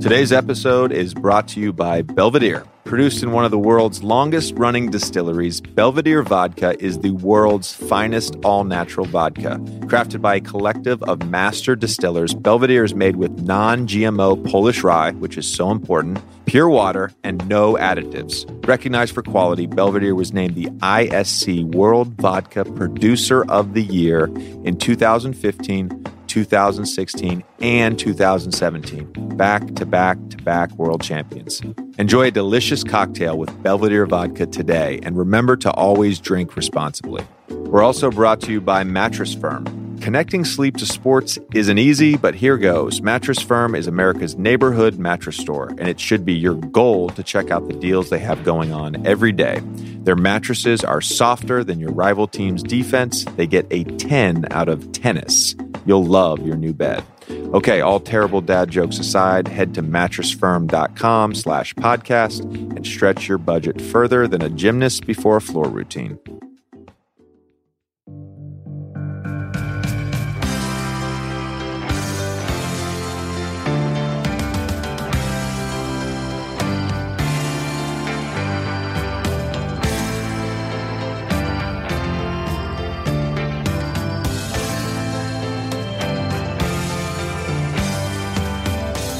Today's 0.00 0.32
episode 0.32 0.92
is 0.92 1.14
brought 1.14 1.48
to 1.48 1.60
you 1.60 1.72
by 1.72 2.02
Belvedere. 2.02 2.64
Produced 2.84 3.24
in 3.24 3.32
one 3.32 3.44
of 3.44 3.50
the 3.50 3.58
world's 3.58 4.04
longest 4.04 4.54
running 4.56 4.88
distilleries, 4.88 5.60
Belvedere 5.60 6.22
Vodka 6.22 6.76
is 6.78 7.00
the 7.00 7.10
world's 7.10 7.72
finest 7.72 8.36
all 8.44 8.62
natural 8.62 9.04
vodka. 9.04 9.58
Crafted 9.86 10.20
by 10.20 10.36
a 10.36 10.40
collective 10.40 11.02
of 11.02 11.28
master 11.28 11.74
distillers, 11.74 12.34
Belvedere 12.34 12.84
is 12.84 12.94
made 12.94 13.16
with 13.16 13.40
non 13.40 13.88
GMO 13.88 14.48
Polish 14.48 14.84
rye, 14.84 15.10
which 15.12 15.36
is 15.36 15.52
so 15.52 15.72
important, 15.72 16.20
pure 16.46 16.68
water, 16.68 17.10
and 17.24 17.44
no 17.48 17.74
additives. 17.74 18.46
Recognized 18.68 19.12
for 19.12 19.22
quality, 19.22 19.66
Belvedere 19.66 20.14
was 20.14 20.32
named 20.32 20.54
the 20.54 20.66
ISC 20.66 21.64
World 21.74 22.14
Vodka 22.20 22.64
Producer 22.64 23.44
of 23.50 23.74
the 23.74 23.82
Year 23.82 24.26
in 24.64 24.78
2015. 24.78 26.13
2016 26.34 27.44
and 27.60 27.96
2017. 27.96 29.36
Back 29.36 29.74
to 29.76 29.86
back 29.86 30.18
to 30.30 30.36
back 30.38 30.72
world 30.72 31.00
champions. 31.00 31.62
Enjoy 31.96 32.22
a 32.26 32.30
delicious 32.32 32.82
cocktail 32.82 33.38
with 33.38 33.62
Belvedere 33.62 34.04
vodka 34.04 34.46
today 34.46 34.98
and 35.04 35.16
remember 35.16 35.56
to 35.56 35.70
always 35.70 36.18
drink 36.18 36.56
responsibly. 36.56 37.24
We're 37.50 37.84
also 37.84 38.10
brought 38.10 38.40
to 38.42 38.52
you 38.52 38.60
by 38.60 38.82
Mattress 38.82 39.32
Firm. 39.32 39.64
Connecting 40.00 40.44
sleep 40.44 40.76
to 40.78 40.86
sports 40.86 41.38
isn't 41.54 41.78
easy, 41.78 42.16
but 42.16 42.34
here 42.34 42.58
goes. 42.58 43.00
Mattress 43.00 43.40
Firm 43.40 43.76
is 43.76 43.86
America's 43.86 44.36
neighborhood 44.36 44.98
mattress 44.98 45.36
store, 45.36 45.68
and 45.68 45.86
it 45.86 46.00
should 46.00 46.24
be 46.24 46.34
your 46.34 46.54
goal 46.54 47.10
to 47.10 47.22
check 47.22 47.52
out 47.52 47.68
the 47.68 47.74
deals 47.74 48.10
they 48.10 48.18
have 48.18 48.42
going 48.42 48.72
on 48.72 49.06
every 49.06 49.30
day. 49.32 49.60
Their 50.02 50.16
mattresses 50.16 50.82
are 50.82 51.00
softer 51.00 51.62
than 51.62 51.78
your 51.78 51.92
rival 51.92 52.26
team's 52.26 52.64
defense. 52.64 53.24
They 53.36 53.46
get 53.46 53.68
a 53.70 53.84
10 53.84 54.48
out 54.50 54.68
of 54.68 54.90
tennis. 54.90 55.54
You'll 55.84 56.04
love 56.04 56.46
your 56.46 56.56
new 56.56 56.72
bed. 56.72 57.04
Okay, 57.30 57.80
all 57.80 58.00
terrible 58.00 58.40
dad 58.40 58.70
jokes 58.70 58.98
aside, 58.98 59.48
head 59.48 59.74
to 59.74 59.82
mattressfirm.com 59.82 61.34
slash 61.34 61.74
podcast 61.74 62.40
and 62.76 62.86
stretch 62.86 63.28
your 63.28 63.38
budget 63.38 63.80
further 63.80 64.26
than 64.26 64.42
a 64.42 64.50
gymnast 64.50 65.06
before 65.06 65.36
a 65.36 65.40
floor 65.40 65.68
routine. 65.68 66.18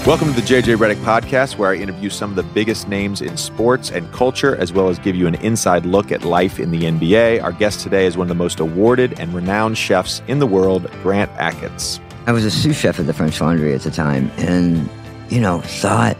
Welcome 0.06 0.34
to 0.34 0.38
the 0.38 0.46
JJ 0.46 0.76
Redick 0.76 1.02
podcast, 1.02 1.56
where 1.56 1.70
I 1.70 1.76
interview 1.76 2.10
some 2.10 2.28
of 2.28 2.36
the 2.36 2.42
biggest 2.42 2.88
names 2.88 3.22
in 3.22 3.38
sports 3.38 3.90
and 3.90 4.12
culture, 4.12 4.54
as 4.56 4.70
well 4.70 4.90
as 4.90 4.98
give 4.98 5.16
you 5.16 5.26
an 5.26 5.36
inside 5.36 5.86
look 5.86 6.12
at 6.12 6.24
life 6.24 6.60
in 6.60 6.70
the 6.70 6.80
NBA. 6.80 7.42
Our 7.42 7.52
guest 7.52 7.80
today 7.80 8.04
is 8.04 8.14
one 8.14 8.26
of 8.26 8.28
the 8.28 8.34
most 8.34 8.60
awarded 8.60 9.18
and 9.18 9.32
renowned 9.32 9.78
chefs 9.78 10.20
in 10.28 10.40
the 10.40 10.46
world, 10.46 10.90
Grant 11.02 11.32
Achatz. 11.36 12.00
I 12.26 12.32
was 12.32 12.44
a 12.44 12.50
sous 12.50 12.78
chef 12.78 13.00
at 13.00 13.06
the 13.06 13.14
French 13.14 13.40
Laundry 13.40 13.72
at 13.72 13.80
the 13.80 13.90
time, 13.90 14.30
and 14.36 14.90
you 15.30 15.40
know, 15.40 15.62
thought 15.62 16.18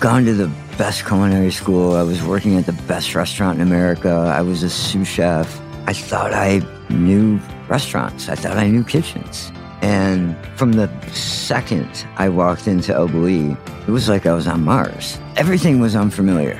gone 0.00 0.24
to 0.24 0.32
the 0.32 0.50
best 0.78 1.04
culinary 1.04 1.52
school. 1.52 1.94
I 1.94 2.04
was 2.04 2.24
working 2.24 2.56
at 2.56 2.64
the 2.64 2.72
best 2.88 3.14
restaurant 3.14 3.60
in 3.60 3.66
America. 3.66 4.32
I 4.34 4.40
was 4.40 4.62
a 4.62 4.70
sous 4.70 5.06
chef. 5.06 5.60
I 5.86 5.92
thought 5.92 6.32
I 6.32 6.62
knew 6.88 7.38
restaurants. 7.68 8.30
I 8.30 8.34
thought 8.34 8.56
I 8.56 8.68
knew 8.68 8.82
kitchens. 8.82 9.52
And 9.82 10.36
from 10.56 10.72
the 10.72 10.90
second 11.12 12.06
I 12.16 12.28
walked 12.28 12.66
into 12.66 12.94
El 12.94 13.08
Bulli, 13.08 13.56
it 13.86 13.90
was 13.90 14.08
like 14.08 14.26
I 14.26 14.32
was 14.32 14.46
on 14.46 14.64
Mars. 14.64 15.18
Everything 15.36 15.80
was 15.80 15.94
unfamiliar. 15.94 16.58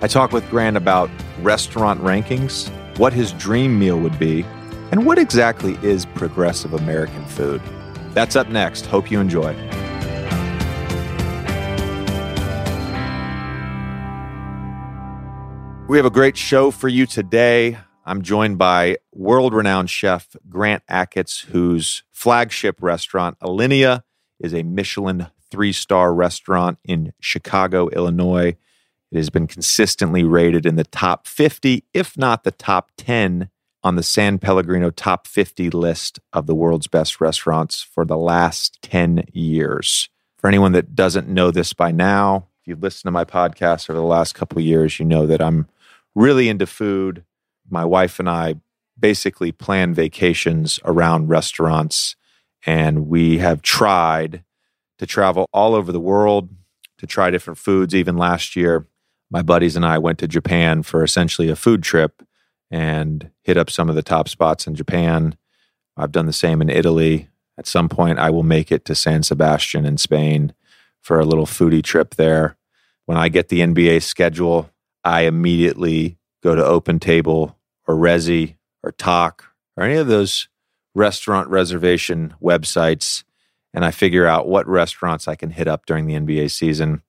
I 0.00 0.06
talked 0.06 0.32
with 0.32 0.48
Grant 0.50 0.76
about 0.76 1.10
restaurant 1.42 2.00
rankings, 2.02 2.68
what 2.98 3.12
his 3.12 3.32
dream 3.32 3.78
meal 3.78 3.98
would 3.98 4.18
be, 4.18 4.44
and 4.92 5.04
what 5.04 5.18
exactly 5.18 5.78
is 5.82 6.06
progressive 6.06 6.72
American 6.72 7.24
food. 7.26 7.60
That's 8.14 8.36
up 8.36 8.48
next. 8.48 8.86
Hope 8.86 9.10
you 9.10 9.20
enjoy. 9.20 9.54
We 15.88 15.96
have 15.96 16.04
a 16.04 16.10
great 16.10 16.36
show 16.36 16.70
for 16.70 16.88
you 16.88 17.06
today. 17.06 17.78
I'm 18.08 18.22
joined 18.22 18.56
by 18.56 18.96
world 19.12 19.52
renowned 19.52 19.90
chef 19.90 20.34
Grant 20.48 20.82
Achatz, 20.90 21.44
whose 21.44 22.04
flagship 22.10 22.82
restaurant, 22.82 23.38
Alinea, 23.40 24.02
is 24.40 24.54
a 24.54 24.62
Michelin 24.62 25.26
three 25.50 25.74
star 25.74 26.14
restaurant 26.14 26.78
in 26.84 27.12
Chicago, 27.20 27.88
Illinois. 27.90 28.56
It 29.10 29.16
has 29.16 29.28
been 29.28 29.46
consistently 29.46 30.24
rated 30.24 30.64
in 30.64 30.76
the 30.76 30.84
top 30.84 31.26
50, 31.26 31.84
if 31.92 32.16
not 32.16 32.44
the 32.44 32.50
top 32.50 32.92
10, 32.96 33.50
on 33.84 33.96
the 33.96 34.02
San 34.02 34.38
Pellegrino 34.38 34.88
top 34.88 35.26
50 35.26 35.68
list 35.68 36.18
of 36.32 36.46
the 36.46 36.54
world's 36.54 36.86
best 36.86 37.20
restaurants 37.20 37.82
for 37.82 38.06
the 38.06 38.16
last 38.16 38.80
10 38.80 39.24
years. 39.34 40.08
For 40.38 40.48
anyone 40.48 40.72
that 40.72 40.94
doesn't 40.94 41.28
know 41.28 41.50
this 41.50 41.74
by 41.74 41.92
now, 41.92 42.46
if 42.62 42.68
you've 42.68 42.82
listened 42.82 43.08
to 43.08 43.12
my 43.12 43.26
podcast 43.26 43.90
over 43.90 43.98
the 43.98 44.06
last 44.06 44.34
couple 44.34 44.62
years, 44.62 44.98
you 44.98 45.04
know 45.04 45.26
that 45.26 45.42
I'm 45.42 45.68
really 46.14 46.48
into 46.48 46.66
food 46.66 47.24
my 47.70 47.84
wife 47.84 48.18
and 48.18 48.28
I 48.28 48.56
basically 48.98 49.52
plan 49.52 49.94
vacations 49.94 50.80
around 50.84 51.28
restaurants. 51.28 52.16
And 52.66 53.06
we 53.06 53.38
have 53.38 53.62
tried 53.62 54.44
to 54.98 55.06
travel 55.06 55.46
all 55.52 55.74
over 55.74 55.92
the 55.92 56.00
world 56.00 56.50
to 56.98 57.06
try 57.06 57.30
different 57.30 57.58
foods. 57.58 57.94
Even 57.94 58.16
last 58.16 58.56
year, 58.56 58.86
my 59.30 59.42
buddies 59.42 59.76
and 59.76 59.84
I 59.84 59.98
went 59.98 60.18
to 60.18 60.28
Japan 60.28 60.82
for 60.82 61.04
essentially 61.04 61.48
a 61.48 61.56
food 61.56 61.82
trip 61.82 62.22
and 62.70 63.30
hit 63.42 63.56
up 63.56 63.70
some 63.70 63.88
of 63.88 63.94
the 63.94 64.02
top 64.02 64.28
spots 64.28 64.66
in 64.66 64.74
Japan. 64.74 65.36
I've 65.96 66.12
done 66.12 66.26
the 66.26 66.32
same 66.32 66.60
in 66.60 66.68
Italy. 66.68 67.28
At 67.56 67.66
some 67.66 67.88
point, 67.88 68.18
I 68.18 68.30
will 68.30 68.42
make 68.42 68.70
it 68.70 68.84
to 68.86 68.94
San 68.94 69.22
Sebastian 69.22 69.84
in 69.84 69.98
Spain 69.98 70.52
for 71.00 71.18
a 71.18 71.24
little 71.24 71.46
foodie 71.46 71.82
trip 71.82 72.16
there. 72.16 72.56
When 73.06 73.16
I 73.16 73.28
get 73.28 73.48
the 73.48 73.60
NBA 73.60 74.02
schedule, 74.02 74.70
I 75.04 75.22
immediately 75.22 76.18
go 76.42 76.54
to 76.54 76.64
Open 76.64 76.98
Table 76.98 77.57
or 77.88 77.96
Resy 77.96 78.54
or 78.84 78.92
Tock 78.92 79.46
or 79.76 79.82
any 79.82 79.96
of 79.96 80.06
those 80.06 80.48
restaurant 80.94 81.48
reservation 81.48 82.34
websites 82.40 83.24
and 83.74 83.84
I 83.84 83.90
figure 83.90 84.26
out 84.26 84.48
what 84.48 84.66
restaurants 84.66 85.28
I 85.28 85.34
can 85.34 85.50
hit 85.50 85.68
up 85.68 85.86
during 85.86 86.06
the 86.06 86.14
NBA 86.14 86.50
season. 86.50 87.02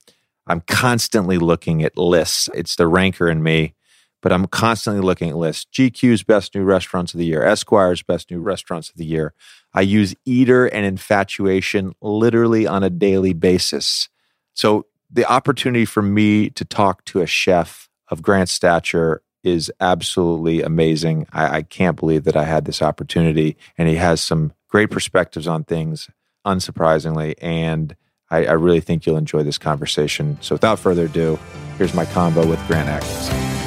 I'm 0.48 0.62
constantly 0.62 1.38
looking 1.38 1.84
at 1.84 1.98
lists. 1.98 2.50
It's 2.54 2.76
the 2.76 2.88
ranker 2.88 3.30
in 3.30 3.42
me, 3.42 3.76
but 4.22 4.34
I'm 4.34 4.46
constantly 4.46 5.02
looking 5.02 5.30
at 5.30 5.38
lists. 5.38 5.66
GQ's 5.72 6.24
best 6.24 6.54
new 6.56 6.64
restaurants 6.64 7.14
of 7.14 7.20
the 7.20 7.26
year, 7.26 7.44
Esquire's 7.44 8.04
best 8.04 8.30
new 8.30 8.40
restaurants 8.42 8.90
of 8.90 8.98
the 8.98 9.06
year. 9.06 9.34
I 9.74 9.82
use 9.82 10.16
Eater 10.26 10.66
and 10.66 10.86
Infatuation 10.86 11.94
literally 12.02 12.68
on 12.68 12.84
a 12.84 12.90
daily 12.90 13.34
basis. 13.34 14.10
So 14.54 14.86
the 15.10 15.26
opportunity 15.26 15.86
for 15.86 16.02
me 16.02 16.50
to 16.52 16.66
talk 16.66 17.06
to 17.06 17.22
a 17.22 17.28
chef 17.28 17.90
of 18.10 18.22
Grant 18.22 18.50
stature 18.50 19.22
is 19.44 19.72
absolutely 19.80 20.62
amazing. 20.62 21.28
I, 21.32 21.58
I, 21.58 21.62
can't 21.62 21.98
believe 21.98 22.26
that 22.26 22.36
I 22.36 22.44
had 22.44 22.66
this 22.66 22.82
opportunity. 22.82 23.58
And 23.78 23.88
he 23.88 23.96
has 23.96 24.20
some 24.22 24.54
great 24.68 24.92
perspectives 24.92 25.48
on 25.48 25.64
things, 25.64 26.10
unsurprisingly. 26.46 27.36
And 27.42 27.96
I, 28.30 28.46
I 28.46 28.54
really 28.54 28.82
think 28.82 29.06
you'll 29.06 29.18
enjoy 29.18 29.44
this 29.44 29.58
conversation. 29.58 30.38
So 30.42 30.56
without 30.56 30.80
further 30.80 31.06
ado, 31.06 31.40
here's 31.78 31.94
my 31.94 32.06
convo 32.06 32.48
with 32.48 32.66
Grant 32.68 32.90
Achatz. 32.90 33.59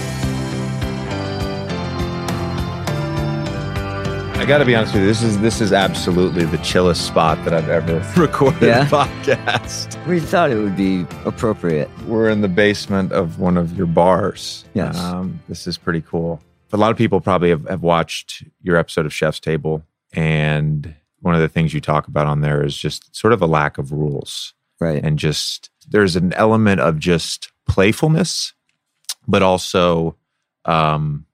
I 4.43 4.45
got 4.45 4.59
to 4.59 4.65
be 4.65 4.75
honest 4.75 4.93
with 4.93 5.03
you. 5.03 5.09
This 5.09 5.23
is 5.23 5.39
this 5.39 5.61
is 5.61 5.73
absolutely 5.73 6.45
the 6.45 6.59
chillest 6.59 7.07
spot 7.07 7.39
that 7.45 7.55
I've 7.55 7.69
ever 7.69 8.05
recorded 8.21 8.63
yeah? 8.63 8.85
a 8.85 8.91
podcast. 8.91 10.05
We 10.05 10.19
thought 10.19 10.51
it 10.51 10.57
would 10.57 10.77
be 10.77 11.07
appropriate. 11.25 11.89
We're 12.09 12.29
in 12.29 12.41
the 12.41 12.49
basement 12.49 13.12
of 13.12 13.39
one 13.39 13.56
of 13.56 13.77
your 13.77 13.87
bars. 13.87 14.65
Yes, 14.75 14.99
um, 14.99 15.41
this 15.49 15.69
is 15.69 15.79
pretty 15.79 16.00
cool. 16.00 16.43
A 16.73 16.77
lot 16.77 16.91
of 16.91 16.97
people 16.97 17.21
probably 17.21 17.50
have, 17.50 17.69
have 17.69 17.83
watched 17.83 18.43
your 18.62 18.77
episode 18.77 19.06
of 19.06 19.15
Chef's 19.15 19.39
Table, 19.39 19.85
and 20.12 20.93
one 21.21 21.37
of 21.37 21.41
the 21.41 21.49
things 21.49 21.73
you 21.73 21.81
talk 21.81 22.09
about 22.09 22.27
on 22.27 22.41
there 22.41 22.65
is 22.65 22.77
just 22.77 23.15
sort 23.15 23.33
of 23.33 23.43
a 23.43 23.47
lack 23.47 23.79
of 23.79 23.93
rules, 23.93 24.55
right? 24.81 25.05
And 25.05 25.21
just 25.21 25.71
there's 25.88 26.17
an 26.17 26.33
element 26.33 26.81
of 26.81 26.99
just 26.99 27.53
playfulness, 27.69 28.55
but 29.29 29.45
also 29.45 30.17
um, 30.65 31.27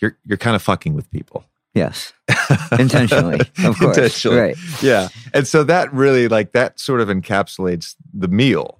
you're 0.00 0.18
you're 0.24 0.36
kind 0.36 0.56
of 0.56 0.62
fucking 0.62 0.94
with 0.94 1.08
people 1.12 1.44
Yes. 1.76 2.14
Intentionally, 2.78 3.40
of 3.64 3.78
course. 3.78 3.98
Intentionally. 3.98 4.38
Right. 4.38 4.56
Yeah. 4.82 5.08
And 5.34 5.46
so 5.46 5.62
that 5.64 5.92
really 5.92 6.26
like 6.26 6.52
that 6.52 6.80
sort 6.80 7.02
of 7.02 7.08
encapsulates 7.08 7.94
the 8.14 8.28
meal. 8.28 8.78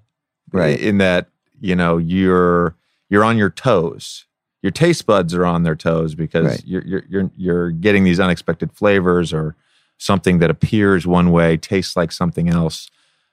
Right. 0.51 0.81
In 0.81 0.97
that, 0.99 1.29
you 1.61 1.77
know, 1.77 1.99
you're 1.99 2.75
you're 3.11 3.23
on 3.23 3.37
your 3.37 3.51
toes. 3.51 4.25
Your 4.63 4.71
taste 4.71 5.05
buds 5.05 5.35
are 5.35 5.45
on 5.45 5.63
their 5.63 5.77
toes 5.77 6.15
because 6.15 6.47
right. 6.47 6.63
you're 6.65 6.83
you're 6.87 7.05
you're 7.09 7.31
you're 7.37 7.71
getting 7.71 8.05
these 8.05 8.19
unexpected 8.19 8.73
flavors 8.73 9.31
or 9.31 9.57
something 9.99 10.39
that 10.39 10.51
appears 10.51 11.07
one 11.07 11.31
way 11.31 11.59
tastes 11.59 11.97
like 11.97 12.13
something 12.13 12.49
else. 12.49 12.91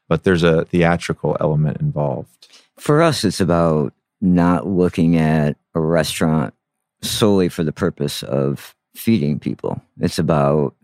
but 0.09 0.25
there's 0.25 0.43
a 0.43 0.65
theatrical 0.65 1.37
element 1.39 1.77
involved. 1.79 2.49
For 2.77 3.01
us, 3.01 3.23
it's 3.23 3.39
about 3.39 3.93
not 4.19 4.67
looking 4.67 5.15
at 5.15 5.55
a 5.73 5.79
restaurant 5.79 6.53
solely 7.01 7.47
for 7.47 7.63
the 7.63 7.71
purpose 7.71 8.23
of 8.23 8.75
feeding 8.95 9.39
people. 9.39 9.81
It's 9.99 10.19
about 10.19 10.75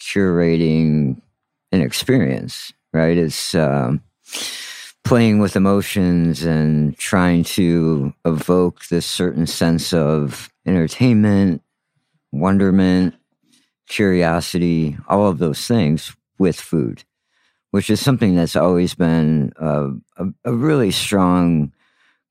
curating 0.00 1.20
an 1.72 1.82
experience, 1.82 2.72
right? 2.92 3.16
It's 3.16 3.54
um, 3.54 4.02
playing 5.04 5.38
with 5.38 5.56
emotions 5.56 6.42
and 6.42 6.96
trying 6.98 7.44
to 7.44 8.12
evoke 8.24 8.86
this 8.88 9.06
certain 9.06 9.46
sense 9.46 9.92
of 9.92 10.50
entertainment, 10.66 11.62
wonderment, 12.32 13.14
curiosity, 13.88 14.96
all 15.08 15.26
of 15.28 15.38
those 15.38 15.66
things 15.66 16.14
with 16.38 16.60
food, 16.60 17.04
which 17.70 17.90
is 17.90 18.00
something 18.00 18.34
that's 18.34 18.56
always 18.56 18.94
been 18.94 19.52
a, 19.56 19.90
a, 20.16 20.26
a 20.44 20.52
really 20.52 20.90
strong 20.90 21.72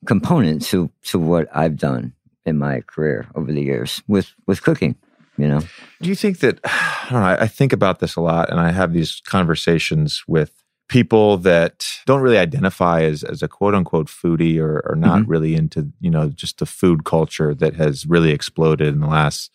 component 0.06 0.62
to 0.62 0.92
to 1.03 1.18
what 1.18 1.48
I've 1.53 1.75
done 1.75 2.13
in 2.48 2.58
my 2.58 2.82
career 2.82 3.28
over 3.36 3.52
the 3.52 3.62
years 3.62 4.02
with 4.08 4.34
with 4.48 4.64
cooking. 4.64 4.96
You 5.38 5.48
know, 5.48 5.62
do 6.02 6.10
you 6.10 6.16
think 6.16 6.40
that 6.40 6.60
I 6.64 7.08
don't 7.12 7.22
know? 7.22 7.38
I 7.40 7.48
think 7.48 7.74
about 7.74 8.00
this 8.00 8.16
a 8.16 8.22
lot, 8.22 8.50
and 8.50 8.60
I 8.60 8.72
have 8.72 8.94
these 8.94 9.22
conversations 9.26 10.24
with 10.28 10.64
people 10.90 11.38
that 11.38 11.86
don't 12.06 12.22
really 12.22 12.38
identify 12.38 13.02
as 13.02 13.24
as 13.24 13.44
a 13.44 13.48
quote 13.48 13.76
unquote 13.76 14.08
foodie 14.08 14.58
or, 14.58 14.82
or 14.88 14.96
not 14.96 15.20
mm-hmm. 15.20 15.32
really 15.32 15.56
into 15.56 15.92
you 16.00 16.10
know 16.10 16.30
just 16.30 16.60
the 16.60 16.66
food 16.66 17.04
culture 17.04 17.54
that 17.54 17.76
has 17.76 18.06
really 18.06 18.32
exploded 18.32 18.88
in 18.88 19.02
the 19.02 19.08
last 19.08 19.52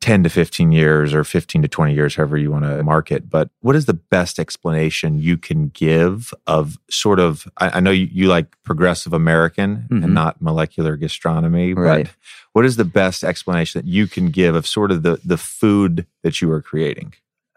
10 0.00 0.24
to 0.24 0.30
15 0.30 0.72
years 0.72 1.12
or 1.12 1.24
15 1.24 1.62
to 1.62 1.68
20 1.68 1.92
years, 1.92 2.14
however 2.14 2.38
you 2.38 2.50
want 2.50 2.64
to 2.64 2.82
mark 2.82 3.12
it. 3.12 3.28
But 3.28 3.50
what 3.60 3.76
is 3.76 3.84
the 3.84 3.94
best 3.94 4.38
explanation 4.38 5.18
you 5.18 5.36
can 5.36 5.68
give 5.68 6.32
of 6.46 6.78
sort 6.90 7.20
of, 7.20 7.46
I, 7.58 7.70
I 7.70 7.80
know 7.80 7.90
you, 7.90 8.08
you, 8.10 8.28
like 8.28 8.56
progressive 8.62 9.12
American 9.12 9.88
mm-hmm. 9.90 10.04
and 10.04 10.14
not 10.14 10.40
molecular 10.40 10.96
gastronomy, 10.96 11.74
right. 11.74 12.06
but 12.06 12.14
what 12.52 12.64
is 12.64 12.76
the 12.76 12.84
best 12.84 13.22
explanation 13.22 13.78
that 13.80 13.88
you 13.88 14.06
can 14.06 14.30
give 14.30 14.54
of 14.54 14.66
sort 14.66 14.90
of 14.90 15.02
the, 15.02 15.20
the 15.22 15.36
food 15.36 16.06
that 16.22 16.40
you 16.40 16.50
are 16.50 16.62
creating? 16.62 17.12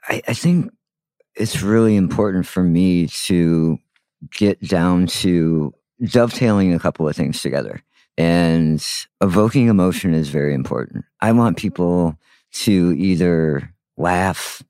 I, 0.10 0.22
I 0.28 0.34
think 0.34 0.70
it's 1.36 1.62
really 1.62 1.96
important 1.96 2.46
for 2.46 2.62
me 2.62 3.08
to 3.08 3.80
get 4.32 4.62
down 4.62 5.08
to 5.08 5.74
dovetailing 6.04 6.74
a 6.74 6.80
couple 6.80 7.08
of 7.08 7.16
things 7.16 7.42
together. 7.42 7.82
And 8.18 8.86
evoking 9.22 9.70
emotion 9.70 10.14
is 10.14 10.30
very 10.30 10.54
important. 10.54 11.06
I 11.22 11.32
want 11.32 11.58
people 11.58 12.18
to 12.54 12.94
either 12.98 13.74
laugh 13.98 14.62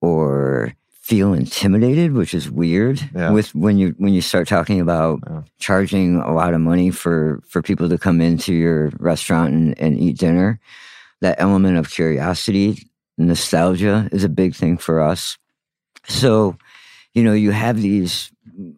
or 0.00 0.74
feel 0.92 1.34
intimidated, 1.34 2.14
which 2.14 2.32
is 2.32 2.50
weird 2.50 2.98
yeah. 3.14 3.30
with 3.30 3.54
when 3.54 3.76
you 3.76 3.94
when 3.98 4.14
you 4.14 4.22
start 4.22 4.48
talking 4.48 4.80
about 4.80 5.20
yeah. 5.28 5.42
charging 5.58 6.16
a 6.16 6.32
lot 6.32 6.54
of 6.54 6.60
money 6.60 6.90
for 6.90 7.42
for 7.46 7.60
people 7.60 7.88
to 7.88 7.98
come 7.98 8.20
into 8.20 8.54
your 8.54 8.90
restaurant 8.98 9.52
and, 9.52 9.78
and 9.78 9.98
eat 9.98 10.16
dinner. 10.18 10.58
That 11.20 11.36
element 11.38 11.78
of 11.78 11.90
curiosity, 11.90 12.90
nostalgia 13.18 14.08
is 14.12 14.24
a 14.24 14.28
big 14.28 14.54
thing 14.54 14.78
for 14.78 15.00
us. 15.00 15.38
So, 16.06 16.56
you 17.14 17.22
know, 17.22 17.32
you 17.32 17.50
have 17.50 17.80
these 17.80 18.30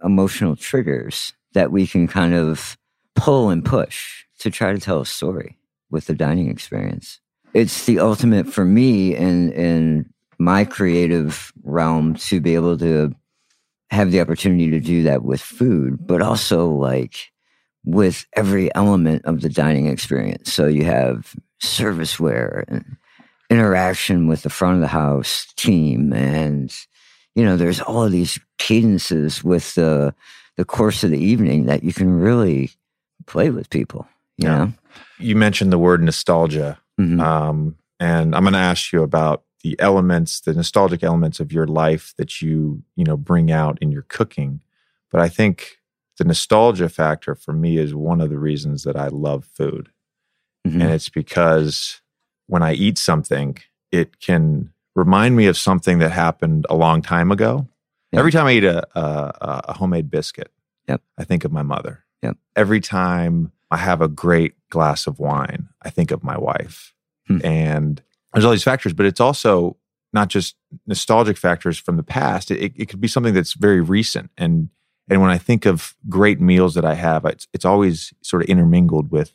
emotional 0.04 0.56
triggers 0.56 1.32
that 1.54 1.72
we 1.72 1.86
can 1.86 2.06
kind 2.06 2.34
of 2.34 2.76
pull 3.14 3.50
and 3.50 3.64
push 3.64 4.24
to 4.40 4.50
try 4.50 4.72
to 4.72 4.78
tell 4.78 5.00
a 5.00 5.06
story 5.06 5.58
with 5.90 6.06
the 6.06 6.14
dining 6.14 6.50
experience 6.50 7.20
it's 7.56 7.86
the 7.86 8.00
ultimate 8.00 8.46
for 8.46 8.66
me 8.66 9.16
in 9.16 9.50
in 9.52 10.12
my 10.38 10.62
creative 10.62 11.54
realm 11.64 12.14
to 12.14 12.38
be 12.38 12.54
able 12.54 12.76
to 12.76 13.14
have 13.90 14.10
the 14.10 14.20
opportunity 14.20 14.70
to 14.70 14.78
do 14.78 15.02
that 15.04 15.22
with 15.22 15.40
food, 15.40 16.06
but 16.06 16.20
also 16.20 16.68
like 16.68 17.32
with 17.84 18.26
every 18.34 18.74
element 18.74 19.24
of 19.24 19.40
the 19.40 19.48
dining 19.48 19.86
experience. 19.86 20.52
So 20.52 20.66
you 20.66 20.84
have 20.84 21.34
serviceware 21.62 22.64
and 22.68 22.96
interaction 23.48 24.26
with 24.26 24.42
the 24.42 24.50
front 24.50 24.74
of 24.74 24.80
the 24.82 24.88
house 24.88 25.46
team 25.56 26.12
and 26.12 26.76
you 27.36 27.44
know 27.44 27.56
there's 27.56 27.80
all 27.80 28.02
of 28.02 28.10
these 28.10 28.40
cadences 28.58 29.42
with 29.42 29.74
the 29.76 30.12
the 30.56 30.64
course 30.64 31.04
of 31.04 31.10
the 31.10 31.18
evening 31.18 31.66
that 31.66 31.84
you 31.84 31.92
can 31.92 32.10
really 32.10 32.72
play 33.26 33.50
with 33.50 33.70
people 33.70 34.06
you 34.36 34.48
yeah. 34.48 34.56
know 34.56 34.72
you 35.20 35.36
mentioned 35.36 35.72
the 35.72 35.78
word 35.78 36.02
nostalgia 36.02 36.76
Mm-hmm. 37.00 37.20
Um, 37.20 37.76
and 38.00 38.34
I'm 38.34 38.42
going 38.42 38.52
to 38.52 38.58
ask 38.58 38.92
you 38.92 39.02
about 39.02 39.44
the 39.62 39.78
elements, 39.80 40.40
the 40.40 40.54
nostalgic 40.54 41.02
elements 41.02 41.40
of 41.40 41.52
your 41.52 41.66
life 41.66 42.14
that 42.18 42.40
you, 42.40 42.82
you 42.94 43.04
know, 43.04 43.16
bring 43.16 43.50
out 43.50 43.78
in 43.80 43.90
your 43.90 44.02
cooking. 44.02 44.60
But 45.10 45.20
I 45.20 45.28
think 45.28 45.78
the 46.18 46.24
nostalgia 46.24 46.88
factor 46.88 47.34
for 47.34 47.52
me 47.52 47.78
is 47.78 47.94
one 47.94 48.20
of 48.20 48.30
the 48.30 48.38
reasons 48.38 48.84
that 48.84 48.96
I 48.96 49.08
love 49.08 49.44
food. 49.44 49.90
Mm-hmm. 50.66 50.82
And 50.82 50.90
it's 50.92 51.08
because 51.08 52.00
when 52.46 52.62
I 52.62 52.74
eat 52.74 52.98
something, 52.98 53.58
it 53.92 54.20
can 54.20 54.72
remind 54.94 55.36
me 55.36 55.46
of 55.46 55.56
something 55.56 55.98
that 55.98 56.10
happened 56.10 56.66
a 56.70 56.74
long 56.74 57.02
time 57.02 57.30
ago. 57.30 57.68
Yep. 58.12 58.18
Every 58.18 58.32
time 58.32 58.46
I 58.46 58.52
eat 58.52 58.64
a, 58.64 58.86
a, 58.98 59.62
a 59.68 59.72
homemade 59.74 60.10
biscuit, 60.10 60.50
yep. 60.88 61.02
I 61.18 61.24
think 61.24 61.44
of 61.44 61.52
my 61.52 61.62
mother. 61.62 62.04
Yep. 62.22 62.36
Every 62.54 62.80
time 62.80 63.52
I 63.70 63.78
have 63.78 64.00
a 64.00 64.08
great 64.08 64.54
glass 64.70 65.06
of 65.06 65.18
wine, 65.18 65.68
I 65.82 65.90
think 65.90 66.10
of 66.10 66.22
my 66.22 66.38
wife. 66.38 66.94
Hmm. 67.26 67.38
And 67.44 68.02
there's 68.32 68.44
all 68.44 68.52
these 68.52 68.62
factors, 68.62 68.92
but 68.92 69.06
it's 69.06 69.20
also 69.20 69.76
not 70.12 70.28
just 70.28 70.56
nostalgic 70.86 71.36
factors 71.36 71.78
from 71.78 71.96
the 71.96 72.02
past. 72.02 72.50
It, 72.50 72.72
it 72.76 72.88
could 72.88 73.00
be 73.00 73.08
something 73.08 73.34
that's 73.34 73.54
very 73.54 73.80
recent. 73.80 74.30
And 74.36 74.70
and 75.08 75.20
when 75.20 75.30
I 75.30 75.38
think 75.38 75.66
of 75.66 75.94
great 76.08 76.40
meals 76.40 76.74
that 76.74 76.84
I 76.84 76.94
have, 76.94 77.24
it's 77.24 77.46
it's 77.52 77.64
always 77.64 78.12
sort 78.22 78.42
of 78.42 78.48
intermingled 78.48 79.10
with 79.10 79.34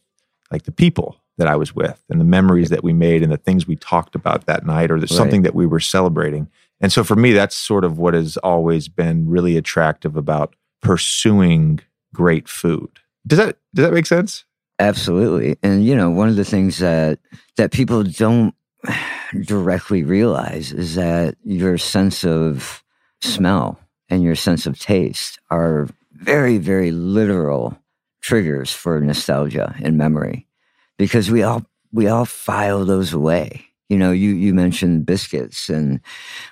like 0.52 0.64
the 0.64 0.72
people 0.72 1.18
that 1.38 1.48
I 1.48 1.56
was 1.56 1.74
with 1.74 2.04
and 2.10 2.20
the 2.20 2.26
memories 2.26 2.70
that 2.70 2.84
we 2.84 2.94
made 2.94 3.24
and 3.24 3.32
the 3.32 3.38
things 3.38 3.66
we 3.66 3.78
talked 3.78 4.16
about 4.16 4.46
that 4.46 4.66
night 4.66 4.92
or 4.92 4.98
the, 5.00 5.04
right. 5.04 5.10
something 5.10 5.44
that 5.44 5.56
we 5.56 5.66
were 5.66 5.80
celebrating. 5.80 6.50
And 6.82 6.92
so 6.92 7.04
for 7.04 7.16
me, 7.16 7.32
that's 7.32 7.56
sort 7.56 7.86
of 7.86 7.98
what 7.98 8.14
has 8.14 8.38
always 8.38 8.88
been 8.90 9.30
really 9.30 9.56
attractive 9.56 10.18
about 10.18 10.56
pursuing 10.82 11.80
great 12.14 12.50
food. 12.50 13.00
Does 13.28 13.38
that 13.40 13.58
does 13.74 13.86
that 13.86 13.94
make 13.94 14.06
sense? 14.06 14.46
Absolutely. 14.80 15.58
And 15.62 15.86
you 15.86 15.96
know, 15.96 16.10
one 16.10 16.30
of 16.30 16.36
the 16.36 16.46
things 16.46 16.80
that 16.80 17.20
that 17.58 17.72
people 17.72 18.04
don't 18.04 18.56
directly 19.44 20.04
realize 20.04 20.74
is 20.74 20.96
that 20.96 21.36
your 21.44 21.78
sense 21.78 22.24
of 22.26 22.84
smell 23.22 23.80
and 24.10 24.24
your 24.24 24.36
sense 24.36 24.66
of 24.66 24.80
taste 24.80 25.40
are 25.50 25.88
very 26.14 26.58
very 26.58 26.92
literal 26.92 27.78
triggers 28.22 28.72
for 28.72 29.00
nostalgia 29.00 29.76
and 29.82 29.98
memory 29.98 30.48
because 30.98 31.32
we 31.32 31.44
all 31.44 31.64
we 31.92 32.08
all 32.08 32.26
file 32.26 32.86
those 32.86 33.14
away 33.14 33.66
you 33.90 33.98
know 33.98 34.12
you 34.12 34.30
you 34.32 34.54
mentioned 34.54 35.06
biscuits 35.06 35.70
and 35.70 36.00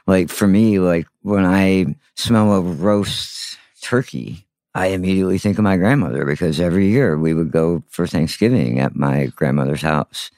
like 0.08 0.30
for 0.30 0.48
me 0.48 0.80
like 0.80 1.08
when 1.22 1.46
i 1.46 1.86
smell 2.16 2.54
a 2.54 2.62
roast 2.62 3.58
turkey 3.82 4.48
I 4.76 4.88
immediately 4.88 5.38
think 5.38 5.58
of 5.58 5.64
my 5.64 5.78
grandmother 5.78 6.26
because 6.26 6.60
every 6.60 6.90
year 6.90 7.18
we 7.18 7.34
would 7.34 7.52
go 7.52 7.84
for 7.90 8.06
Thanksgiving 8.06 8.80
at 8.80 8.96
my 8.96 9.28
grandmother's 9.36 9.82
house. 9.82 10.30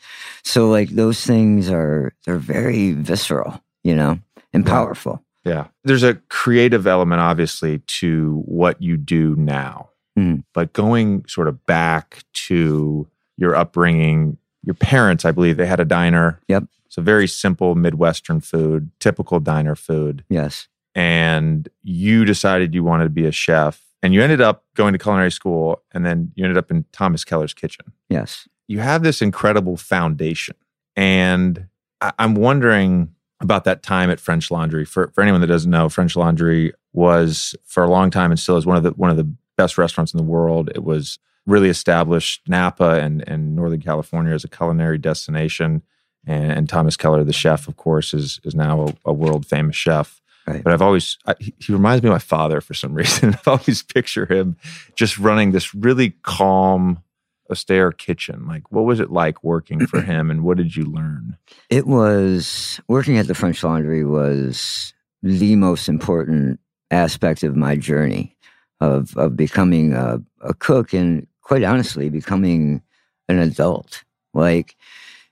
So 0.44 0.70
like 0.70 0.90
those 0.90 1.26
things 1.26 1.70
are 1.70 2.14
they're 2.26 2.38
very 2.38 2.94
visceral, 2.94 3.62
you 3.84 3.96
know, 3.96 4.20
and 4.54 4.66
powerful. 4.66 5.22
Yeah. 5.44 5.68
There's 5.84 6.04
a 6.04 6.16
creative 6.30 6.88
element 6.88 7.20
obviously 7.20 7.80
to 7.80 8.42
what 8.46 8.82
you 8.82 8.96
do 8.96 9.36
now. 9.36 9.90
Mm. 10.18 10.44
But 10.54 10.74
going 10.74 11.26
sort 11.28 11.48
of 11.48 11.66
back 11.66 12.24
to 12.34 13.08
your 13.38 13.56
upbringing, 13.56 14.38
your 14.64 14.76
parents, 14.76 15.26
I 15.26 15.32
believe 15.32 15.58
they 15.58 15.66
had 15.66 15.80
a 15.80 15.86
diner. 15.86 16.40
Yep. 16.48 16.64
It's 16.86 16.98
a 16.98 17.02
very 17.02 17.28
simple 17.28 17.76
Midwestern 17.76 18.42
food, 18.42 18.92
typical 19.00 19.40
diner 19.40 19.76
food. 19.76 20.24
Yes. 20.30 20.68
And 20.94 21.70
you 21.84 22.26
decided 22.26 22.76
you 22.76 22.84
wanted 22.84 23.06
to 23.06 23.10
be 23.10 23.26
a 23.26 23.32
chef 23.32 23.82
and 24.04 24.14
you 24.14 24.22
ended 24.22 24.42
up 24.42 24.66
going 24.76 24.94
to 24.94 25.00
culinary 25.00 25.32
school 25.32 25.82
and 25.92 26.06
then 26.06 26.32
you 26.36 26.44
ended 26.44 26.58
up 26.58 26.72
in 26.72 26.86
Thomas 26.92 27.24
Keller's 27.24 27.54
kitchen. 27.54 27.92
Yes. 28.10 28.48
You 28.68 28.80
have 28.80 29.04
this 29.04 29.22
incredible 29.22 29.78
foundation. 29.78 30.56
And 30.96 31.68
I- 32.00 32.14
am 32.20 32.36
wondering 32.36 33.14
about 33.40 33.64
that 33.66 33.84
time 33.84 34.10
at 34.10 34.20
French 34.20 34.52
Laundry. 34.52 34.86
For, 34.86 35.10
for 35.10 35.22
anyone 35.22 35.42
that 35.42 35.48
doesn't 35.48 35.70
know, 35.70 35.90
French 35.90 36.16
Laundry 36.16 36.74
was 36.94 37.56
for 37.66 37.84
a 37.84 37.90
long 37.90 38.12
time 38.12 38.32
and 38.32 38.40
still 38.40 38.58
is 38.58 38.66
one 38.66 38.78
of 38.78 38.84
the 38.84 38.92
one 38.92 39.10
of 39.10 39.18
the 39.18 39.32
best 39.58 39.78
restaurants 39.78 40.14
in 40.14 40.18
the 40.18 40.24
world. 40.24 40.70
It 40.74 40.84
was 40.84 41.20
really 41.46 41.70
established 41.70 42.42
Napa 42.48 43.02
and, 43.02 43.28
and 43.28 43.56
Northern 43.56 43.82
California 43.82 44.34
as 44.34 44.44
a 44.44 44.48
culinary 44.48 44.98
destination. 44.98 45.82
And, 46.26 46.52
and 46.52 46.70
Thomas 46.70 46.96
Keller, 46.96 47.24
the 47.24 47.34
chef, 47.34 47.68
of 47.68 47.78
course, 47.78 48.14
is 48.14 48.40
is 48.44 48.54
now 48.54 48.88
a, 49.06 49.10
a 49.10 49.14
world 49.14 49.46
famous 49.46 49.76
chef. 49.76 50.21
Right. 50.48 50.64
But 50.64 50.74
I've 50.74 50.82
always, 50.82 51.18
I, 51.26 51.36
he 51.40 51.72
reminds 51.72 52.04
me 52.04 52.10
of 52.10 52.14
my 52.14 52.20
father 52.20 52.62
for 52.62 52.74
some 52.74 52.94
reason. 52.96 53.34
I've 53.34 53.48
always 53.48 53.84
picture 53.84 54.26
him 54.26 54.58
just 54.96 55.18
running 55.18 55.52
this 55.52 55.74
really 55.74 56.12
calm, 56.24 57.04
austere 57.50 57.92
kitchen. 57.92 58.48
Like, 58.48 58.72
what 58.72 58.86
was 58.86 59.00
it 59.00 59.12
like 59.12 59.44
working 59.44 59.86
for 59.86 60.02
him 60.02 60.32
and 60.32 60.44
what 60.44 60.58
did 60.58 60.76
you 60.76 60.86
learn? 60.86 61.38
It 61.70 61.86
was 61.86 62.80
working 62.88 63.18
at 63.18 63.28
the 63.28 63.36
French 63.36 63.64
Laundry 63.64 64.06
was 64.06 64.94
the 65.22 65.56
most 65.56 65.88
important 65.88 66.60
aspect 66.90 67.44
of 67.44 67.56
my 67.56 67.76
journey 67.76 68.36
of 68.82 69.16
of 69.16 69.38
becoming 69.38 69.94
a, 69.94 70.22
a 70.42 70.54
cook 70.54 70.94
and 70.94 71.28
quite 71.42 71.64
honestly 71.64 72.10
becoming 72.10 72.82
an 73.30 73.40
adult. 73.40 74.04
Like 74.34 74.76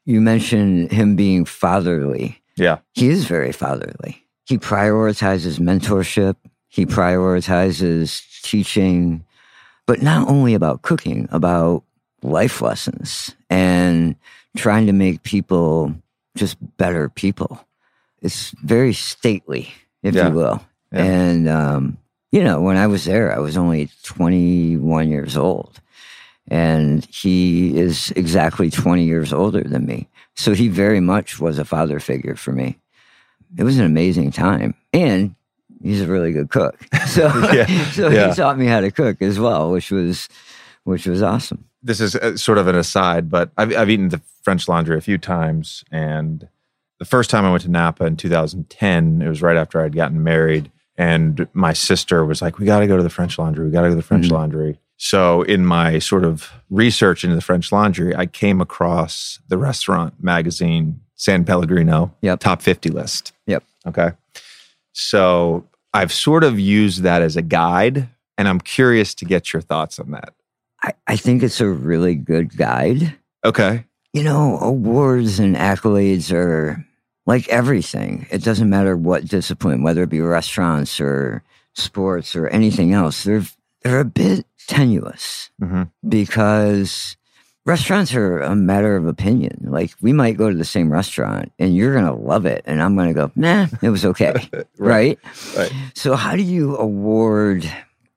you 0.06 0.22
mentioned 0.22 0.92
him 0.92 1.16
being 1.16 1.46
fatherly. 1.46 2.42
Yeah. 2.56 2.80
He 2.94 3.10
is 3.10 3.26
very 3.26 3.52
fatherly. 3.52 4.26
He 4.50 4.58
prioritizes 4.58 5.60
mentorship. 5.60 6.36
He 6.70 6.88
prioritizes 6.88 8.24
teaching, 8.42 9.24
but 9.86 10.02
not 10.02 10.28
only 10.28 10.56
about 10.56 10.82
cooking, 10.82 11.28
about 11.32 11.84
life 12.24 12.60
lessons 12.60 13.36
and 13.52 14.16
trying 14.58 14.88
to 14.88 14.92
make 14.92 15.22
people 15.22 15.94
just 16.36 16.58
better 16.78 17.10
people. 17.10 17.64
It's 18.24 18.50
very 18.64 18.92
stately, 18.94 19.70
if 20.02 20.16
Yeah. 20.16 20.30
you 20.30 20.34
will. 20.34 20.66
Yeah. 20.92 21.04
And, 21.04 21.48
um, 21.48 21.98
you 22.32 22.44
know, 22.44 22.60
when 22.60 22.76
I 22.76 22.88
was 22.88 23.06
there, 23.06 23.32
I 23.32 23.38
was 23.38 23.56
only 23.56 23.92
21 24.02 25.10
years 25.10 25.38
old. 25.38 25.80
And 26.48 27.06
he 27.06 27.78
is 27.78 28.12
exactly 28.16 28.72
20 28.72 29.04
years 29.04 29.32
older 29.32 29.62
than 29.62 29.86
me. 29.86 30.08
So 30.36 30.54
he 30.56 30.70
very 30.70 31.00
much 31.00 31.40
was 31.40 31.60
a 31.60 31.66
father 31.66 32.00
figure 32.00 32.36
for 32.36 32.52
me. 32.52 32.80
It 33.58 33.64
was 33.64 33.78
an 33.80 33.86
amazing 33.86 34.32
time. 34.32 34.76
And 34.94 35.36
he's 35.82 36.02
a 36.02 36.08
really 36.08 36.32
good 36.32 36.50
cook. 36.50 36.80
So, 37.08 37.28
Yeah. 37.54 37.66
so 37.92 38.10
Yeah. 38.10 38.30
he 38.30 38.36
taught 38.36 38.58
me 38.58 38.66
how 38.68 38.82
to 38.82 38.92
cook 38.92 39.22
as 39.22 39.40
well, 39.40 39.72
which 39.72 39.92
was 39.92 40.30
which 40.84 41.06
was 41.08 41.22
awesome. 41.22 41.66
this 41.84 42.00
is 42.02 42.16
uh, 42.16 42.36
sort 42.38 42.58
of 42.58 42.68
an 42.68 42.76
aside, 42.76 43.30
but 43.30 43.52
I've, 43.58 43.76
I've 43.76 43.90
eaten 43.90 44.10
the 44.10 44.22
French 44.44 44.68
Laundry 44.68 44.98
a 44.98 45.02
few 45.02 45.18
times. 45.18 45.84
And 45.92 46.48
the 47.00 47.06
first 47.06 47.30
time 47.30 47.46
I 47.46 47.52
went 47.52 47.64
to 47.64 47.70
Napa 47.70 48.06
in 48.06 48.16
2010, 48.18 49.22
it 49.22 49.28
was 49.30 49.42
right 49.42 49.58
after 49.58 49.82
I'd 49.82 49.96
gotten 49.96 50.24
married. 50.24 50.72
And 50.98 51.48
my 51.54 51.74
sister 51.74 52.26
was 52.26 52.42
like, 52.42 52.60
We 52.60 52.66
got 52.66 52.80
to 52.80 52.88
go 52.88 52.98
to 52.98 53.04
the 53.04 53.10
French 53.10 53.38
Laundry. 53.40 53.66
We 53.66 53.72
got 53.72 53.82
to 53.82 53.88
go 53.88 53.92
to 53.92 53.96
the 53.96 54.02
French 54.02 54.28
Mhm. 54.28 54.32
Laundry. 54.32 54.80
So, 54.98 55.44
in 55.44 55.66
my 55.66 56.00
sort 56.00 56.26
of 56.26 56.52
research 56.70 57.24
into 57.24 57.36
the 57.36 57.42
French 57.42 57.72
Laundry, 57.72 58.14
I 58.16 58.26
came 58.26 58.60
across 58.60 59.40
the 59.48 59.58
restaurant 59.58 60.16
magazine, 60.22 61.00
San 61.20 61.44
Pellegrino, 61.44 62.14
Yep. 62.22 62.40
top 62.40 62.62
50 62.62 62.90
list. 62.90 63.34
Yep. 63.46 63.64
Okay. 63.88 64.12
So, 64.94 65.66
I've 65.94 66.14
sort 66.14 66.44
of 66.44 66.60
used 66.60 67.04
that 67.04 67.22
as 67.22 67.36
a 67.36 67.42
guide, 67.42 68.08
and 68.38 68.48
I'm 68.48 68.60
curious 68.62 69.14
to 69.16 69.26
get 69.26 69.52
your 69.54 69.62
thoughts 69.62 70.00
on 70.00 70.12
that. 70.12 70.34
I, 70.82 70.94
I 71.08 71.16
think 71.18 71.44
it's 71.44 71.60
a 71.60 71.68
really 71.68 72.16
good 72.16 72.56
guide. 72.56 73.16
Okay. 73.44 73.86
You 74.14 74.24
know, 74.24 74.58
awards 74.60 75.40
and 75.40 75.56
accolades 75.56 76.32
are 76.32 76.86
like 77.26 77.48
everything. 77.50 78.28
It 78.32 78.44
doesn't 78.44 78.70
matter 78.70 78.96
what 78.96 79.26
discipline, 79.26 79.84
whether 79.84 80.04
it 80.04 80.10
be 80.10 80.22
restaurants 80.22 81.02
or 81.02 81.44
sports 81.76 82.36
or 82.36 82.48
anything 82.48 82.94
else. 82.94 83.24
They're 83.26 83.44
they're 83.84 84.00
a 84.00 84.06
bit 84.06 84.46
tenuous 84.68 85.50
hmm 85.60 85.84
because 86.08 87.18
restaurants 87.70 88.14
are 88.14 88.40
a 88.40 88.56
matter 88.56 88.96
of 88.96 89.06
opinion. 89.06 89.60
Like 89.70 89.94
we 90.02 90.12
might 90.12 90.38
go 90.38 90.50
to 90.50 90.56
the 90.56 90.66
same 90.66 90.92
restaurant 90.92 91.52
and 91.60 91.76
you're 91.76 91.94
gonna 91.94 92.16
love 92.16 92.46
it, 92.46 92.64
and 92.66 92.82
I'm 92.82 92.96
gonna 92.98 93.14
go, 93.14 93.32
nah, 93.36 93.68
it 93.82 93.90
was 93.90 94.04
okay, 94.06 94.34
right? 94.78 95.18
Right. 95.56 95.72
So 95.94 96.16
how 96.16 96.36
do 96.36 96.42
you 96.42 96.76
award 96.78 97.72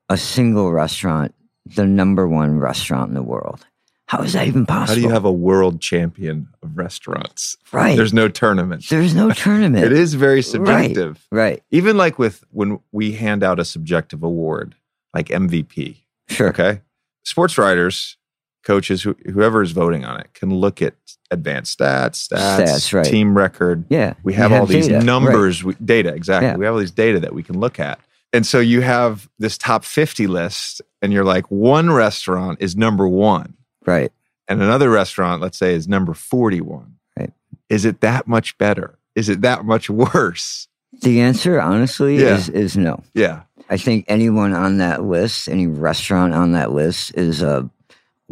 a 0.08 0.16
single 0.16 0.72
restaurant 0.72 1.34
the 1.66 1.86
number 1.86 2.26
one 2.26 2.58
restaurant 2.58 3.08
in 3.08 3.14
the 3.14 3.22
world? 3.22 3.64
How 4.06 4.22
is 4.22 4.34
that 4.34 4.46
even 4.46 4.66
possible? 4.66 4.88
How 4.88 4.94
do 4.94 5.00
you 5.00 5.08
have 5.08 5.24
a 5.24 5.32
world 5.32 5.80
champion 5.80 6.48
of 6.62 6.76
restaurants? 6.76 7.56
right? 7.72 7.96
There's 7.96 8.12
no 8.12 8.28
tournament. 8.28 8.84
There's 8.90 9.14
no 9.14 9.30
tournament. 9.30 9.84
It 9.86 9.92
is 9.92 10.14
very 10.14 10.42
subjective. 10.42 11.26
right. 11.30 11.62
Even 11.70 11.96
like 11.96 12.18
with 12.18 12.44
when 12.50 12.80
we 12.90 13.12
hand 13.12 13.42
out 13.42 13.58
a 13.58 13.64
subjective 13.64 14.22
award, 14.22 14.74
like 15.14 15.28
MVP. 15.28 15.98
Sure. 16.28 16.48
Okay. 16.48 16.80
Sports 17.24 17.56
writers, 17.56 18.18
coaches, 18.62 19.02
who, 19.02 19.16
whoever 19.32 19.62
is 19.62 19.72
voting 19.72 20.04
on 20.04 20.20
it 20.20 20.32
can 20.34 20.54
look 20.54 20.80
at 20.82 20.94
advanced 21.30 21.78
stats, 21.78 22.28
stats, 22.28 22.58
Stats, 22.62 22.92
right. 22.92 23.04
team 23.04 23.36
record. 23.36 23.84
Yeah. 23.88 24.14
We 24.22 24.32
You 24.34 24.38
have 24.38 24.52
all 24.52 24.66
these 24.66 24.86
data. 24.86 24.98
Right. 24.98 25.04
numbers, 25.06 25.64
we, 25.64 25.74
data, 25.84 26.14
exactly. 26.14 26.48
Yeah. 26.48 26.56
We 26.56 26.64
have 26.66 26.74
all 26.74 26.80
these 26.80 26.90
data 26.90 27.20
that 27.20 27.34
we 27.34 27.42
can 27.42 27.58
look 27.58 27.80
at. 27.80 27.98
And 28.34 28.46
so 28.46 28.60
you 28.60 28.80
have 28.80 29.28
this 29.38 29.58
top 29.58 29.84
50 29.84 30.26
list, 30.26 30.80
and 31.02 31.12
you're 31.12 31.24
like, 31.24 31.50
one 31.50 31.90
restaurant 31.90 32.58
is 32.62 32.76
number 32.76 33.06
one. 33.08 33.54
Right. 33.84 34.12
and 34.48 34.62
another 34.62 34.90
restaurant, 34.90 35.42
let's 35.42 35.58
say, 35.58 35.74
is 35.74 35.88
number 35.88 36.14
41. 36.14 36.94
Right. 37.18 37.32
Is 37.68 37.84
it 37.84 38.00
that 38.02 38.26
much 38.28 38.56
better? 38.58 38.98
Is 39.14 39.28
it 39.28 39.40
that 39.42 39.64
much 39.64 39.90
worse? 40.14 40.68
The 41.02 41.20
answer, 41.20 41.60
honestly, 41.60 42.18
Yeah. 42.22 42.36
is 42.36 42.48
is 42.50 42.76
no. 42.76 43.02
Yeah. 43.14 43.42
I 43.70 43.76
think 43.78 44.04
anyone 44.08 44.52
on 44.54 44.76
that 44.78 45.02
list, 45.04 45.48
any 45.48 45.66
restaurant 45.66 46.34
on 46.34 46.52
that 46.52 46.72
list, 46.72 47.12
is 47.16 47.40
a 47.42 47.68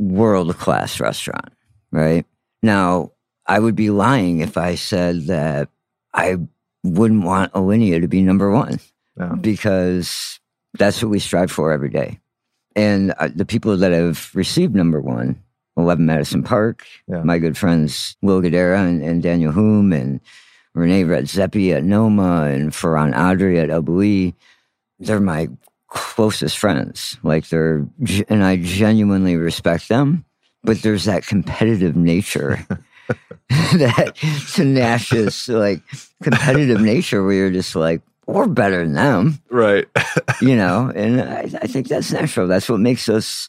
world 0.00 0.57
class 0.59 0.99
restaurant. 1.00 1.52
Right 1.92 2.25
now, 2.62 3.12
I 3.47 3.59
would 3.59 3.75
be 3.76 3.90
lying 3.90 4.40
if 4.40 4.57
I 4.57 4.75
said 4.76 5.26
that 5.26 5.69
I 6.14 6.37
wouldn't 6.83 7.25
want 7.25 7.52
Alinea 7.52 8.00
to 8.00 8.09
be 8.09 8.23
number 8.23 8.50
one. 8.50 8.78
Because 9.35 10.40
that's 10.78 11.02
what 11.02 11.11
we 11.11 11.19
strive 11.19 11.50
for 11.50 11.73
every 11.73 11.90
day. 11.90 12.19
And 12.76 13.12
uh, 13.19 13.28
the 13.35 13.45
people 13.45 13.76
that 13.76 13.92
have 13.92 14.30
received 14.35 14.75
number 14.75 15.00
one, 15.00 15.42
11 15.76 16.07
Madison 16.07 16.42
Park, 16.42 16.87
Yeah. 17.09 17.23
my 17.23 17.38
good 17.38 17.59
friends 17.59 18.16
Will 18.23 18.40
Guidara 18.40 18.87
and, 18.88 19.02
and 19.02 19.23
Daniel 19.23 19.52
Humm 19.52 19.92
and 19.92 20.21
René 20.76 21.04
Redzepi 21.04 21.75
at 21.76 21.85
Noma 21.85 22.45
and 22.45 22.71
Ferran 22.71 23.12
Adrià 23.12 23.64
at 23.64 23.71
El 23.71 23.83
Bulli, 23.83 24.35
they're 25.00 25.21
my 25.21 25.49
closest 25.90 26.59
friends. 26.59 27.18
Like 27.23 27.49
they're, 27.49 27.87
and 28.28 28.42
I 28.44 28.56
genuinely 28.56 29.37
respect 29.37 29.88
them, 29.88 30.25
but 30.64 30.82
there's 30.82 31.04
that 31.04 31.26
competitive 31.26 31.94
nature. 31.97 32.66
that 33.49 34.16
tenacious, 34.54 35.49
like 35.49 35.82
competitive 36.23 36.80
nature 36.80 37.23
where 37.23 37.35
you're 37.35 37.50
just 37.50 37.75
like, 37.76 38.00
we're 38.26 38.47
better 38.47 38.85
than 38.85 38.92
them, 38.94 39.40
Right. 39.50 39.87
you 40.40 40.54
know? 40.54 40.92
And 40.94 41.20
I, 41.20 41.40
I 41.62 41.66
think 41.66 41.88
that's 41.88 42.12
natural. 42.12 42.47
That's 42.47 42.68
what 42.68 42.78
makes 42.78 43.09
us 43.09 43.49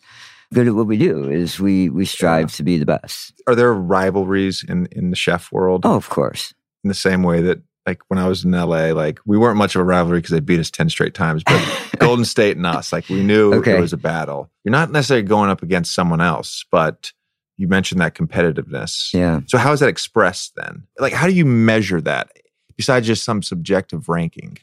good 0.53 0.67
at 0.67 0.73
what 0.73 0.87
we 0.87 0.97
do 0.97 1.29
is 1.29 1.59
we, 1.59 1.89
we 1.89 2.03
strive 2.05 2.51
to 2.55 2.63
be 2.63 2.77
the 2.79 2.85
best. 2.85 3.33
Are 3.47 3.53
there 3.55 3.73
rivalries 3.73 4.65
in, 4.67 4.87
in 4.91 5.11
the 5.11 5.15
chef 5.15 5.51
world 5.51 5.85
Oh, 5.85 5.95
of 5.95 6.09
course. 6.09 6.53
in 6.83 6.87
the 6.87 6.95
same 6.95 7.21
way 7.21 7.41
that, 7.41 7.61
like, 7.85 8.01
when 8.09 8.19
I 8.19 8.27
was 8.27 8.45
in 8.45 8.51
LA, 8.51 8.91
like, 8.91 9.19
we 9.25 9.37
weren't 9.37 9.57
much 9.57 9.75
of 9.75 9.81
a 9.81 9.83
rivalry 9.83 10.19
because 10.19 10.31
they 10.31 10.39
beat 10.39 10.59
us 10.59 10.69
10 10.71 10.89
straight 10.89 11.13
times, 11.13 11.43
but 11.43 11.89
Golden 11.99 12.25
State 12.25 12.57
and 12.57 12.65
us, 12.65 12.93
like, 12.93 13.09
we 13.09 13.23
knew 13.23 13.53
Okay. 13.55 13.77
it 13.77 13.81
was 13.81 13.93
a 13.93 13.97
battle. 13.97 14.49
You're 14.63 14.71
not 14.71 14.91
necessarily 14.91 15.23
going 15.25 15.49
up 15.49 15.63
against 15.63 15.93
someone 15.93 16.21
else, 16.21 16.63
but 16.71 17.11
you 17.57 17.67
mentioned 17.67 17.99
that 18.01 18.15
competitiveness. 18.15 19.13
Yeah. 19.13 19.41
So, 19.47 19.57
how 19.57 19.71
is 19.71 19.79
that 19.81 19.89
expressed 19.89 20.53
then? 20.55 20.83
Like, 20.99 21.13
how 21.13 21.27
do 21.27 21.33
you 21.33 21.45
measure 21.45 22.01
that 22.01 22.31
besides 22.77 23.07
just 23.07 23.23
some 23.23 23.41
subjective 23.43 24.09
ranking? 24.09 24.57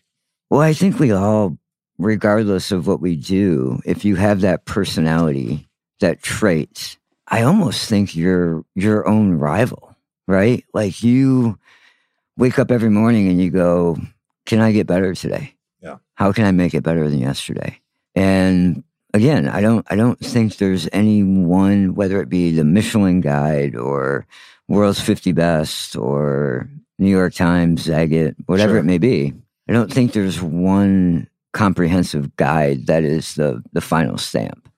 Well, 0.51 0.61
I 0.61 0.73
think 0.73 0.99
we 0.99 1.11
all, 1.13 1.59
regardless 1.99 2.73
of 2.73 2.87
what 2.87 3.01
we 3.01 3.17
do, 3.17 3.81
if 3.85 4.05
you 4.05 4.17
have 4.17 4.41
that 4.41 4.65
personality, 4.65 5.69
that 6.01 6.23
trait, 6.23 6.97
I 7.29 7.43
almost 7.43 7.89
think 7.89 8.17
you're 8.17 8.65
your 8.75 9.07
own 9.07 9.35
rival, 9.35 9.95
right? 10.27 10.65
Like 10.73 11.03
you 11.03 11.59
wake 12.39 12.59
up 12.59 12.71
every 12.71 12.89
morning 12.89 13.29
and 13.29 13.41
you 13.41 13.51
go, 13.51 13.99
Can 14.47 14.61
I 14.61 14.73
get 14.73 14.87
better 14.87 15.15
today? 15.15 15.55
Yeah. 15.83 15.97
How 16.15 16.33
can 16.33 16.45
I 16.47 16.53
make 16.53 16.73
it 16.73 16.83
better 16.83 17.09
than 17.11 17.19
yesterday? 17.19 17.81
And 18.15 18.83
again, 19.13 19.49
I 19.49 19.61
don't 19.61 19.87
I 19.91 19.97
don't 19.97 20.19
think 20.19 20.57
there's 20.57 20.89
any 20.93 21.23
one, 21.23 21.95
whether 21.95 22.23
it 22.23 22.31
be 22.31 22.53
the 22.53 22.65
Michelin 22.65 23.21
guide 23.21 23.77
or 23.77 24.27
World's 24.69 25.01
50 25.01 25.33
Best 25.33 25.97
or 25.97 26.69
New 26.99 27.11
York 27.11 27.35
Times, 27.35 27.87
Zagat, 27.87 28.35
whatever 28.47 28.73
Sure. 28.73 28.79
it 28.81 28.85
may 28.85 28.99
be. 28.99 29.35
I 29.69 29.73
don't 29.73 29.93
think 29.93 30.13
there's 30.13 30.41
one 30.41 31.29
comprehensive 31.53 32.35
guide 32.37 32.87
that 32.87 33.05
is 33.05 33.35
the 33.35 33.63
the 33.73 33.81
final 33.81 34.17
stamp. 34.19 34.69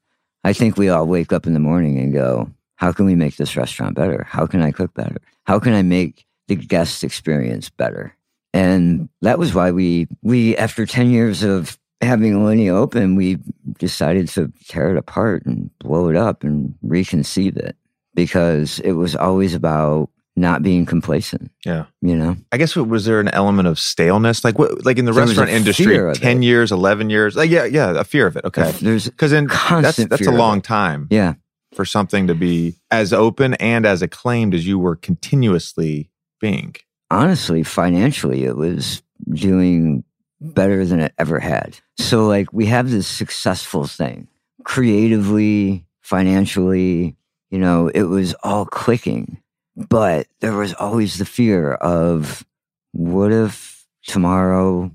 I 0.45 0.52
think 0.55 0.76
we 0.76 0.88
all 0.88 1.07
wake 1.07 1.33
up 1.33 1.47
in 1.47 1.52
the 1.52 1.61
morning 1.61 1.99
and 1.99 2.12
go, 2.14 2.50
how 2.76 2.93
can 2.93 3.05
we 3.05 3.14
make 3.14 3.37
this 3.37 3.57
restaurant 3.57 3.95
better? 3.95 4.25
How 4.29 4.47
can 4.47 4.62
I 4.62 4.71
cook 4.73 4.95
better? 4.95 5.19
How 5.45 5.59
can 5.59 5.75
I 5.75 5.83
make 5.83 6.25
the 6.50 6.57
guest 6.57 7.02
experience 7.04 7.71
better? 7.71 8.14
And 8.52 9.09
that 9.23 9.38
was 9.38 9.54
why 9.54 9.71
we 9.71 10.09
we 10.23 10.57
after 10.57 10.85
10 10.85 11.11
years 11.11 11.42
of 11.42 11.78
having 12.02 12.33
Alinea 12.35 12.73
open, 12.73 13.14
we 13.14 13.38
decided 13.78 14.28
to 14.30 14.52
tear 14.66 14.90
it 14.90 14.97
apart 14.99 15.45
and 15.47 15.71
blow 15.78 16.09
it 16.09 16.16
up 16.16 16.42
and 16.45 16.75
reconceive 16.85 17.57
it 17.57 17.76
because 18.14 18.80
it 18.80 18.92
was 18.92 19.14
always 19.14 19.54
about 19.54 20.11
not 20.37 20.62
being 20.62 20.87
complacent, 20.87 21.50
Yeah. 21.66 21.85
you 22.00 22.16
know? 22.16 22.37
I 22.50 22.57
guess 22.57 22.75
what- 22.75 22.88
was 22.88 23.04
there 23.04 23.21
an 23.21 23.28
element 23.28 23.69
of 23.69 23.78
staleness, 23.78 24.42
like 24.45 24.59
what, 24.59 24.85
like 24.87 24.97
in 24.99 25.04
the 25.04 25.12
There 25.12 25.25
restaurant 25.26 25.50
industry, 25.50 25.97
ten 26.14 26.42
it. 26.42 26.47
years, 26.47 26.73
eleven 26.73 27.11
years, 27.11 27.37
like 27.37 27.50
yeah, 27.50 27.64
yeah, 27.66 27.90
a 28.00 28.04
fear 28.04 28.26
of 28.26 28.37
it. 28.37 28.45
Okay, 28.45 28.73
There's 28.80 29.04
because 29.07 29.33
in 29.33 29.47
that's 29.47 29.61
constant 29.61 30.11
that's 30.11 30.26
a 30.26 30.30
long 30.33 30.61
time 30.62 31.07
yeah. 31.11 31.35
for 31.75 31.85
something 31.85 32.26
to 32.28 32.35
be 32.35 32.76
as 32.90 33.12
open 33.12 33.54
and 33.54 33.85
as 33.87 34.02
acclaimed 34.02 34.54
as 34.54 34.66
you 34.66 34.78
were 34.78 34.97
continuously 34.97 36.10
being. 36.40 36.75
honestly, 37.11 37.62
financially, 37.62 38.44
it 38.44 38.56
was 38.56 39.02
doing 39.28 40.04
better 40.40 40.85
than 40.87 41.00
it 41.00 41.12
ever 41.18 41.38
had. 41.38 41.78
So, 41.99 42.26
like, 42.26 42.52
we 42.52 42.66
have 42.66 42.90
this 42.90 43.06
successful 43.06 43.87
thing 43.87 44.28
creatively, 44.64 45.85
financially, 46.02 47.16
you 47.50 47.59
know, 47.59 47.88
it 47.88 48.04
was 48.04 48.35
all 48.42 48.64
clicking. 48.64 49.40
But 49.76 50.26
there 50.40 50.56
was 50.56 50.75
always 50.75 51.18
the 51.18 51.25
fear 51.25 51.75
of 51.75 52.44
what 52.92 53.32
if 53.32 53.87
tomorrow, 54.04 54.90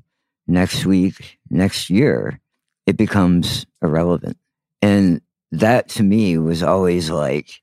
next 0.47 0.85
week, 0.85 1.39
next 1.49 1.89
year, 1.89 2.39
it 2.85 2.97
becomes 2.97 3.65
irrelevant? 3.81 4.37
And 4.81 5.21
that 5.51 5.89
to 5.89 6.03
me 6.03 6.37
was 6.37 6.61
always 6.61 7.09
like 7.09 7.61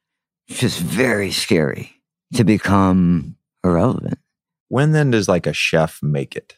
just 0.48 0.80
very 0.80 1.30
scary 1.30 1.92
to 2.34 2.44
become 2.44 3.36
irrelevant. 3.64 4.18
When 4.68 4.92
then 4.92 5.10
does 5.10 5.28
like 5.28 5.46
a 5.46 5.52
chef 5.52 6.02
make 6.02 6.34
it? 6.36 6.56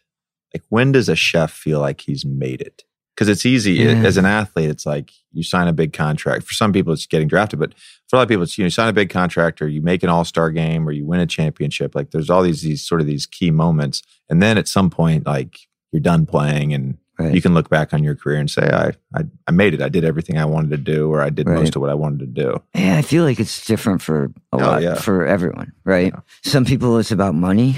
Like 0.54 0.62
when 0.68 0.92
does 0.92 1.08
a 1.08 1.16
chef 1.16 1.52
feel 1.52 1.80
like 1.80 2.02
he's 2.02 2.25
made 2.25 2.61
it? 2.61 2.84
Because 3.14 3.28
it's 3.28 3.46
easy 3.46 3.75
Yeah. 3.75 4.02
as 4.04 4.16
an 4.16 4.25
athlete. 4.26 4.70
It's 4.70 4.87
like 4.87 5.11
you 5.32 5.42
sign 5.42 5.68
a 5.68 5.73
big 5.73 5.92
contract. 5.92 6.44
For 6.44 6.54
some 6.54 6.73
people, 6.73 6.92
it's 6.92 7.06
getting 7.06 7.28
drafted, 7.28 7.58
but 7.61 7.75
for 8.08 8.16
a 8.16 8.18
lot 8.18 8.23
of 8.25 8.28
people, 8.28 8.42
it's 8.44 8.56
you 8.58 8.62
know 8.62 8.66
you 8.66 8.70
sign 8.70 8.88
a 8.88 8.92
big 8.92 9.11
contract 9.11 9.61
or 9.62 9.68
you 9.68 9.82
make 9.82 10.02
an 10.02 10.08
All 10.08 10.25
Star 10.25 10.50
game 10.50 10.88
or 10.88 10.92
you 10.92 11.06
win 11.06 11.20
a 11.20 11.26
championship. 11.26 11.94
Like 11.94 12.11
there's 12.11 12.30
all 12.30 12.42
these 12.42 12.62
these 12.62 12.84
sort 12.87 13.00
of 13.00 13.06
these 13.06 13.26
key 13.26 13.50
moments, 13.50 14.02
and 14.28 14.42
then 14.42 14.58
at 14.58 14.66
some 14.68 14.90
point, 14.90 15.26
like 15.26 15.58
you're 15.92 16.00
done 16.00 16.26
playing 16.26 16.73
and 16.75 16.99
Right. 17.18 17.33
you 17.33 17.40
can 17.40 17.54
look 17.54 17.68
back 17.68 17.94
on 17.94 18.02
your 18.02 18.16
career 18.16 18.38
and 18.40 18.50
say, 18.50 18.68
I, 18.68 18.88
I 19.16 19.25
I 19.47 19.52
made 19.52 19.73
it. 19.73 19.80
I 19.80 19.88
did 19.88 20.04
everything 20.04 20.37
I 20.37 20.44
wanted 20.47 20.71
to 20.71 20.76
do, 20.78 21.12
or 21.12 21.21
I 21.23 21.30
did 21.30 21.47
Right. 21.49 21.59
most 21.61 21.76
of 21.76 21.80
what 21.80 21.90
I 21.90 21.94
wanted 21.94 22.18
to 22.21 22.26
do. 22.26 22.61
Yeah, 22.75 22.97
I 22.99 23.02
feel 23.02 23.23
like 23.23 23.38
it's 23.38 23.64
different 23.66 24.02
for 24.02 24.25
a 24.25 24.30
Oh, 24.54 24.59
lot 24.59 24.83
yeah. 24.83 24.94
for 24.97 25.25
everyone, 25.25 25.73
right? 25.85 26.12
Yeah. 26.12 26.21
Some 26.42 26.64
people 26.64 26.99
it's 26.99 27.12
about 27.12 27.35
money. 27.37 27.76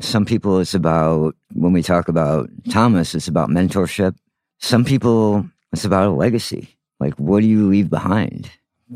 Some 0.00 0.24
people 0.24 0.58
it's 0.58 0.74
about 0.74 1.34
when 1.52 1.72
we 1.72 1.82
talk 1.82 2.08
about 2.08 2.48
Thomas, 2.70 3.14
it's 3.14 3.28
about 3.28 3.50
mentorship. 3.50 4.14
Some 4.58 4.84
people 4.84 5.46
it's 5.72 5.84
about 5.84 6.08
a 6.08 6.10
legacy. 6.10 6.76
Like 6.98 7.14
what 7.18 7.40
do 7.42 7.46
you 7.46 7.68
leave 7.68 7.88
behind? 7.90 8.50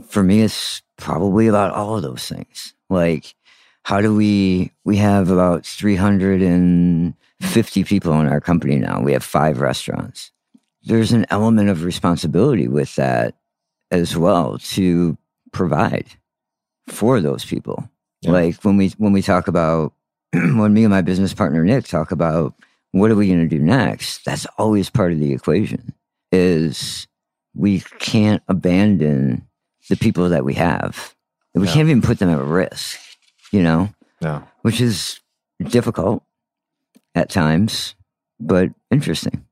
For 0.08 0.22
me 0.24 0.42
it's 0.42 0.82
probably 0.96 1.46
about 1.46 1.72
all 1.74 1.96
of 1.96 2.02
those 2.02 2.26
things. 2.26 2.74
Like 2.90 3.34
how 3.84 4.00
do 4.00 4.14
we 4.14 4.72
we 4.84 4.96
have 4.96 5.30
about 5.30 5.64
350 7.44 7.84
people 7.84 8.18
in 8.20 8.26
our 8.26 8.40
company 8.40 8.76
now. 8.78 9.00
We 9.00 9.12
have 9.12 9.22
5 9.24 9.60
restaurants. 9.60 10.30
There's 10.82 11.12
an 11.12 11.26
element 11.30 11.68
of 11.68 11.84
responsibility 11.84 12.68
with 12.68 12.94
that 12.96 13.34
as 13.90 14.16
well 14.16 14.58
to 14.58 15.16
provide 15.52 16.06
for 16.88 17.20
those 17.20 17.44
people. 17.44 17.88
Yeah. 18.22 18.32
Like 18.32 18.64
when 18.64 18.76
we 18.76 18.88
when 18.98 19.12
we 19.12 19.22
talk 19.22 19.48
about 19.48 19.92
when 20.32 20.72
me 20.74 20.84
and 20.84 20.90
my 20.90 21.02
business 21.02 21.32
partner 21.34 21.62
Nick 21.64 21.84
talk 21.86 22.10
about 22.10 22.54
what 22.92 23.10
are 23.10 23.14
we 23.14 23.28
going 23.28 23.40
to 23.40 23.56
do 23.58 23.62
next, 23.62 24.24
that's 24.24 24.46
always 24.58 24.90
part 24.90 25.12
of 25.12 25.18
the 25.20 25.32
equation. 25.32 25.92
Is 26.32 27.06
we 27.54 27.80
can't 27.98 28.42
abandon 28.48 29.46
the 29.88 29.96
people 29.96 30.28
that 30.30 30.44
we 30.44 30.54
have. 30.54 31.14
We 31.54 31.66
Yeah. 31.66 31.74
can't 31.74 31.88
even 31.88 32.02
put 32.02 32.18
them 32.18 32.30
at 32.30 32.40
risk, 32.42 32.98
you 33.52 33.62
know, 33.62 33.90
Yeah. 34.20 34.42
which 34.62 34.80
is 34.80 35.20
difficult 35.68 36.22
at 37.14 37.28
times, 37.30 37.94
but 38.40 38.70
interesting. 38.90 39.44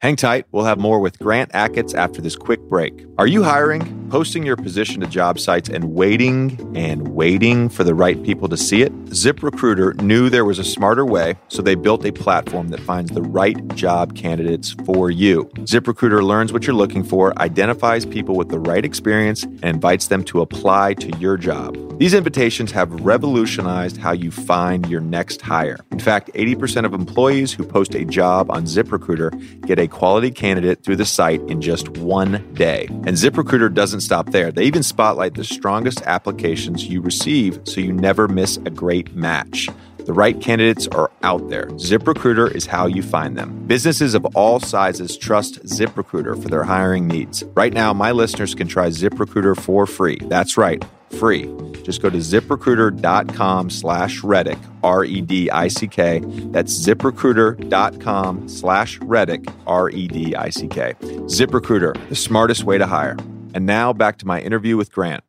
Hang 0.00 0.16
tight. 0.16 0.46
We'll 0.50 0.64
have 0.64 0.78
more 0.78 1.00
with 1.00 1.18
Grant 1.18 1.52
Achatz 1.52 1.94
after 1.94 2.22
this 2.22 2.36
quick 2.36 2.60
break. 2.60 3.04
Are 3.18 3.26
you 3.26 3.42
hiring, 3.42 3.99
posting 4.10 4.44
your 4.44 4.56
position 4.56 5.00
to 5.00 5.06
job 5.06 5.38
sites 5.38 5.68
and 5.68 5.94
waiting 5.94 6.76
and 6.76 7.14
waiting 7.14 7.68
for 7.68 7.84
the 7.84 7.94
right 7.94 8.20
people 8.24 8.48
to 8.48 8.56
see 8.56 8.82
it? 8.82 8.92
ZipRecruiter 9.06 10.00
knew 10.02 10.28
there 10.28 10.44
was 10.44 10.58
a 10.58 10.64
smarter 10.64 11.06
way, 11.06 11.36
so 11.48 11.62
they 11.62 11.76
built 11.76 12.04
a 12.04 12.12
platform 12.12 12.68
that 12.68 12.80
finds 12.80 13.12
the 13.12 13.22
right 13.22 13.56
job 13.76 14.16
candidates 14.16 14.72
for 14.84 15.10
you. 15.10 15.44
ZipRecruiter 15.60 16.22
learns 16.22 16.52
what 16.52 16.66
you're 16.66 16.74
looking 16.74 17.04
for, 17.04 17.38
identifies 17.40 18.04
people 18.04 18.34
with 18.34 18.48
the 18.48 18.58
right 18.58 18.84
experience, 18.84 19.44
and 19.44 19.64
invites 19.64 20.08
them 20.08 20.24
to 20.24 20.40
apply 20.40 20.94
to 20.94 21.16
your 21.18 21.36
job. 21.36 21.76
These 22.00 22.14
invitations 22.14 22.72
have 22.72 22.90
revolutionized 23.04 23.98
how 23.98 24.12
you 24.12 24.30
find 24.30 24.88
your 24.88 25.02
next 25.02 25.42
hire. 25.42 25.78
In 25.90 26.00
fact, 26.00 26.30
80% 26.34 26.86
of 26.86 26.94
employees 26.94 27.52
who 27.52 27.62
post 27.62 27.94
a 27.94 28.06
job 28.06 28.50
on 28.50 28.64
ZipRecruiter 28.64 29.66
get 29.66 29.78
a 29.78 29.86
quality 29.86 30.30
candidate 30.30 30.82
through 30.82 30.96
the 30.96 31.04
site 31.04 31.42
in 31.42 31.60
just 31.60 31.90
one 31.98 32.42
day. 32.54 32.86
And 32.88 33.18
ZipRecruiter 33.18 33.74
doesn't 33.74 33.99
stop 34.00 34.30
there. 34.30 34.50
They 34.50 34.64
even 34.64 34.82
spotlight 34.82 35.34
the 35.34 35.44
strongest 35.44 36.02
applications 36.02 36.86
you 36.86 37.00
receive 37.00 37.60
so 37.64 37.80
you 37.80 37.92
never 37.92 38.28
miss 38.28 38.56
a 38.58 38.70
great 38.70 39.14
match. 39.14 39.68
The 40.06 40.14
right 40.14 40.40
candidates 40.40 40.88
are 40.88 41.10
out 41.22 41.50
there. 41.50 41.66
ZipRecruiter 41.66 42.52
is 42.54 42.66
how 42.66 42.86
you 42.86 43.02
find 43.02 43.36
them. 43.36 43.66
Businesses 43.66 44.14
of 44.14 44.24
all 44.34 44.58
sizes 44.58 45.16
trust 45.16 45.62
ZipRecruiter 45.64 46.42
for 46.42 46.48
their 46.48 46.64
hiring 46.64 47.06
needs. 47.06 47.44
Right 47.54 47.72
now, 47.72 47.92
my 47.92 48.10
listeners 48.10 48.54
can 48.54 48.66
try 48.66 48.88
ZipRecruiter 48.88 49.60
for 49.60 49.86
free. 49.86 50.18
That's 50.22 50.56
right, 50.56 50.84
free. 51.10 51.44
Just 51.82 52.02
go 52.02 52.10
to 52.10 52.18
ziprecruiter.com 52.18 53.70
slash 53.70 54.20
Redick, 54.20 54.58
R 54.82 55.04
E 55.04 55.20
D 55.20 55.50
I 55.50 55.68
C 55.68 55.86
K. 55.86 56.22
That's 56.24 56.72
ziprecruiter.com 56.72 58.48
slash 58.48 58.98
Redick, 59.00 59.52
R 59.66 59.90
E 59.90 60.08
D 60.08 60.34
I 60.34 60.50
C 60.50 60.68
K. 60.68 60.94
ZipRecruiter, 61.00 62.08
the 62.08 62.16
smartest 62.16 62.64
way 62.64 62.78
to 62.78 62.86
hire. 62.86 63.16
And 63.54 63.66
now 63.66 63.92
back 63.92 64.18
to 64.18 64.26
my 64.26 64.40
interview 64.40 64.76
with 64.76 64.92
Grant. 64.92 65.24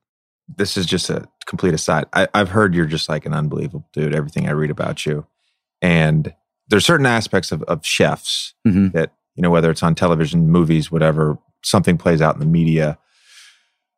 This 0.53 0.75
is 0.77 0.85
just 0.85 1.09
a 1.09 1.27
complete 1.45 1.73
aside. 1.73 2.05
I, 2.13 2.27
I've 2.33 2.49
heard 2.49 2.73
you're 2.75 2.85
just 2.85 3.07
like 3.09 3.25
an 3.25 3.33
unbelievable 3.33 3.87
dude, 3.93 4.13
everything 4.15 4.47
I 4.47 4.51
read 4.51 4.69
about 4.71 5.05
you. 5.05 5.25
And 5.81 6.33
there's 6.67 6.85
certain 6.85 7.05
aspects 7.05 7.51
of, 7.51 7.63
of 7.63 7.85
chefs 7.85 8.53
Mhm. 8.67 8.91
that, 8.93 9.13
you 9.35 9.41
know, 9.41 9.49
whether 9.49 9.71
it's 9.71 9.83
on 9.83 9.95
television, 9.95 10.49
movies, 10.49 10.91
whatever, 10.91 11.37
something 11.63 11.97
plays 11.97 12.21
out 12.21 12.33
in 12.35 12.39
the 12.39 12.45
media 12.45 12.97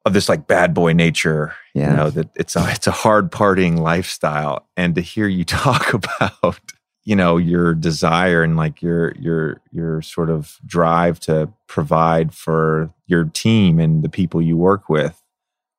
of 0.05 0.13
this 0.13 0.27
like 0.27 0.47
bad 0.47 0.73
boy 0.73 0.91
nature 0.91 1.55
Yeah. 1.73 1.91
you 1.91 1.95
know 1.95 2.09
that 2.09 2.27
it's 2.35 2.57
a 2.57 2.65
it's 2.71 2.87
a 2.87 2.91
hard 2.91 3.31
partying 3.31 3.79
lifestyle 3.79 4.67
and 4.75 4.95
to 4.95 5.01
hear 5.01 5.27
you 5.27 5.45
talk 5.45 5.93
about 5.93 6.59
you 7.05 7.15
know 7.15 7.37
your 7.37 7.73
desire 7.73 8.43
and 8.43 8.55
like 8.55 8.81
your 8.81 9.13
your 9.19 9.61
your 9.71 10.01
sort 10.01 10.29
of 10.29 10.57
drive 10.65 11.19
to 11.19 11.49
provide 11.67 12.33
for 12.33 12.93
your 13.07 13.25
team 13.25 13.79
and 13.79 14.03
the 14.03 14.09
people 14.09 14.41
you 14.41 14.55
work 14.57 14.89
with 14.89 15.21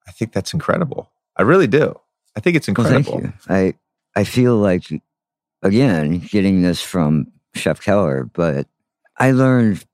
i 0.06 0.10
think 0.10 0.32
that's 0.32 0.52
incredible 0.52 1.10
i 1.36 1.42
really 1.42 1.66
do 1.66 1.98
i 2.36 2.40
think 2.40 2.56
it's 2.56 2.68
Well, 2.68 2.86
incredible 2.86 3.20
thank 3.20 3.24
you. 3.24 3.32
I 3.48 3.74
I 4.16 4.24
feel 4.24 4.56
like 4.56 4.84
again 5.62 6.18
getting 6.18 6.62
this 6.62 6.82
from 6.82 7.32
Chef 7.54 7.80
Keller, 7.80 8.24
but 8.32 8.66
I 9.16 9.30
learned, 9.30 9.84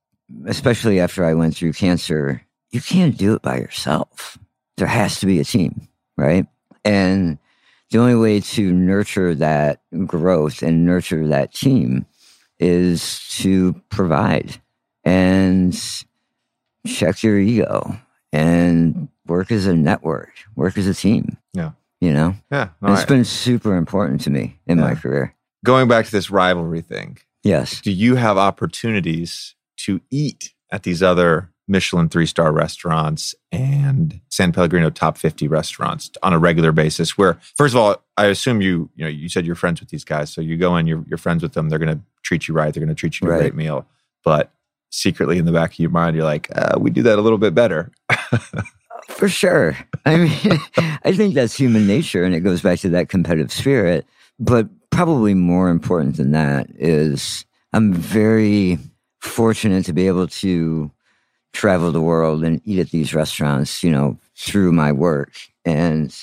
especially 0.47 0.99
after 0.99 1.23
I 1.23 1.33
went 1.35 1.55
through 1.55 1.73
cancer, 1.73 2.41
you 2.71 2.81
can't 2.81 3.17
do 3.17 3.35
it 3.35 3.41
by 3.41 3.57
yourself. 3.57 4.37
There 4.77 4.87
has 4.87 5.19
to 5.19 5.25
be 5.27 5.39
a 5.39 5.43
team, 5.43 5.87
right? 6.17 6.47
And 6.83 7.37
the 7.91 7.99
only 7.99 8.15
way 8.15 8.39
to 8.39 8.71
nurture 8.71 9.35
that 9.35 9.81
growth 10.07 10.63
and 10.63 10.85
nurture 10.85 11.27
that 11.27 11.53
team 11.53 12.05
is 12.59 13.27
to 13.29 13.73
provide 13.89 14.59
and 15.03 15.77
check 16.87 17.23
your 17.23 17.39
ego 17.39 17.97
and 18.33 19.07
work 19.27 19.51
as 19.51 19.65
a 19.67 19.75
network, 19.75 20.31
work 20.55 20.77
as 20.77 20.87
a 20.87 20.93
team. 20.93 21.37
Yeah. 21.53 21.71
You 21.99 22.13
know? 22.13 22.35
yeah 22.51 22.69
no, 22.81 22.93
it's 22.93 23.03
I- 23.03 23.05
been 23.05 23.23
super 23.25 23.75
important 23.75 24.21
to 24.21 24.31
me 24.31 24.59
in 24.65 24.79
my 24.79 24.95
career. 24.95 25.35
going 25.63 25.87
back 25.87 26.05
to 26.05 26.11
this 26.11 26.31
rivalry 26.31 26.81
thing 26.81 27.19
Yes. 27.43 27.79
do 27.81 27.91
you 27.91 28.15
have 28.15 28.37
opportunities 28.39 29.53
to 29.77 30.01
eat 30.09 30.53
at 30.71 30.81
these 30.81 31.03
other 31.03 31.50
Michelin 31.71 32.09
three 32.09 32.25
star 32.25 32.51
restaurants 32.51 33.33
and 33.51 34.19
San 34.29 34.51
Pellegrino 34.51 34.89
top 34.89 35.17
50 35.17 35.47
restaurants 35.47 36.11
on 36.21 36.33
a 36.33 36.37
regular 36.37 36.71
basis? 36.71 37.17
Where, 37.17 37.39
first 37.57 37.73
of 37.73 37.79
all, 37.79 38.03
I 38.17 38.25
assume 38.27 38.61
you, 38.61 38.89
you 38.95 39.05
know, 39.05 39.09
you 39.09 39.29
said 39.29 39.45
you're 39.45 39.55
friends 39.55 39.79
with 39.79 39.89
these 39.89 40.03
guys. 40.03 40.31
So 40.31 40.41
you 40.41 40.57
go 40.57 40.75
in, 40.75 40.85
you're, 40.85 41.03
you're 41.07 41.17
friends 41.17 41.41
with 41.41 41.53
them. 41.53 41.69
They're 41.69 41.79
going 41.79 41.97
to 41.97 42.03
treat 42.23 42.47
you 42.47 42.53
right. 42.53 42.73
They're 42.73 42.83
going 42.83 42.95
to 42.95 42.99
treat 42.99 43.19
you 43.19 43.27
to 43.27 43.33
a 43.33 43.37
great 43.37 43.55
meal. 43.55 43.87
But 44.23 44.51
secretly 44.91 45.37
in 45.37 45.45
the 45.45 45.51
back 45.51 45.71
of 45.71 45.79
your 45.79 45.89
mind, 45.89 46.15
you're 46.15 46.25
like, 46.25 46.49
uh, 46.55 46.77
we 46.77 46.91
do 46.91 47.01
that 47.03 47.17
a 47.17 47.21
little 47.21 47.37
bit 47.37 47.55
better. 47.55 47.91
For 49.09 49.29
sure. 49.29 49.77
I 50.05 50.17
mean, 50.17 50.59
I 51.03 51.13
think 51.13 51.33
that's 51.33 51.57
human 51.57 51.87
nature 51.87 52.23
and 52.23 52.35
it 52.35 52.41
goes 52.41 52.61
back 52.61 52.79
to 52.79 52.89
that 52.89 53.09
competitive 53.09 53.51
spirit. 53.51 54.05
But 54.39 54.67
probably 54.89 55.33
more 55.33 55.69
important 55.69 56.17
than 56.17 56.31
that 56.31 56.67
is 56.75 57.45
I'm 57.73 57.93
very 57.93 58.77
fortunate 59.19 59.85
to 59.85 59.93
be 59.93 60.07
able 60.07 60.27
to 60.27 60.91
travel 61.53 61.91
the 61.91 62.01
world 62.01 62.43
and 62.43 62.61
eat 62.65 62.79
at 62.79 62.89
these 62.91 63.13
restaurants, 63.13 63.83
you 63.83 63.91
know, 63.91 64.17
through 64.37 64.71
my 64.71 64.91
work. 64.91 65.33
And 65.65 66.15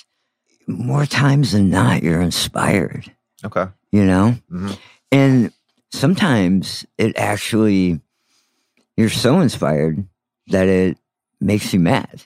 more 0.66 1.06
times 1.06 1.52
than 1.52 1.70
not, 1.70 2.02
you're 2.02 2.20
inspired, 2.20 3.12
Okay. 3.44 3.66
you 3.92 4.04
know? 4.04 4.36
Mhm. 4.50 4.78
And 5.12 5.52
sometimes 5.92 6.84
it 6.98 7.16
actually, 7.16 8.00
you're 8.96 9.08
so 9.10 9.40
inspired 9.40 10.06
that 10.48 10.66
it 10.68 10.98
makes 11.40 11.72
you 11.72 11.80
mad, 11.80 12.24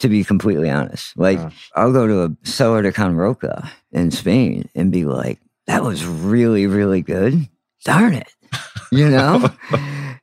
to 0.00 0.08
be 0.08 0.22
completely 0.24 0.70
honest. 0.70 1.16
Like, 1.16 1.38
Yeah. 1.38 1.50
I'll 1.74 1.92
go 1.92 2.06
to 2.06 2.24
a 2.24 2.36
Celler 2.44 2.82
de 2.82 2.92
Can 2.92 3.16
Roca 3.16 3.70
in 3.92 4.10
Spain 4.10 4.68
and 4.74 4.90
be 4.92 5.04
like, 5.04 5.40
that 5.66 5.82
was 5.84 6.04
really, 6.04 6.66
really 6.66 7.00
good. 7.02 7.48
Darn 7.84 8.14
it. 8.14 8.28
you 8.92 9.08
know? 9.08 9.50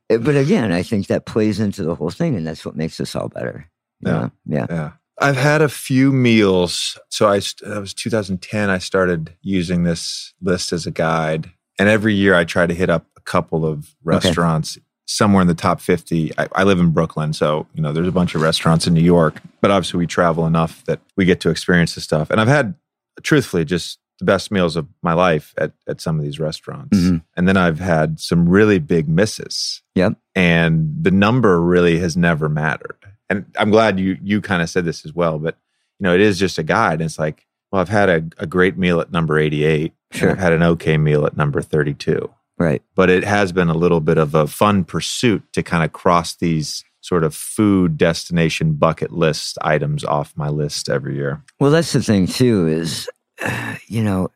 But 0.10 0.38
again, 0.38 0.72
I 0.72 0.84
think 0.84 1.08
that 1.08 1.26
plays 1.26 1.60
into 1.60 1.84
the 1.84 1.94
whole 1.94 2.12
thing, 2.12 2.38
and 2.38 2.48
that's 2.48 2.66
what 2.66 2.78
makes 2.78 3.02
us 3.02 3.14
all 3.14 3.28
better. 3.28 3.70
Yeah. 4.00 4.12
know? 4.12 4.32
Yeah. 4.46 4.66
Yeah. 4.70 4.92
I've 5.20 5.36
had 5.36 5.62
a 5.62 5.70
few 5.70 6.12
meals. 6.12 6.98
So 7.10 7.28
I 7.28 7.40
that 7.40 7.80
was 7.80 7.94
2010 7.94 8.70
I 8.70 8.78
started 8.78 9.34
using 9.42 9.84
this 9.84 10.34
list 10.42 10.72
as 10.72 10.86
a 10.86 10.92
guide. 10.92 11.52
And 11.80 11.90
every 11.90 12.14
year 12.14 12.36
I 12.36 12.44
try 12.44 12.68
to 12.68 12.74
hit 12.74 12.90
up 12.90 13.06
a 13.18 13.22
couple 13.22 13.66
of 13.66 13.96
restaurants 14.04 14.78
somewhere 15.06 15.42
in 15.42 15.48
the 15.48 15.56
top 15.56 15.82
50. 15.82 16.32
I, 16.38 16.48
I 16.54 16.64
live 16.64 16.80
in 16.80 16.92
Brooklyn, 16.92 17.34
so 17.34 17.66
you 17.74 17.82
know 17.82 17.92
there's 17.92 18.08
a 18.08 18.12
bunch 18.12 18.36
of 18.36 18.42
restaurants 18.42 18.88
in 18.88 18.94
New 18.94 19.04
York, 19.04 19.42
but 19.62 19.72
obviously 19.72 19.98
we 19.98 20.08
travel 20.08 20.46
enough 20.46 20.84
that 20.86 21.00
we 21.16 21.26
get 21.26 21.40
to 21.42 21.50
experience 21.50 21.96
this 21.96 22.04
stuff. 22.04 22.30
And 22.30 22.40
I've 22.40 22.48
had 22.48 22.76
truthfully 23.24 23.66
just 23.66 24.00
the 24.20 24.26
best 24.26 24.52
meals 24.52 24.76
of 24.76 24.88
my 25.04 25.14
life 25.14 25.54
at, 25.58 25.74
at 25.88 26.02
some 26.02 26.18
of 26.18 26.26
these 26.26 26.40
restaurants. 26.40 26.98
Mhm. 26.98 27.22
And 27.36 27.48
then 27.48 27.56
I've 27.58 27.80
had 27.80 28.20
some 28.20 28.50
really 28.50 28.80
big 28.80 29.08
misses 29.08 29.82
Yep. 29.96 30.18
and 30.36 30.94
the 31.02 31.12
number 31.12 31.62
really 31.62 32.00
has 32.00 32.18
never 32.18 32.50
mattered. 32.50 32.98
And 33.30 33.46
I'm 33.58 33.70
glad 33.72 34.00
you 34.00 34.18
you 34.24 34.42
kind 34.42 34.62
of 34.62 34.70
said 34.70 34.86
this 34.86 35.06
as 35.06 35.14
well, 35.14 35.38
but 35.38 35.58
you 36.00 36.04
know, 36.06 36.14
it 36.16 36.22
is 36.22 36.40
just 36.40 36.58
a 36.58 36.64
guide. 36.64 37.02
It's 37.02 37.20
like, 37.20 37.46
well, 37.72 37.82
I've 37.82 37.90
had 37.90 38.10
a, 38.10 38.24
a 38.38 38.46
great 38.48 38.78
meal 38.78 39.00
at 39.02 39.12
number 39.12 39.38
88. 39.38 39.94
Sure. 40.12 40.32
I've 40.32 40.40
had 40.40 40.54
an 40.54 40.64
okay 40.64 40.98
meal 40.98 41.26
at 41.26 41.36
number 41.36 41.62
32. 41.62 42.30
Right. 42.58 42.82
But 42.96 43.10
it 43.10 43.24
has 43.24 43.52
been 43.52 43.68
a 43.70 43.74
little 43.78 44.00
bit 44.00 44.18
of 44.18 44.34
a 44.34 44.48
fun 44.48 44.84
pursuit 44.84 45.44
to 45.54 45.62
kind 45.62 45.84
of 45.84 45.92
cross 45.92 46.36
these 46.36 46.84
sort 47.02 47.24
of 47.24 47.36
food 47.36 47.98
destination 47.98 48.74
bucket 48.74 49.12
list 49.12 49.58
items 49.62 50.04
off 50.04 50.34
my 50.36 50.50
list 50.50 50.90
every 50.90 51.16
year. 51.16 51.44
Well, 51.60 51.72
that's 51.72 51.94
the 51.94 52.02
thing 52.02 52.26
too. 52.28 52.68
Is 52.68 53.08
you 53.88 54.04
know, 54.04 54.30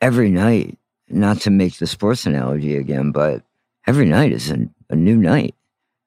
every 0.00 0.30
night. 0.30 0.76
Not 1.12 1.40
to 1.40 1.50
make 1.50 1.78
the 1.78 1.88
sports 1.88 2.24
analogy 2.24 2.76
again, 2.76 3.10
but 3.10 3.42
every 3.84 4.04
night 4.04 4.30
is 4.30 4.48
a, 4.48 4.68
a 4.90 4.94
new 4.94 5.16
night, 5.16 5.56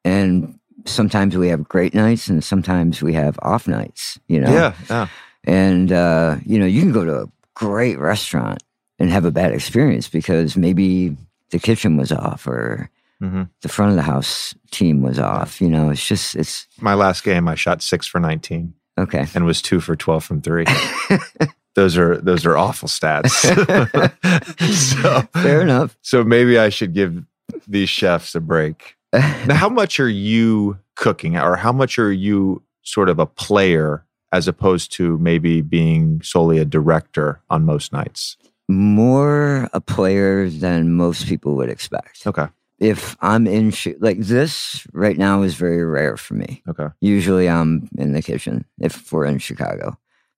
and 0.06 0.58
sometimes 0.86 1.36
we 1.36 1.50
have 1.50 1.68
great 1.68 1.94
nights, 1.94 2.30
and 2.30 2.42
sometimes 2.42 3.02
we 3.02 3.12
have 3.12 3.38
off 3.42 3.68
nights. 3.68 4.18
You 4.30 4.40
know. 4.40 4.54
Yeah. 4.54 4.74
Yeah. 4.90 5.08
And, 5.46 5.92
uh, 5.92 6.38
you 6.46 6.58
know, 6.58 6.66
you 6.66 6.82
can 6.82 6.92
go 6.92 7.06
to 7.06 7.24
a 7.24 7.32
great 7.54 8.00
restaurant 8.00 8.64
and 9.00 9.10
have 9.10 9.26
a 9.26 9.32
bad 9.32 9.52
experience 9.52 10.08
because 10.08 10.56
maybe 10.56 11.18
the 11.50 11.60
kitchen 11.60 11.98
was 11.98 12.12
off 12.12 12.48
or 12.48 12.90
hmm 13.20 13.44
the 13.62 13.70
front 13.70 13.92
of 13.92 13.96
the 13.96 14.02
house 14.04 14.54
team 14.72 15.02
was 15.02 15.20
off. 15.20 15.62
You 15.62 15.70
know, 15.70 15.90
it's 15.90 16.06
just, 16.06 16.36
it's 16.36 16.68
My 16.80 16.94
last 16.94 17.24
game, 17.24 17.48
I 17.48 17.56
shot 17.56 17.82
six 17.82 18.06
for 18.06 18.20
19 18.20 18.74
okay. 18.98 19.28
and 19.34 19.46
was 19.46 19.62
two 19.62 19.80
for 19.80 19.96
12 19.96 20.24
from 20.24 20.42
three. 20.42 20.66
those 21.76 21.98
are 21.98 22.18
those 22.18 22.46
are 22.46 22.58
awful 22.58 22.88
stats. 22.88 23.30
so 24.74 25.22
Fair 25.42 25.62
enough. 25.62 25.98
so 26.02 26.24
maybe 26.24 26.58
I 26.58 26.70
should 26.70 26.94
give 26.94 27.24
these 27.68 27.90
chefs 27.90 28.36
a 28.36 28.40
break. 28.40 28.96
Now, 29.46 29.56
how 29.56 29.70
much 29.70 30.00
are 30.00 30.10
you 30.10 30.80
cooking, 30.96 31.38
or 31.38 31.56
how 31.56 31.72
much 31.72 32.00
are 32.00 32.12
you 32.12 32.64
sort 32.82 33.10
of 33.10 33.20
a 33.20 33.26
player 33.28 34.04
as 34.32 34.48
opposed 34.48 34.92
to 34.94 35.20
maybe 35.20 35.62
being 35.62 36.20
solely 36.24 36.58
a 36.58 36.66
director 36.66 37.40
on 37.52 37.64
most 37.64 37.94
nights? 37.94 38.38
More 38.68 39.70
a 39.74 39.80
player 39.82 40.50
than 40.50 40.94
most 40.94 41.28
people 41.28 41.56
would 41.58 41.70
expect. 41.70 42.26
Okay. 42.26 42.48
If 42.80 43.16
I'm 43.22 43.46
in, 43.46 43.70
sh- 43.72 44.00
like 44.00 44.18
this 44.20 44.86
right 44.94 45.18
now 45.18 45.44
is 45.44 45.54
very 45.54 45.86
rare 45.86 46.18
for 46.18 46.34
me. 46.34 46.64
Okay. 46.68 46.88
Usually 47.00 47.48
I'm 47.48 47.88
in 47.98 48.14
the 48.14 48.22
kitchen 48.24 48.66
if 48.80 49.12
we're 49.14 49.26
in 49.26 49.38
Chicago. 49.38 49.98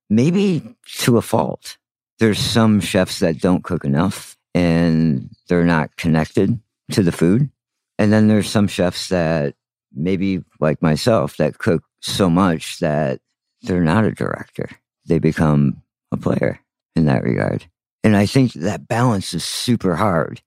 Maybe 0.10 0.76
to 1.00 1.18
a 1.18 1.22
fault. 1.22 1.78
There's 2.20 2.40
some 2.40 2.80
chefs 2.80 3.20
that 3.20 3.40
don't 3.40 3.64
cook 3.64 3.84
enough 3.84 4.38
and 4.54 5.30
they're 5.50 5.66
not 5.66 5.98
connected 5.98 6.60
to 6.92 7.04
the 7.04 7.12
food. 7.12 7.50
And 7.98 8.12
then 8.12 8.28
there's 8.28 8.50
some 8.50 8.68
chefs 8.68 9.10
that 9.10 9.56
maybe 9.94 10.44
like 10.60 10.82
myself 10.82 11.38
that 11.38 11.58
cook 11.58 11.84
so 12.02 12.30
much 12.30 12.80
that 12.80 13.20
they're 13.62 13.84
not 13.84 14.06
a 14.06 14.12
director. 14.12 14.70
They 15.06 15.20
become 15.20 15.82
a 16.12 16.18
player 16.18 16.60
in 16.96 17.06
that 17.06 17.24
regard. 17.24 17.66
And 18.04 18.16
I 18.16 18.26
think 18.26 18.54
that 18.54 18.88
balance 18.88 19.34
is 19.34 19.44
super 19.44 19.96
hard 19.96 20.42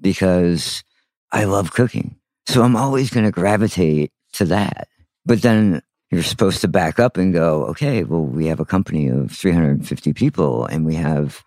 because 0.00 0.84
I 1.32 1.44
love 1.44 1.72
cooking. 1.72 2.16
So 2.46 2.62
I'm 2.62 2.76
always 2.76 3.10
going 3.10 3.26
to 3.26 3.32
gravitate 3.32 4.12
to 4.34 4.44
that. 4.46 4.88
But 5.26 5.42
then 5.42 5.82
you're 6.10 6.22
supposed 6.22 6.60
to 6.60 6.68
back 6.68 6.98
up 6.98 7.16
and 7.16 7.32
go, 7.32 7.64
okay, 7.66 8.02
well, 8.04 8.24
we 8.24 8.46
have 8.46 8.60
a 8.60 8.64
company 8.64 9.08
of 9.08 9.30
350 9.30 10.12
people 10.12 10.66
and 10.66 10.84
we 10.84 10.94
have 10.94 11.42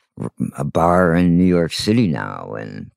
a 0.58 0.64
bar 0.64 1.14
in 1.16 1.38
New 1.38 1.44
York 1.44 1.74
City 1.74 2.08
now 2.08 2.54
and 2.54 2.92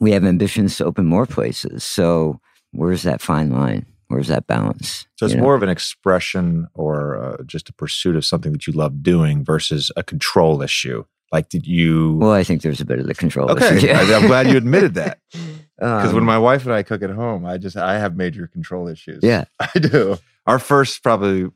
we 0.00 0.12
have 0.12 0.24
ambitions 0.24 0.76
to 0.78 0.84
open 0.84 1.04
more 1.06 1.26
places. 1.26 1.84
So 1.84 2.40
where's 2.72 3.02
that 3.02 3.20
fine 3.20 3.50
line? 3.50 3.86
Where's 4.08 4.28
that 4.28 4.46
balance? 4.46 5.06
So 5.16 5.26
it's 5.26 5.34
You 5.34 5.38
know? 5.38 5.44
more 5.44 5.54
of 5.54 5.62
an 5.62 5.68
expression 5.68 6.68
or 6.74 7.22
uh, 7.22 7.42
just 7.44 7.68
a 7.68 7.72
pursuit 7.72 8.16
of 8.16 8.24
something 8.24 8.52
that 8.52 8.66
you 8.66 8.72
love 8.72 9.02
doing 9.02 9.44
versus 9.44 9.90
a 9.96 10.02
control 10.02 10.62
issue. 10.62 11.04
Like, 11.32 11.48
did 11.48 11.66
you? 11.66 12.16
Well, 12.16 12.32
I 12.32 12.44
think 12.44 12.62
there's 12.62 12.80
a 12.80 12.84
bit 12.84 12.98
of 12.98 13.06
the 13.06 13.14
control. 13.14 13.50
okay, 13.50 13.76
issue. 13.78 13.88
I- 13.88 14.14
I'm 14.14 14.26
glad 14.26 14.48
you 14.48 14.56
admitted 14.58 14.94
that 14.94 15.18
because 15.32 16.10
Um, 16.10 16.14
when 16.14 16.24
my 16.24 16.38
wife 16.38 16.64
and 16.64 16.74
I 16.74 16.82
cook 16.82 17.02
at 17.02 17.10
home, 17.10 17.44
I 17.46 17.56
just 17.58 17.76
I 17.76 17.98
have 17.98 18.16
major 18.16 18.46
control 18.46 18.86
issues. 18.88 19.20
yeah, 19.22 19.44
I 19.60 19.78
do. 19.78 20.18
Our 20.46 20.58
first 20.58 21.02
probably 21.02 21.50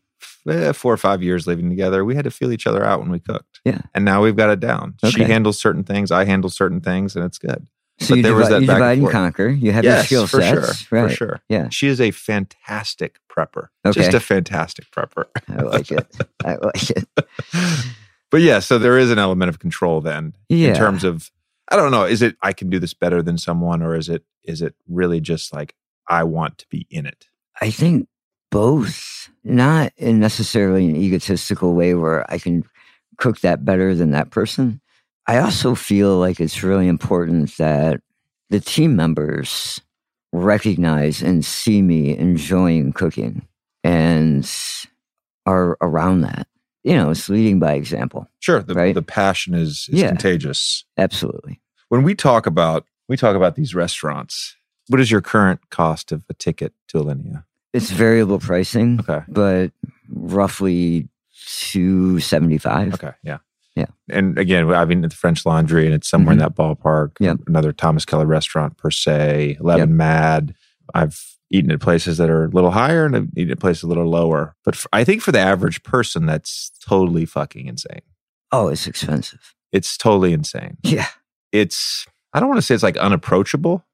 eh, 0.49 0.73
four 0.73 0.93
or 0.93 0.97
five 0.97 1.23
years 1.23 1.47
living 1.47 1.69
together, 1.69 2.05
we 2.05 2.15
had 2.15 2.25
to 2.25 2.31
feel 2.31 2.53
each 2.53 2.67
other 2.67 2.85
out 2.85 3.01
when 3.01 3.11
we 3.11 3.21
cooked. 3.21 3.61
Yeah. 3.65 3.81
And 3.95 4.05
now 4.05 4.23
we've 4.23 4.37
got 4.37 4.49
it 4.51 4.61
down. 4.61 4.95
She 5.11 5.25
handles 5.25 5.59
certain 5.61 5.85
things, 5.85 6.11
I 6.11 6.25
handle 6.25 6.49
certain 6.51 6.81
things, 6.81 7.15
and 7.17 7.25
it's 7.25 7.39
good. 7.39 7.67
so 7.99 8.11
But 8.11 8.17
you, 8.17 8.23
there 8.23 8.35
was 8.35 8.49
divide, 8.49 8.55
that 8.55 8.63
you 8.63 8.67
back 8.69 8.75
and 8.77 8.81
divide 8.81 8.99
and 8.99 9.11
conquer. 9.11 9.49
You 9.49 9.73
have 9.73 9.85
your 9.85 10.03
skill 10.05 10.27
for 10.27 10.41
sets, 10.41 10.83
sure. 10.85 11.01
right? 11.03 11.11
For 11.11 11.17
sure. 11.17 11.41
Yeah. 11.49 11.69
She 11.71 11.89
is 11.89 12.01
a 12.01 12.13
fantastic 12.13 13.19
prepper. 13.31 13.69
Okay. 13.85 14.01
Just 14.01 14.15
a 14.15 14.21
fantastic 14.21 14.91
prepper. 14.91 15.25
I 15.49 15.63
like 15.63 15.91
it. 15.91 16.07
I 16.45 16.55
like 16.57 16.91
it. 16.91 17.07
but 18.31 18.41
yeah, 18.41 18.59
so 18.59 18.79
there 18.79 18.99
is 18.99 19.11
an 19.11 19.19
element 19.19 19.49
of 19.49 19.59
control 19.59 20.01
then 20.01 20.35
Yeah. 20.49 20.69
in 20.71 20.75
terms 20.77 21.05
of 21.05 21.31
I 21.69 21.75
don't 21.77 21.91
know, 21.91 22.05
is 22.05 22.23
it 22.23 22.37
I 22.43 22.53
can 22.53 22.71
do 22.71 22.79
this 22.79 22.95
better 22.95 23.23
than 23.23 23.39
someone 23.39 23.83
or 23.83 23.97
is 23.97 24.09
it 24.09 24.25
is 24.45 24.63
it 24.63 24.75
really 24.89 25.21
just 25.21 25.53
like 25.53 25.75
I 26.09 26.23
want 26.23 26.59
to 26.59 26.67
be 26.69 26.87
in 26.91 27.07
it? 27.07 27.27
I 27.61 27.71
think 27.71 28.09
both, 28.51 29.29
not 29.43 29.93
in 29.97 30.21
necessarily 30.21 30.89
an 30.89 30.97
egotistical 30.97 31.75
way 31.75 31.95
where 31.95 32.31
I 32.33 32.39
can 32.39 32.65
cook 33.19 33.41
that 33.41 33.65
better 33.65 33.95
than 33.95 34.13
that 34.13 34.31
person. 34.31 34.81
I 35.27 35.39
also 35.39 35.75
feel 35.75 36.19
like 36.19 36.39
it's 36.39 36.63
really 36.63 36.87
important 36.87 37.57
that 37.57 38.01
the 38.51 38.61
team 38.61 38.95
members 38.95 39.81
recognize 40.33 41.23
and 41.23 41.45
see 41.45 41.83
me 41.83 42.17
enjoying 42.17 42.93
cooking 42.93 43.47
and 43.83 44.49
are 45.47 45.77
around 45.81 46.21
that. 46.21 46.47
You 46.87 46.95
know, 46.95 47.11
it's 47.11 47.29
leading 47.29 47.59
by 47.59 47.73
example. 47.75 48.29
Sure, 48.39 48.63
the, 48.63 48.75
Right. 48.75 48.95
the 48.95 49.03
passion 49.03 49.55
is, 49.55 49.89
is 49.91 50.01
Yeah. 50.01 50.09
contagious. 50.09 50.85
Absolutely. 50.97 51.61
When 51.89 52.05
we 52.05 52.15
talk 52.15 52.47
about 52.47 52.85
we 53.09 53.17
talk 53.17 53.37
about 53.37 53.55
these 53.55 53.75
restaurants, 53.75 54.57
what 54.89 55.01
is 55.01 55.11
your 55.11 55.21
current 55.21 55.61
cost 55.71 56.11
of 56.11 56.23
a 56.29 56.35
ticket 56.35 56.73
to 56.89 56.99
Alinea? 56.99 57.45
It's 57.73 57.91
variable 57.91 58.39
pricing, 58.41 58.99
Okay. 59.01 59.25
but 59.29 59.71
roughly 60.09 61.09
275. 61.61 62.95
Okay. 62.95 63.13
Yeah. 63.23 63.39
Yeah. 63.77 63.87
And 64.09 64.39
again, 64.39 64.73
I 64.73 64.85
mean, 64.87 65.05
at 65.05 65.11
the 65.11 65.17
French 65.17 65.45
Laundry, 65.45 65.87
and 65.87 65.95
it's 65.95 66.09
somewhere 66.09 66.33
in 66.33 66.39
mm-hmm. 66.41 66.49
that 66.49 66.57
ballpark. 66.57 67.13
Yep. 67.21 67.41
Another 67.47 67.73
Thomas 67.73 68.05
Keller 68.05 68.27
restaurant 68.27 68.77
per 68.77 68.91
se. 68.91 69.57
Eleven 69.61 69.97
Mad. 69.97 70.55
I've 70.95 71.36
eaten 71.51 71.71
at 71.71 71.81
places 71.81 72.19
that 72.19 72.29
are 72.31 72.45
a 72.45 72.49
little 72.49 72.73
higher, 72.73 73.05
and 73.07 73.17
I've 73.17 73.29
eaten 73.37 73.53
at 73.53 73.61
places 73.61 73.85
a 73.85 73.87
little 73.87 74.09
lower. 74.09 74.57
But 74.65 74.85
I 74.93 75.05
think 75.05 75.23
for 75.23 75.33
the 75.33 75.39
average 75.41 75.83
person, 75.83 76.27
that's 76.27 76.71
totally 76.87 77.25
fucking 77.25 77.67
insane. 77.67 78.03
Oh, 78.53 78.69
it's 78.69 78.87
expensive. 78.87 79.55
It's 79.73 79.97
totally 79.97 80.33
insane. 80.33 80.79
Yeah. 80.83 81.09
It's. 81.53 82.07
I 82.33 82.41
don't 82.41 82.49
want 82.49 82.59
to 82.59 82.63
say 82.63 82.75
it's 82.75 82.83
like 82.83 82.97
unapproachable, 82.97 83.85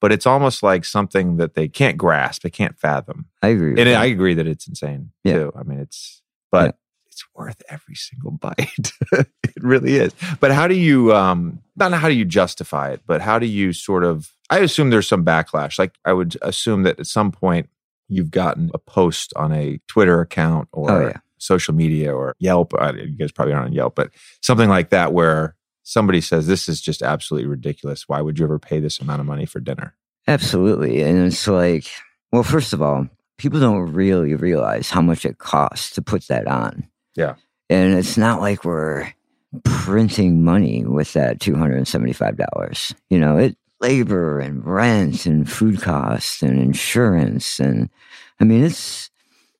but 0.00 0.12
it's 0.12 0.26
almost 0.26 0.62
like 0.62 0.84
something 0.84 1.36
that 1.36 1.54
they 1.54 1.68
can't 1.68 1.98
grasp, 1.98 2.42
they 2.42 2.50
can't 2.50 2.78
fathom. 2.78 3.26
I 3.42 3.48
agree. 3.48 3.70
And 3.70 3.78
that. 3.88 3.96
I 4.00 4.06
agree 4.06 4.34
that 4.34 4.46
it's 4.46 4.66
insane 4.66 5.10
Yeah. 5.24 5.34
too. 5.34 5.52
I 5.58 5.62
mean, 5.64 5.78
it's, 5.80 6.22
but. 6.50 6.76
It's 7.22 7.34
worth 7.34 7.62
every 7.68 7.94
single 7.94 8.30
bite. 8.40 8.92
it 9.12 9.28
really 9.62 9.96
is. 9.96 10.12
But 10.40 10.52
how 10.52 10.66
do 10.68 10.74
you, 10.74 11.14
um, 11.14 11.60
not 11.76 11.92
how 11.92 12.08
do 12.08 12.14
you 12.14 12.24
justify 12.24 12.90
it, 12.90 13.00
but 13.06 13.20
how 13.20 13.38
do 13.38 13.46
you 13.46 13.72
sort 13.72 14.04
of, 14.04 14.30
I 14.50 14.58
assume 14.58 14.90
there's 14.90 15.08
some 15.08 15.24
backlash. 15.24 15.78
Like 15.78 15.94
I 16.04 16.12
would 16.12 16.36
assume 16.42 16.82
that 16.82 17.00
at 17.00 17.06
some 17.06 17.32
point 17.32 17.68
you've 18.08 18.30
gotten 18.30 18.70
a 18.74 18.78
post 18.78 19.32
on 19.36 19.52
a 19.52 19.78
Twitter 19.88 20.20
account 20.20 20.68
or 20.72 20.90
Oh, 20.90 21.06
yeah. 21.08 21.18
social 21.38 21.74
media 21.74 22.14
or 22.14 22.34
Yelp. 22.38 22.72
You 22.94 23.16
guys 23.18 23.32
probably 23.32 23.54
aren't 23.54 23.66
on 23.68 23.72
Yelp, 23.72 23.94
but 23.94 24.10
something 24.42 24.68
like 24.68 24.90
that 24.90 25.12
where 25.12 25.56
somebody 25.84 26.20
says, 26.20 26.46
this 26.46 26.68
is 26.68 26.80
just 26.80 27.02
absolutely 27.02 27.48
ridiculous. 27.48 28.08
Why 28.08 28.20
would 28.20 28.38
you 28.38 28.44
ever 28.44 28.58
pay 28.58 28.78
this 28.80 29.00
amount 29.00 29.20
of 29.20 29.26
money 29.26 29.46
for 29.46 29.60
dinner? 29.60 29.94
Absolutely. 30.28 31.02
And 31.02 31.26
it's 31.26 31.48
like, 31.48 31.86
well, 32.30 32.42
first 32.44 32.72
of 32.72 32.80
all, 32.82 33.08
people 33.38 33.58
don't 33.58 33.92
really 33.92 34.34
realize 34.34 34.90
how 34.90 35.00
much 35.00 35.24
it 35.24 35.38
costs 35.38 35.90
to 35.94 36.02
put 36.02 36.28
that 36.28 36.46
on. 36.46 36.86
Yeah. 37.14 37.34
And 37.68 37.94
it's 37.94 38.16
not 38.16 38.40
like 38.40 38.64
we're 38.64 39.12
printing 39.64 40.44
money 40.44 40.84
with 40.84 41.12
that 41.14 41.38
$275. 41.38 42.94
You 43.10 43.18
know, 43.18 43.38
it 43.38 43.56
labor 43.82 44.38
and 44.38 44.64
rent 44.64 45.26
and 45.26 45.50
food 45.50 45.82
costs 45.82 46.40
and 46.40 46.58
insurance 46.58 47.58
and 47.58 47.90
I 48.40 48.44
mean 48.44 48.62
it's 48.64 49.10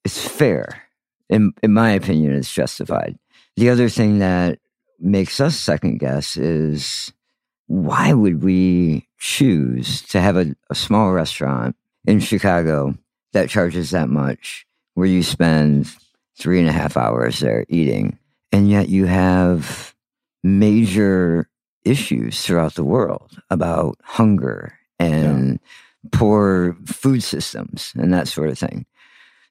it's 0.05 0.27
fair. 0.27 0.85
In 1.29 1.53
in 1.63 1.73
my 1.73 1.91
opinion, 1.91 2.33
it's 2.35 2.53
justified. 2.53 3.19
The 3.57 3.69
other 3.69 3.89
thing 3.89 4.21
that 4.21 4.59
makes 4.99 5.41
us 5.41 5.57
second 5.57 5.99
guess 5.99 6.37
is 6.37 7.13
why 7.67 8.13
would 8.13 8.43
we 8.43 9.09
choose 9.19 10.03
to 10.03 10.21
have 10.21 10.37
a, 10.37 10.55
a 10.71 10.75
small 10.75 11.13
restaurant 11.13 11.75
in 12.05 12.21
Chicago 12.21 12.97
that 13.33 13.51
charges 13.51 13.91
that 13.91 14.09
much 14.09 14.67
where 14.95 15.07
you 15.07 15.23
spend 15.23 15.95
three 16.39 16.61
and 16.61 16.69
a 16.69 16.73
half 16.73 16.97
hours 16.97 17.41
there 17.41 17.65
eating 17.69 18.19
and 18.53 18.71
yet 18.71 18.89
you 18.89 19.07
have 19.07 19.95
major 20.45 21.49
issues 21.85 22.43
throughout 22.43 22.75
the 22.75 22.85
world 22.85 23.41
about 23.51 23.99
hunger 24.05 24.79
and 24.99 25.59
yeah. 26.05 26.09
poor 26.13 26.77
food 26.85 27.23
systems 27.23 27.93
and 27.97 28.13
that 28.13 28.29
sort 28.29 28.51
of 28.51 28.59
thing. 28.59 28.87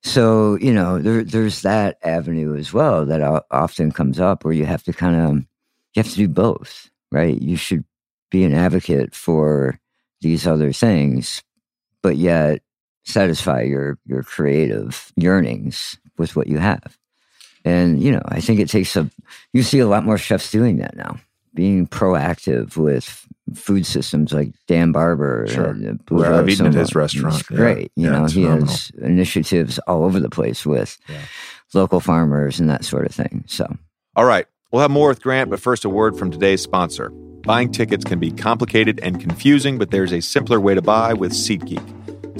So, 0.03 0.55
you 0.55 0.73
know, 0.73 0.99
there, 0.99 1.23
there's 1.23 1.61
that 1.63 1.97
avenue 2.03 2.55
as 2.55 2.73
well 2.73 3.05
that 3.05 3.45
often 3.51 3.91
comes 3.91 4.19
up 4.19 4.43
where 4.43 4.53
you 4.53 4.65
have 4.65 4.83
to 4.83 4.93
kind 4.93 5.15
of, 5.15 5.35
you 5.93 6.03
have 6.03 6.09
to 6.09 6.15
do 6.15 6.27
both, 6.27 6.89
right? 7.11 7.39
You 7.39 7.55
should 7.55 7.83
be 8.29 8.43
an 8.43 8.53
advocate 8.53 9.13
for 9.13 9.79
these 10.21 10.47
other 10.47 10.71
things, 10.71 11.43
but 12.01 12.17
yet 12.17 12.61
satisfy 13.03 13.61
your, 13.61 13.99
your 14.05 14.23
creative 14.23 15.11
yearnings 15.15 15.97
with 16.21 16.36
what 16.36 16.47
you 16.47 16.60
have. 16.60 16.97
And, 17.65 18.01
you 18.01 18.12
know, 18.12 18.21
I 18.25 18.39
think 18.39 18.60
it 18.60 18.69
takes 18.69 18.95
a, 18.95 19.10
you 19.51 19.63
see 19.63 19.79
a 19.79 19.88
lot 19.88 20.05
more 20.05 20.17
chefs 20.17 20.51
doing 20.51 20.77
that 20.77 20.95
now, 20.95 21.17
being 21.53 21.88
proactive 21.88 22.77
with 22.77 23.27
food 23.53 23.86
systems 23.86 24.31
like 24.31 24.53
Dan 24.67 24.91
Barber. 24.91 25.47
Sure. 25.49 25.73
Where 26.07 26.34
I've 26.34 26.47
eaten 26.47 26.67
at 26.67 26.73
his 26.73 26.95
restaurant. 26.95 27.36
It's 27.36 27.43
great. 27.43 27.91
Yeah. 27.95 28.03
You 28.03 28.12
yeah, 28.12 28.19
know, 28.19 28.25
he 28.25 28.43
phenomenal. 28.43 28.67
has 28.67 28.91
initiatives 29.01 29.79
all 29.79 30.05
over 30.05 30.19
the 30.19 30.29
place 30.29 30.65
with 30.65 30.97
yeah. 31.10 31.21
local 31.73 31.99
farmers 31.99 32.60
and 32.60 32.69
that 32.69 32.86
sort 32.86 33.05
of 33.05 33.13
thing. 33.13 33.43
So, 33.47 33.75
all 34.15 34.25
right. 34.25 34.45
We'll 34.71 34.84
have 34.84 34.91
more 34.91 35.10
with 35.10 35.21
Grant, 35.21 35.49
but 35.49 35.60
first, 35.60 35.84
a 35.84 35.89
word 35.89 36.17
from 36.17 36.31
today's 36.31 36.62
sponsor. 36.62 37.10
Buying 37.10 37.73
tickets 37.73 38.05
can 38.05 38.19
be 38.19 38.31
complicated 38.31 39.01
and 39.03 39.19
confusing, 39.19 39.77
but 39.77 39.91
there's 39.91 40.13
a 40.13 40.21
simpler 40.21 40.62
way 40.62 40.75
to 40.75 40.81
buy 40.81 41.12
with 41.13 41.34
SeatGeek. 41.34 41.90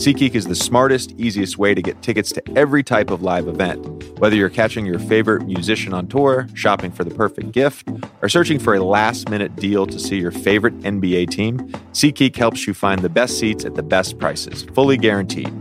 SeatGeek 0.02 0.34
is 0.34 0.46
the 0.46 0.56
smartest, 0.56 1.12
easiest 1.20 1.60
way 1.60 1.76
to 1.76 1.82
get 1.84 2.02
tickets 2.02 2.32
to 2.32 2.42
every 2.58 2.82
type 2.82 3.12
of 3.12 3.22
live 3.22 3.48
event. 3.48 3.86
Whether 4.18 4.36
you're 4.36 4.50
catching 4.50 4.84
your 4.84 4.98
favorite 4.98 5.46
musician 5.46 5.94
on 5.94 6.08
tour, 6.08 6.48
shopping 6.56 6.90
for 6.90 7.04
the 7.04 7.14
perfect 7.14 7.52
gift, 7.52 7.88
or 8.24 8.28
searching 8.28 8.58
for 8.58 8.74
a 8.74 8.84
last 8.84 9.30
minute 9.30 9.56
deal 9.58 9.86
to 9.86 10.00
see 10.00 10.18
your 10.18 10.32
favorite 10.32 10.76
NBA 10.80 11.30
team, 11.30 11.60
SeatGeek 11.92 12.36
helps 12.36 12.66
you 12.66 12.74
find 12.74 13.04
the 13.04 13.10
best 13.10 13.38
seats 13.38 13.64
at 13.64 13.76
the 13.76 13.84
best 13.84 14.18
prices, 14.18 14.64
fully 14.64 14.98
guaranteed. 14.98 15.54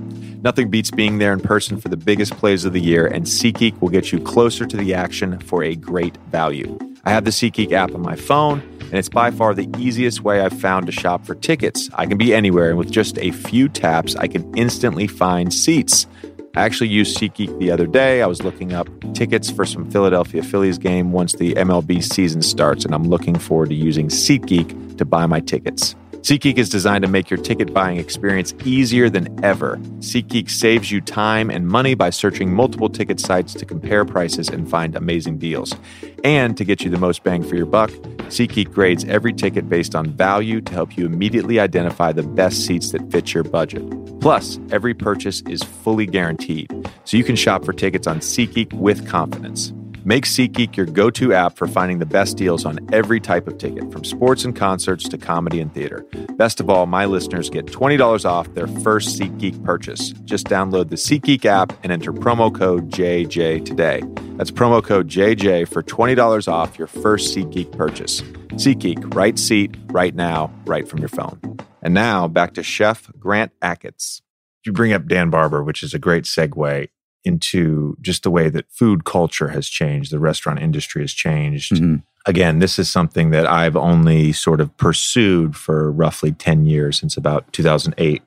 Nothing 0.42 0.70
beats 0.70 0.90
being 0.90 1.18
there 1.18 1.34
in 1.34 1.40
person 1.40 1.78
for 1.78 1.90
the 1.90 1.98
biggest 1.98 2.32
plays 2.38 2.64
of 2.64 2.72
the 2.72 2.80
year, 2.80 3.06
and 3.06 3.26
SeatGeek 3.26 3.78
will 3.82 3.90
get 3.90 4.10
you 4.10 4.18
closer 4.20 4.64
to 4.64 4.76
the 4.78 4.94
action 4.94 5.38
for 5.40 5.62
a 5.62 5.76
great 5.76 6.16
value. 6.30 6.78
I 7.04 7.10
have 7.10 7.26
the 7.26 7.30
SeatGeek 7.30 7.72
app 7.72 7.94
on 7.94 8.00
my 8.00 8.16
phone 8.16 8.62
and 8.90 8.98
it's 8.98 9.08
by 9.08 9.30
far 9.30 9.54
the 9.54 9.68
easiest 9.78 10.22
way 10.22 10.40
I've 10.40 10.58
found 10.58 10.86
to 10.86 10.92
shop 10.92 11.24
for 11.24 11.36
tickets. 11.36 11.88
I 11.94 12.06
can 12.06 12.18
be 12.18 12.34
anywhere, 12.34 12.70
and 12.70 12.78
with 12.78 12.90
just 12.90 13.16
a 13.18 13.30
few 13.30 13.68
taps, 13.68 14.16
I 14.16 14.26
can 14.26 14.52
instantly 14.56 15.06
find 15.06 15.54
seats. 15.54 16.08
I 16.56 16.62
actually 16.62 16.88
used 16.88 17.16
SeatGeek 17.16 17.60
the 17.60 17.70
other 17.70 17.86
day. 17.86 18.22
I 18.22 18.26
was 18.26 18.42
looking 18.42 18.72
up 18.72 18.88
tickets 19.14 19.48
for 19.48 19.64
some 19.64 19.88
Philadelphia 19.88 20.42
Phillies 20.42 20.78
game 20.78 21.12
once 21.12 21.34
the 21.34 21.54
MLB 21.54 22.02
season 22.02 22.42
starts, 22.42 22.84
and 22.84 22.92
I'm 22.92 23.04
looking 23.04 23.38
forward 23.38 23.68
to 23.68 23.76
using 23.76 24.08
SeatGeek 24.08 24.98
to 24.98 25.04
buy 25.04 25.26
my 25.26 25.38
tickets. 25.38 25.94
SeatGeek 26.22 26.58
is 26.58 26.68
designed 26.68 27.02
to 27.02 27.10
make 27.10 27.30
your 27.30 27.40
ticket 27.40 27.72
buying 27.72 27.96
experience 27.96 28.52
easier 28.66 29.08
than 29.08 29.42
ever. 29.42 29.78
SeatGeek 30.00 30.50
saves 30.50 30.92
you 30.92 31.00
time 31.00 31.50
and 31.50 31.66
money 31.66 31.94
by 31.94 32.10
searching 32.10 32.52
multiple 32.52 32.90
ticket 32.90 33.18
sites 33.18 33.54
to 33.54 33.64
compare 33.64 34.04
prices 34.04 34.50
and 34.50 34.68
find 34.68 34.94
amazing 34.94 35.38
deals. 35.38 35.74
And 36.22 36.58
to 36.58 36.64
get 36.64 36.82
you 36.82 36.90
the 36.90 36.98
most 36.98 37.24
bang 37.24 37.42
for 37.42 37.56
your 37.56 37.64
buck, 37.64 37.90
SeatGeek 38.28 38.70
grades 38.70 39.06
every 39.06 39.32
ticket 39.32 39.70
based 39.70 39.94
on 39.94 40.10
value 40.10 40.60
to 40.60 40.72
help 40.74 40.94
you 40.94 41.06
immediately 41.06 41.58
identify 41.58 42.12
the 42.12 42.22
best 42.22 42.66
seats 42.66 42.92
that 42.92 43.10
fit 43.10 43.32
your 43.32 43.42
budget. 43.42 43.82
Plus, 44.20 44.60
every 44.70 44.92
purchase 44.92 45.40
is 45.48 45.62
fully 45.62 46.04
guaranteed, 46.04 46.70
so 47.04 47.16
you 47.16 47.24
can 47.24 47.34
shop 47.34 47.64
for 47.64 47.72
tickets 47.72 48.06
on 48.06 48.20
SeatGeek 48.20 48.74
with 48.74 49.08
confidence. 49.08 49.72
Make 50.10 50.24
SeatGeek 50.24 50.76
your 50.76 50.86
go 50.86 51.08
to 51.10 51.32
app 51.32 51.56
for 51.56 51.68
finding 51.68 52.00
the 52.00 52.04
best 52.04 52.36
deals 52.36 52.64
on 52.64 52.80
every 52.92 53.20
type 53.20 53.46
of 53.46 53.58
ticket, 53.58 53.92
from 53.92 54.02
sports 54.02 54.44
and 54.44 54.56
concerts 54.56 55.08
to 55.08 55.16
comedy 55.16 55.60
and 55.60 55.72
theater. 55.72 56.04
Best 56.36 56.58
of 56.58 56.68
all, 56.68 56.86
my 56.86 57.04
listeners 57.04 57.48
get 57.48 57.66
$20 57.66 58.24
off 58.24 58.52
their 58.54 58.66
first 58.66 59.16
SeatGeek 59.16 59.62
purchase. 59.62 60.08
Just 60.24 60.46
download 60.46 60.88
the 60.88 60.96
SeatGeek 60.96 61.44
app 61.44 61.72
and 61.84 61.92
enter 61.92 62.12
promo 62.12 62.52
code 62.52 62.90
JJ 62.90 63.64
today. 63.64 64.02
That's 64.36 64.50
promo 64.50 64.82
code 64.82 65.06
JJ 65.06 65.68
for 65.68 65.80
$20 65.80 66.48
off 66.48 66.76
your 66.76 66.88
first 66.88 67.32
SeatGeek 67.32 67.70
purchase. 67.70 68.20
SeatGeek, 68.54 69.14
right 69.14 69.38
seat, 69.38 69.76
right 69.92 70.16
now, 70.16 70.52
right 70.64 70.88
from 70.88 70.98
your 70.98 71.08
phone. 71.08 71.38
And 71.82 71.94
now 71.94 72.26
back 72.26 72.54
to 72.54 72.64
Chef 72.64 73.12
Grant 73.16 73.52
Achatz. 73.60 74.22
You 74.66 74.72
bring 74.72 74.92
up 74.92 75.06
Dan 75.06 75.30
Barber, 75.30 75.62
which 75.62 75.84
is 75.84 75.94
a 75.94 76.00
great 76.00 76.24
segue 76.24 76.88
into 77.24 77.96
just 78.00 78.22
the 78.22 78.30
way 78.30 78.48
that 78.48 78.70
food 78.70 79.04
culture 79.04 79.48
has 79.48 79.68
changed, 79.68 80.10
the 80.10 80.18
restaurant 80.18 80.60
industry 80.60 81.02
has 81.02 81.12
changed. 81.12 81.72
Mm-hmm. 81.72 81.96
Again, 82.26 82.58
this 82.58 82.78
is 82.78 82.90
something 82.90 83.30
that 83.30 83.46
I've 83.46 83.76
only 83.76 84.32
sort 84.32 84.60
of 84.60 84.76
pursued 84.76 85.56
for 85.56 85.90
roughly 85.90 86.32
10 86.32 86.66
years 86.66 86.98
since 86.98 87.16
about 87.16 87.50
2008. 87.52 88.16
It 88.16 88.22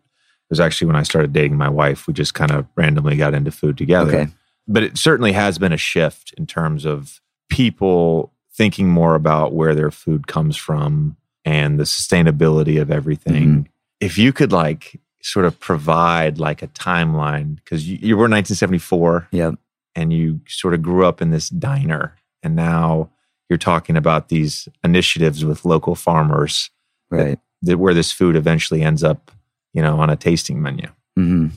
was 0.49 0.59
actually 0.59 0.87
when 0.87 0.95
I 0.95 1.03
started 1.03 1.33
dating 1.33 1.57
my 1.57 1.69
wife. 1.69 2.07
We 2.07 2.13
just 2.13 2.33
kind 2.33 2.51
of 2.51 2.65
randomly 2.75 3.15
got 3.15 3.33
into 3.33 3.51
food 3.51 3.77
together. 3.77 4.17
Okay. 4.17 4.31
But 4.67 4.83
it 4.83 4.97
certainly 4.97 5.33
has 5.33 5.57
been 5.57 5.73
a 5.73 5.77
shift 5.77 6.33
in 6.37 6.47
terms 6.47 6.85
of 6.85 7.21
people 7.49 8.31
thinking 8.53 8.89
more 8.89 9.15
about 9.15 9.53
where 9.53 9.75
their 9.75 9.91
food 9.91 10.27
comes 10.27 10.55
from 10.55 11.17
and 11.45 11.79
the 11.79 11.83
sustainability 11.83 12.81
of 12.81 12.89
everything. 12.89 13.47
Mm-hmm. 13.47 13.61
If 13.99 14.17
you 14.17 14.33
could 14.33 14.51
like 14.51 14.99
sort 15.23 15.45
of 15.45 15.59
provide 15.59 16.37
like 16.37 16.61
a 16.61 16.67
timeline 16.67 17.55
because 17.55 17.87
you, 17.87 17.97
you, 18.01 18.15
were 18.15 18.23
1974 18.23 19.29
yep. 19.31 19.55
and 19.95 20.11
you 20.11 20.41
sort 20.47 20.73
of 20.73 20.81
grew 20.81 21.05
up 21.05 21.21
in 21.21 21.31
this 21.31 21.49
diner 21.49 22.15
and 22.43 22.55
now 22.55 23.09
you're 23.49 23.57
talking 23.57 23.95
about 23.95 24.27
these 24.27 24.67
initiatives 24.83 25.45
with 25.45 25.65
local 25.65 25.95
farmers 25.95 26.69
right 27.09 27.39
that, 27.61 27.69
that 27.69 27.77
where 27.77 27.93
this 27.93 28.11
food 28.11 28.35
eventually 28.35 28.81
ends 28.81 29.03
up 29.03 29.31
you 29.73 29.81
know 29.81 29.97
on 29.99 30.09
a 30.09 30.17
tasting 30.17 30.61
menu 30.61 30.87
mm-hmm. 31.17 31.47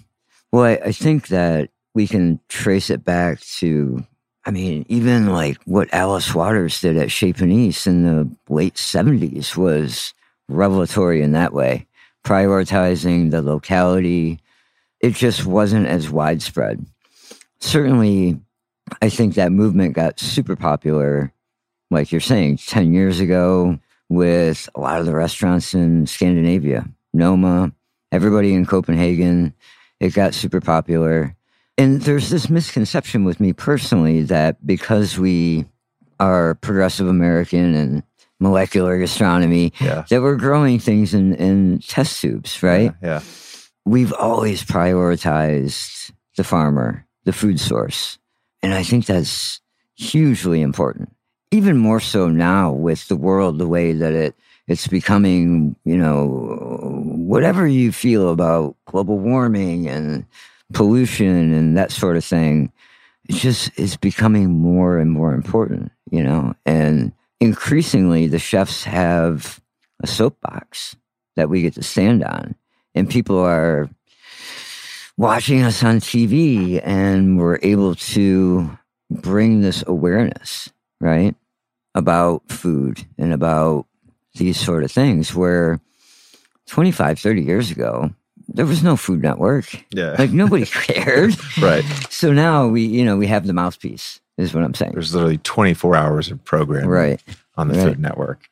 well 0.52 0.62
I, 0.62 0.78
I 0.86 0.92
think 0.92 1.28
that 1.28 1.70
we 1.92 2.06
can 2.06 2.38
trace 2.48 2.88
it 2.88 3.04
back 3.04 3.40
to 3.58 4.04
I 4.48 4.52
mean, 4.52 4.86
even 4.88 5.26
like 5.32 5.60
what 5.64 5.92
Alice 5.92 6.32
Waters 6.32 6.80
did 6.80 6.96
at 6.96 7.10
Chez 7.10 7.32
Panisse 7.32 7.88
in 7.88 8.04
the 8.04 8.30
late 8.48 8.74
70s 8.74 9.56
was 9.56 10.14
revelatory 10.48 11.20
in 11.20 11.32
that 11.32 11.52
way 11.52 11.85
prioritizing 12.26 13.30
the 13.30 13.40
locality. 13.40 14.40
It 15.00 15.14
just 15.14 15.46
wasn't 15.46 15.86
as 15.86 16.10
widespread. 16.10 16.84
Certainly, 17.60 18.40
I 19.00 19.08
think 19.08 19.34
that 19.34 19.52
movement 19.52 19.94
got 19.94 20.18
super 20.18 20.56
popular, 20.56 21.32
like 21.90 22.10
you're 22.10 22.20
saying, 22.20 22.58
10 22.58 22.92
years 22.92 23.20
ago 23.20 23.78
with 24.08 24.68
a 24.74 24.80
lot 24.80 24.98
of 24.98 25.06
the 25.06 25.14
restaurants 25.14 25.72
in 25.72 26.06
Scandinavia, 26.06 26.88
Noma, 27.14 27.72
everybody 28.10 28.54
in 28.54 28.66
Copenhagen. 28.66 29.54
It 30.00 30.12
got 30.12 30.34
super 30.34 30.60
popular. 30.60 31.36
And 31.78 32.02
there's 32.02 32.30
this 32.30 32.50
misconception 32.50 33.24
with 33.24 33.38
me 33.38 33.52
personally 33.52 34.22
that 34.24 34.66
because 34.66 35.16
we 35.16 35.66
are 36.18 36.56
progressive 36.56 37.06
American 37.06 37.74
and 37.74 38.02
molecular 38.40 38.98
gastronomy 38.98 39.72
yeah. 39.80 40.04
that 40.08 40.22
we're 40.22 40.36
growing 40.36 40.78
things 40.78 41.14
in, 41.14 41.34
in 41.34 41.78
test 41.80 42.20
tubes, 42.20 42.62
right? 42.62 42.92
Yeah, 43.02 43.08
yeah. 43.08 43.20
We've 43.84 44.12
always 44.12 44.64
prioritized 44.64 46.12
the 46.36 46.44
farmer, 46.44 47.06
the 47.24 47.32
food 47.32 47.60
source. 47.60 48.18
And 48.62 48.74
I 48.74 48.82
think 48.82 49.06
that's 49.06 49.60
hugely 49.96 50.60
important. 50.60 51.14
Even 51.50 51.76
more 51.76 52.00
so 52.00 52.28
now 52.28 52.72
with 52.72 53.08
the 53.08 53.16
world 53.16 53.58
the 53.58 53.68
way 53.68 53.92
that 53.92 54.12
it 54.12 54.34
it's 54.66 54.88
becoming, 54.88 55.76
you 55.84 55.96
know, 55.96 56.26
whatever 57.16 57.66
you 57.66 57.92
feel 57.92 58.30
about 58.30 58.74
global 58.86 59.18
warming 59.18 59.88
and 59.88 60.26
pollution 60.72 61.54
and 61.54 61.76
that 61.76 61.92
sort 61.92 62.16
of 62.16 62.24
thing, 62.24 62.72
it 63.28 63.34
just 63.34 63.70
is 63.78 63.96
becoming 63.96 64.50
more 64.50 64.98
and 64.98 65.12
more 65.12 65.34
important, 65.34 65.92
you 66.10 66.22
know, 66.22 66.54
and 66.64 67.12
increasingly 67.40 68.26
the 68.26 68.38
chefs 68.38 68.84
have 68.84 69.60
a 70.02 70.06
soapbox 70.06 70.96
that 71.36 71.48
we 71.48 71.62
get 71.62 71.74
to 71.74 71.82
stand 71.82 72.24
on 72.24 72.54
and 72.94 73.10
people 73.10 73.38
are 73.38 73.88
watching 75.16 75.62
us 75.62 75.82
on 75.82 76.00
TV 76.00 76.80
and 76.84 77.38
we're 77.38 77.58
able 77.62 77.94
to 77.94 78.78
bring 79.10 79.60
this 79.60 79.84
awareness, 79.86 80.70
right? 81.00 81.34
About 81.94 82.42
food 82.48 83.06
and 83.18 83.32
about 83.32 83.86
these 84.34 84.58
sort 84.58 84.84
of 84.84 84.92
things 84.92 85.34
where 85.34 85.80
25, 86.66 87.18
30 87.18 87.42
years 87.42 87.70
ago, 87.70 88.10
there 88.48 88.66
was 88.66 88.82
no 88.82 88.96
Food 88.96 89.22
Network. 89.22 89.84
Yeah. 89.90 90.14
Like 90.18 90.30
nobody 90.30 90.66
cared. 90.66 91.34
right. 91.60 91.84
So 92.10 92.32
now 92.32 92.66
we, 92.66 92.82
you 92.82 93.04
know, 93.04 93.16
we 93.16 93.26
have 93.26 93.46
the 93.46 93.52
mouthpiece, 93.52 94.20
is 94.38 94.54
what 94.54 94.64
I'm 94.64 94.74
saying. 94.74 94.92
There's 94.92 95.14
literally 95.14 95.38
24 95.38 95.96
hours 95.96 96.30
of 96.30 96.44
programming 96.44 96.88
Right. 96.90 97.22
on 97.56 97.68
the 97.68 97.74
Right. 97.74 97.84
Food 97.88 97.98
Network. 97.98 98.48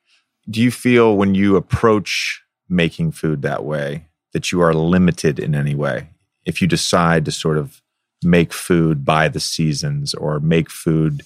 Do 0.49 0.61
you 0.61 0.70
feel 0.70 1.16
when 1.16 1.35
you 1.35 1.57
approach 1.57 2.42
making 2.68 3.12
food 3.12 3.42
that 3.42 3.64
way 3.64 4.07
that 4.33 4.51
you 4.53 4.61
are 4.61 4.75
limited 4.75 5.38
in 5.38 5.55
any 5.55 5.75
way? 5.75 6.09
If 6.44 6.61
you 6.61 6.66
decide 6.68 7.25
to 7.25 7.31
sort 7.33 7.59
of 7.59 7.81
make 8.23 8.53
food 8.53 9.05
by 9.05 9.29
the 9.29 9.40
seasons 9.40 10.14
or 10.14 10.40
make 10.40 10.70
food 10.70 11.23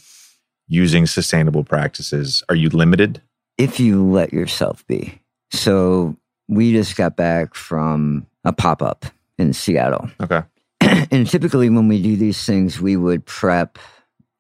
using 0.69 1.07
sustainable 1.07 1.65
practices, 1.65 2.43
are 2.49 2.55
you 2.55 2.69
limited? 2.69 3.21
If 3.57 3.81
you 3.81 4.05
let 4.05 4.33
yourself 4.33 4.87
be. 4.87 5.21
So 5.51 6.17
we 6.49 6.73
just 6.73 6.97
got 6.97 7.17
back 7.17 7.55
from 7.55 8.27
a 8.45 8.53
pop 8.53 8.83
up 8.83 9.07
in 9.39 9.53
Seattle. 9.53 10.11
Okay. 10.21 10.43
and 11.11 11.27
typically 11.29 11.71
when 11.71 11.89
we 11.89 12.01
do 12.03 12.17
these 12.17 12.45
things, 12.45 12.81
we 12.81 12.97
would 12.97 13.25
prep 13.27 13.79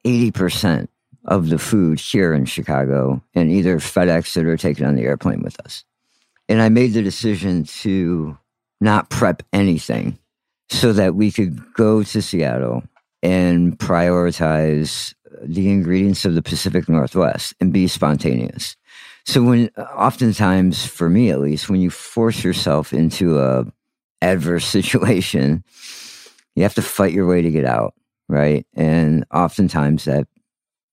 80% 0.04 0.88
of 1.24 1.48
the 1.48 1.58
food 1.58 2.00
here 2.00 2.32
in 2.32 2.44
Chicago 2.44 3.22
and 3.34 3.50
either 3.50 3.78
FedEx 3.78 4.36
it 4.36 4.46
or 4.46 4.56
take 4.56 4.80
it 4.80 4.84
on 4.84 4.96
the 4.96 5.02
airplane 5.02 5.42
with 5.42 5.60
us. 5.60 5.84
And 6.48 6.62
I 6.62 6.68
made 6.70 6.94
the 6.94 7.02
decision 7.02 7.64
to 7.64 8.38
not 8.80 9.10
prep 9.10 9.42
anything 9.52 10.18
so 10.70 10.92
that 10.92 11.14
we 11.14 11.30
could 11.30 11.74
go 11.74 12.02
to 12.02 12.22
Seattle 12.22 12.82
and 13.22 13.78
prioritize 13.78 15.14
the 15.42 15.70
ingredients 15.70 16.24
of 16.24 16.34
the 16.34 16.42
Pacific 16.42 16.88
Northwest 16.88 17.54
and 17.60 17.72
be 17.72 17.86
spontaneous. 17.86 18.76
So 19.24 19.42
when 19.42 19.68
oftentimes 19.76 20.86
for 20.86 21.10
me 21.10 21.30
at 21.30 21.40
least 21.40 21.68
when 21.68 21.80
you 21.80 21.90
force 21.90 22.42
yourself 22.42 22.92
into 22.92 23.38
a 23.38 23.66
adverse 24.22 24.66
situation, 24.78 25.64
you 26.56 26.62
have 26.62 26.74
to 26.74 26.82
fight 26.82 27.12
your 27.12 27.26
way 27.26 27.42
to 27.42 27.50
get 27.50 27.64
out, 27.64 27.94
right? 28.28 28.66
And 28.74 29.24
oftentimes 29.32 30.04
that 30.04 30.26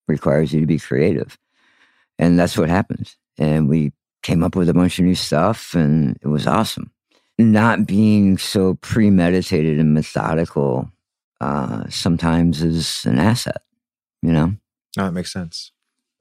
requires 0.08 0.54
you 0.54 0.62
to 0.62 0.68
be 0.68 0.80
creative. 0.80 1.38
And 2.18 2.40
that's 2.40 2.58
what 2.58 2.70
happens. 2.70 3.18
And 3.38 3.68
we 3.68 3.92
came 4.24 4.44
up 4.44 4.56
with 4.56 4.70
a 4.70 4.74
bunch 4.74 5.00
of 5.00 5.06
new 5.06 5.16
stuff 5.16 5.74
and 5.74 6.18
it 6.22 6.28
was 6.28 6.48
awesome. 6.48 6.92
Not 7.38 7.86
being 7.86 8.38
so 8.38 8.76
premeditated 8.76 9.80
and 9.80 9.94
methodical 9.94 10.90
uh, 11.42 11.84
sometimes 11.90 12.64
is 12.64 13.04
an 13.06 13.20
asset, 13.20 13.62
you 14.22 14.32
know? 14.32 14.54
No, 14.96 15.06
that 15.06 15.12
makes 15.12 15.34
sense. 15.34 15.72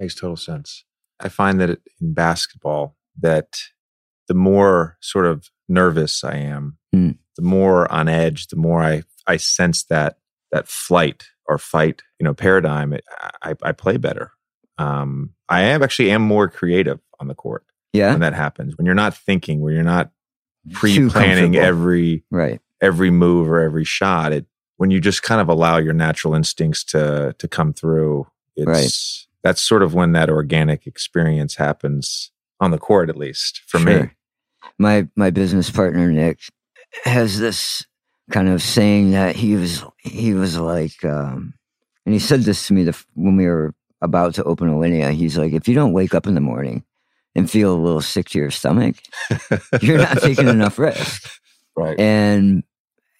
Makes 0.00 0.16
total 0.16 0.36
sense. 0.36 0.84
I 1.20 1.28
find 1.28 1.60
that 1.60 1.70
in 1.70 2.12
basketball 2.14 2.96
that 3.20 3.60
the 4.26 4.34
more 4.34 4.96
sort 5.00 5.26
of 5.26 5.48
nervous 5.68 6.24
I 6.24 6.36
am, 6.36 6.78
Mm. 6.94 7.18
the 7.36 7.42
more 7.42 7.90
on 7.90 8.08
edge, 8.08 8.48
the 8.48 8.56
more 8.56 8.82
I 8.82 9.02
I 9.26 9.36
sense 9.36 9.84
that 9.84 10.18
that 10.54 10.68
flight 10.68 11.24
or 11.46 11.58
fight, 11.58 12.02
you 12.18 12.24
know, 12.24 12.32
paradigm. 12.32 12.92
It, 12.92 13.04
I, 13.42 13.54
I 13.62 13.72
play 13.72 13.96
better. 13.98 14.32
Um, 14.78 15.34
I 15.48 15.62
am 15.62 15.82
actually 15.82 16.10
am 16.10 16.22
more 16.22 16.48
creative 16.48 17.00
on 17.20 17.28
the 17.28 17.34
court 17.34 17.64
Yeah. 17.92 18.12
when 18.12 18.20
that 18.20 18.32
happens. 18.34 18.76
When 18.78 18.86
you're 18.86 18.94
not 18.94 19.14
thinking, 19.16 19.60
when 19.60 19.74
you're 19.74 19.82
not 19.82 20.10
pre-planning 20.72 21.56
every 21.56 22.24
Right. 22.30 22.60
every 22.80 23.10
move 23.10 23.50
or 23.50 23.60
every 23.60 23.84
shot. 23.84 24.32
It 24.32 24.46
when 24.76 24.90
you 24.90 25.00
just 25.00 25.22
kind 25.22 25.40
of 25.40 25.48
allow 25.48 25.76
your 25.76 25.92
natural 25.92 26.34
instincts 26.34 26.82
to 26.84 27.34
to 27.38 27.48
come 27.48 27.72
through. 27.72 28.26
It's 28.56 28.66
Right. 28.66 29.26
that's 29.42 29.62
sort 29.62 29.82
of 29.82 29.92
when 29.94 30.12
that 30.12 30.30
organic 30.30 30.86
experience 30.86 31.56
happens 31.56 32.30
on 32.60 32.70
the 32.70 32.78
court, 32.78 33.10
at 33.10 33.16
least 33.16 33.60
for 33.66 33.78
me. 33.78 34.10
My 34.78 35.06
my 35.16 35.30
business 35.30 35.70
partner 35.70 36.10
Nick 36.10 36.40
has 37.04 37.38
this 37.38 37.84
kind 38.30 38.48
of 38.48 38.62
saying 38.62 39.10
that 39.12 39.36
he 39.36 39.54
was 39.56 39.84
he 39.98 40.34
was 40.34 40.58
like, 40.58 41.04
um, 41.04 41.54
and 42.06 42.12
he 42.12 42.18
said 42.18 42.40
this 42.42 42.66
to 42.68 42.74
me 42.74 42.84
the, 42.84 43.04
when 43.14 43.36
we 43.36 43.46
were 43.46 43.74
about 44.00 44.34
to 44.34 44.44
open 44.44 44.68
Alinea. 44.68 45.12
He's 45.12 45.38
like, 45.38 45.52
if 45.52 45.68
you 45.68 45.74
don't 45.74 45.92
wake 45.92 46.14
up 46.14 46.26
in 46.26 46.34
the 46.34 46.40
morning 46.40 46.84
and 47.34 47.50
feel 47.50 47.74
a 47.74 47.76
little 47.80 48.00
sick 48.02 48.28
to 48.30 48.38
your 48.38 48.50
stomach, 48.50 48.96
you're 49.80 49.98
not 49.98 50.20
taking 50.20 50.48
enough 50.48 50.78
risk. 50.78 51.30
Right. 51.76 51.98
And 51.98 52.62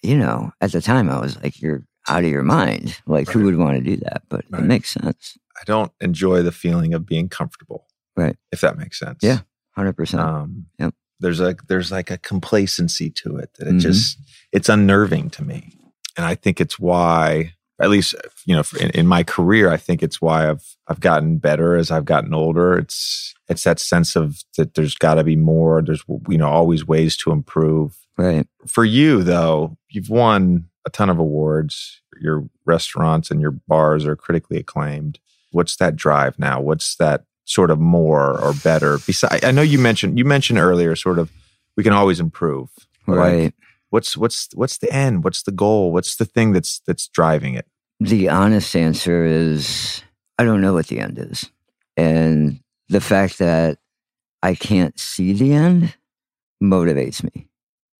you 0.02 0.16
know, 0.18 0.52
at 0.60 0.72
the 0.72 0.80
time, 0.82 1.08
I 1.08 1.18
was 1.20 1.40
like, 1.42 1.60
you're 1.62 1.82
out 2.08 2.24
of 2.24 2.30
your 2.30 2.42
mind. 2.42 3.00
Like, 3.06 3.28
who 3.28 3.44
would 3.44 3.56
want 3.56 3.78
to 3.78 3.82
do 3.82 3.96
that? 4.04 4.22
But 4.28 4.44
Right. 4.50 4.62
it 4.62 4.66
makes 4.66 4.90
sense. 4.90 5.38
I 5.58 5.64
don't 5.64 5.92
enjoy 6.00 6.42
the 6.42 6.52
feeling 6.52 6.92
of 6.92 7.06
being 7.06 7.28
comfortable. 7.30 7.86
Right. 8.16 8.36
If 8.52 8.60
that 8.60 8.76
makes 8.76 8.98
sense. 8.98 9.20
Yeah. 9.22 9.40
Hundred 9.74 9.94
percent. 9.94 10.22
Um, 10.22 10.66
Yep. 10.78 10.94
There's 11.20 11.40
like 11.40 11.66
there's 11.68 11.90
like 11.90 12.10
a 12.10 12.18
complacency 12.18 13.08
to 13.10 13.36
it 13.38 13.54
that 13.58 13.66
it 13.68 13.74
Mhm. 13.76 13.80
just 13.80 14.18
it's 14.54 14.68
unnerving 14.68 15.28
to 15.30 15.44
me, 15.44 15.72
and 16.16 16.24
I 16.24 16.34
think 16.34 16.60
it's 16.60 16.78
why, 16.78 17.52
at 17.80 17.90
least 17.90 18.14
you 18.46 18.54
know, 18.54 18.62
in, 18.80 18.90
in 18.90 19.06
my 19.06 19.22
career, 19.22 19.70
I 19.70 19.76
think 19.76 20.02
it's 20.02 20.22
why 20.22 20.48
I've 20.48 20.76
I've 20.88 21.00
gotten 21.00 21.38
better 21.38 21.76
as 21.76 21.90
I've 21.90 22.04
gotten 22.04 22.32
older. 22.32 22.78
It's 22.78 23.34
it's 23.48 23.64
that 23.64 23.80
sense 23.80 24.16
of 24.16 24.42
that 24.56 24.74
there's 24.74 24.94
got 24.94 25.14
to 25.14 25.24
be 25.24 25.36
more. 25.36 25.82
There's 25.82 26.04
you 26.28 26.38
know 26.38 26.48
always 26.48 26.86
ways 26.86 27.16
to 27.18 27.32
improve. 27.32 27.98
Right. 28.16 28.46
For 28.66 28.84
you 28.84 29.22
though, 29.22 29.76
you've 29.90 30.08
won 30.08 30.68
a 30.86 30.90
ton 30.90 31.10
of 31.10 31.18
awards. 31.18 32.00
Your 32.20 32.48
restaurants 32.64 33.30
and 33.30 33.40
your 33.40 33.50
bars 33.50 34.06
are 34.06 34.16
critically 34.16 34.58
acclaimed. 34.58 35.18
What's 35.50 35.76
that 35.76 35.96
drive 35.96 36.38
now? 36.38 36.60
What's 36.60 36.96
that 36.96 37.24
sort 37.44 37.70
of 37.70 37.80
more 37.80 38.40
or 38.40 38.54
better? 38.62 38.98
Besides, 39.06 39.44
I 39.44 39.50
know 39.50 39.62
you 39.62 39.78
mentioned 39.78 40.16
you 40.16 40.24
mentioned 40.24 40.58
earlier, 40.58 40.94
sort 40.94 41.18
of, 41.18 41.32
we 41.76 41.82
can 41.82 41.92
always 41.92 42.20
improve. 42.20 42.70
But, 43.06 43.16
like, 43.16 43.32
Right. 43.32 43.54
What's 43.94 44.16
what's 44.16 44.48
what's 44.54 44.78
the 44.78 44.92
end? 44.92 45.22
What's 45.22 45.44
the 45.44 45.52
goal? 45.52 45.92
What's 45.92 46.16
the 46.16 46.24
thing 46.24 46.50
that's 46.50 46.80
that's 46.84 47.06
driving 47.06 47.54
it? 47.54 47.66
The 48.00 48.28
honest 48.28 48.74
answer 48.74 49.24
is 49.24 50.02
I 50.36 50.42
don't 50.42 50.60
know 50.60 50.74
what 50.74 50.88
the 50.88 50.98
end 50.98 51.16
is. 51.16 51.48
And 51.96 52.58
the 52.88 53.00
fact 53.00 53.38
that 53.38 53.78
I 54.42 54.56
can't 54.56 54.98
see 54.98 55.32
the 55.32 55.52
end 55.52 55.94
motivates 56.60 57.22
me, 57.22 57.46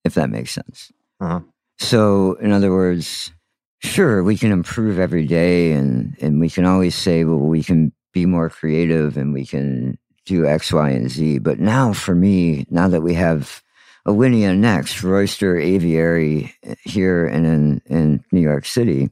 if 0.05 0.15
that 0.15 0.31
makes 0.31 0.51
sense. 0.51 0.91
Uh-huh. 1.21 1.41
So, 1.79 2.35
in 2.35 2.51
other 2.51 2.73
words, 2.73 3.31
sure, 3.79 4.25
we 4.25 4.37
can 4.37 4.51
improve 4.51 4.99
every 4.99 5.27
day 5.27 5.73
and, 5.73 6.17
and 6.21 6.41
we 6.41 6.51
can 6.51 6.65
always 6.65 6.97
say, 6.97 7.23
well, 7.23 7.39
we 7.39 7.63
can 7.63 7.93
be 8.13 8.27
more 8.27 8.51
creative 8.51 9.17
and 9.17 9.33
we 9.33 9.47
can 9.47 9.97
do 10.27 10.45
X, 10.45 10.73
Y, 10.73 10.91
and 10.91 11.09
Z. 11.09 11.39
But 11.39 11.61
now 11.61 11.93
for 11.93 12.17
me, 12.17 12.67
now 12.69 12.89
that 12.89 13.03
we 13.03 13.15
have 13.15 13.63
Alinea 14.07 14.57
next, 14.57 15.03
Roister 15.03 15.59
Aviary 15.59 16.55
here 16.83 17.27
and 17.27 17.47
in, 17.47 17.83
in 17.87 18.25
New 18.33 18.41
York 18.41 18.67
City, 18.67 19.11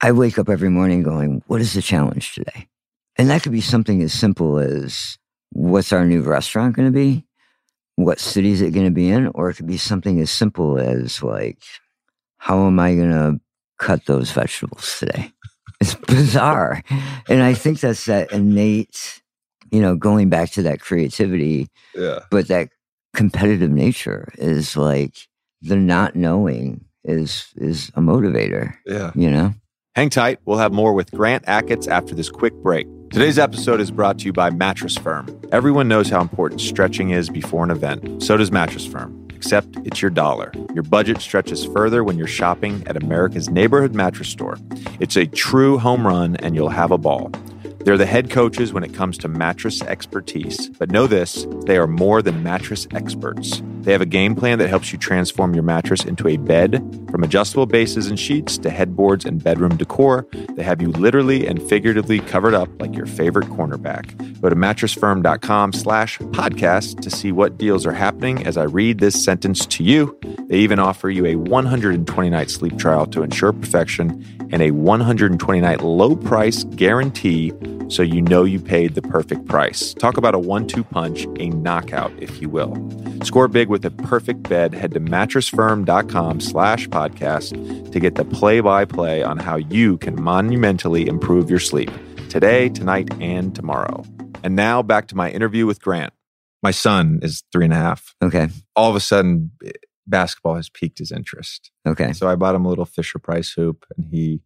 I 0.00 0.12
wake 0.12 0.38
up 0.38 0.48
every 0.48 0.68
morning 0.70 1.02
going, 1.02 1.42
what 1.46 1.60
is 1.60 1.72
the 1.74 1.82
challenge 1.82 2.34
today? 2.34 2.68
And 3.16 3.28
that 3.30 3.42
could 3.42 3.52
be 3.52 3.60
something 3.60 4.00
as 4.02 4.12
simple 4.12 4.58
as 4.58 5.18
what's 5.50 5.92
our 5.92 6.04
new 6.04 6.22
restaurant 6.22 6.76
going 6.76 6.88
to 6.88 6.92
be? 6.92 7.24
What 7.96 8.20
city 8.20 8.52
is 8.52 8.62
it 8.62 8.72
going 8.72 8.86
to 8.86 8.92
be 8.92 9.10
in? 9.10 9.26
Or 9.28 9.50
it 9.50 9.54
could 9.54 9.66
be 9.66 9.76
something 9.76 10.18
as 10.20 10.30
simple 10.30 10.78
as 10.78 11.22
like, 11.22 11.58
how 12.38 12.66
am 12.66 12.78
I 12.80 12.94
going 12.94 13.10
to 13.10 13.40
cut 13.78 14.06
those 14.06 14.30
vegetables 14.30 14.96
today? 14.98 15.32
It's 15.80 15.94
bizarre. 15.96 16.82
And 17.28 17.42
I 17.42 17.54
think 17.54 17.80
that's 17.80 18.04
that 18.04 18.30
innate, 18.32 19.20
you 19.72 19.80
know, 19.80 19.96
going 19.96 20.28
back 20.28 20.50
to 20.52 20.62
that 20.62 20.80
creativity, 20.80 21.68
Yeah. 21.94 22.20
but 22.30 22.46
that 22.48 22.68
competitive 23.14 23.70
nature 23.70 24.32
is 24.38 24.76
like 24.76 25.14
the 25.60 25.76
not 25.76 26.16
knowing 26.16 26.84
is 27.04 27.46
is 27.56 27.90
a 27.94 28.00
motivator, 28.00 28.74
Yeah. 28.86 29.10
you 29.14 29.30
know? 29.30 29.54
Hang 29.94 30.08
tight. 30.08 30.38
We'll 30.46 30.58
have 30.58 30.72
more 30.72 30.94
with 30.94 31.10
Grant 31.10 31.44
Achatz 31.44 31.86
after 31.86 32.14
this 32.14 32.30
quick 32.30 32.54
break. 32.62 32.86
Today's 33.10 33.38
episode 33.38 33.78
is 33.80 33.90
brought 33.90 34.18
to 34.20 34.24
you 34.24 34.32
by 34.32 34.48
Mattress 34.48 34.96
Firm. 34.96 35.26
Everyone 35.52 35.86
knows 35.86 36.08
how 36.08 36.22
important 36.22 36.62
stretching 36.62 37.10
is 37.10 37.28
before 37.28 37.62
an 37.62 37.70
event. 37.70 38.22
So 38.22 38.38
does 38.38 38.50
Mattress 38.50 38.86
Firm, 38.86 39.28
except 39.34 39.76
it's 39.84 40.00
your 40.00 40.10
dollar. 40.10 40.50
Your 40.72 40.82
budget 40.82 41.20
stretches 41.20 41.66
further 41.66 42.02
when 42.02 42.16
you're 42.16 42.26
shopping 42.26 42.82
at 42.86 42.96
America's 42.96 43.50
neighborhood 43.50 43.94
mattress 43.94 44.28
store. 44.30 44.56
It's 44.98 45.16
a 45.16 45.26
true 45.26 45.76
home 45.76 46.06
run, 46.06 46.36
and 46.36 46.54
you'll 46.54 46.70
have 46.70 46.90
a 46.90 46.96
ball. 46.96 47.30
They're 47.84 47.98
the 47.98 48.06
head 48.06 48.30
coaches 48.30 48.72
when 48.72 48.84
it 48.84 48.94
comes 48.94 49.18
to 49.18 49.28
mattress 49.28 49.82
expertise. 49.82 50.68
But 50.68 50.90
know 50.90 51.06
this 51.06 51.46
they 51.66 51.76
are 51.76 51.86
more 51.86 52.22
than 52.22 52.42
mattress 52.42 52.86
experts. 52.92 53.62
They 53.82 53.90
have 53.90 54.00
a 54.00 54.06
game 54.06 54.36
plan 54.36 54.58
that 54.60 54.68
helps 54.68 54.92
you 54.92 54.98
transform 54.98 55.54
your 55.54 55.64
mattress 55.64 56.04
into 56.04 56.28
a 56.28 56.36
bed 56.36 56.78
from 57.10 57.24
adjustable 57.24 57.66
bases 57.66 58.06
and 58.06 58.18
sheets 58.18 58.56
to 58.58 58.70
headboards 58.70 59.24
and 59.24 59.42
bedroom 59.42 59.76
decor. 59.76 60.28
They 60.54 60.62
have 60.62 60.80
you 60.80 60.90
literally 60.90 61.46
and 61.48 61.60
figuratively 61.60 62.20
covered 62.20 62.54
up 62.54 62.68
like 62.80 62.94
your 62.94 63.06
favorite 63.06 63.48
cornerback. 63.48 64.40
Go 64.40 64.48
to 64.48 64.54
mattressfirm.com 64.54 65.72
slash 65.72 66.18
podcast 66.18 67.00
to 67.00 67.10
see 67.10 67.32
what 67.32 67.58
deals 67.58 67.84
are 67.84 67.92
happening 67.92 68.46
as 68.46 68.56
I 68.56 68.64
read 68.64 68.98
this 68.98 69.22
sentence 69.22 69.66
to 69.66 69.82
you. 69.82 70.16
They 70.48 70.58
even 70.58 70.78
offer 70.78 71.10
you 71.10 71.26
a 71.26 71.34
120 71.34 72.30
night 72.30 72.50
sleep 72.50 72.78
trial 72.78 73.06
to 73.06 73.22
ensure 73.22 73.52
perfection 73.52 74.24
and 74.52 74.62
a 74.62 74.70
120 74.70 75.60
night 75.60 75.82
low 75.82 76.14
price 76.14 76.64
guarantee 76.64 77.52
so 77.88 78.02
you 78.02 78.22
know 78.22 78.44
you 78.44 78.58
paid 78.58 78.94
the 78.94 79.02
perfect 79.02 79.46
price. 79.46 79.94
Talk 79.94 80.16
about 80.16 80.34
a 80.34 80.38
one 80.38 80.66
two 80.66 80.84
punch, 80.84 81.26
a 81.38 81.50
knockout, 81.50 82.12
if 82.18 82.40
you 82.40 82.48
will. 82.48 82.74
Score 83.22 83.48
big 83.48 83.68
with 83.68 83.84
a 83.84 83.90
perfect 83.90 84.48
bed. 84.48 84.74
Head 84.74 84.92
to 84.94 85.00
mattressfirm.com 85.00 86.40
slash 86.40 86.88
podcast 86.88 87.92
to 87.92 88.00
get 88.00 88.14
the 88.14 88.24
play 88.24 88.60
by 88.60 88.84
play 88.84 89.22
on 89.22 89.38
how 89.38 89.56
you 89.56 89.98
can 89.98 90.20
monumentally 90.20 91.06
improve 91.06 91.50
your 91.50 91.58
sleep 91.58 91.90
today, 92.28 92.68
tonight, 92.70 93.08
and 93.20 93.54
tomorrow. 93.54 94.02
And 94.42 94.56
now 94.56 94.82
back 94.82 95.08
to 95.08 95.16
my 95.16 95.30
interview 95.30 95.66
with 95.66 95.80
Grant. 95.80 96.12
My 96.62 96.70
son 96.70 97.20
is 97.22 97.42
three 97.52 97.64
and 97.64 97.74
a 97.74 97.76
half. 97.76 98.14
Okay. 98.22 98.48
All 98.74 98.88
of 98.88 98.96
a 98.96 99.00
sudden, 99.00 99.50
basketball 100.06 100.54
has 100.54 100.68
piqued 100.68 100.98
his 100.98 101.12
interest. 101.12 101.70
Okay. 101.86 102.12
So 102.12 102.28
I 102.28 102.36
bought 102.36 102.54
him 102.54 102.64
a 102.64 102.68
little 102.68 102.84
Fisher 102.84 103.18
Price 103.18 103.52
hoop, 103.52 103.84
and 103.96 104.06
he 104.06 104.40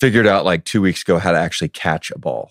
figured 0.00 0.26
out 0.26 0.44
like 0.44 0.64
two 0.64 0.80
weeks 0.82 1.02
ago 1.02 1.18
how 1.18 1.32
to 1.32 1.38
actually 1.38 1.68
catch 1.68 2.10
a 2.10 2.18
ball. 2.18 2.50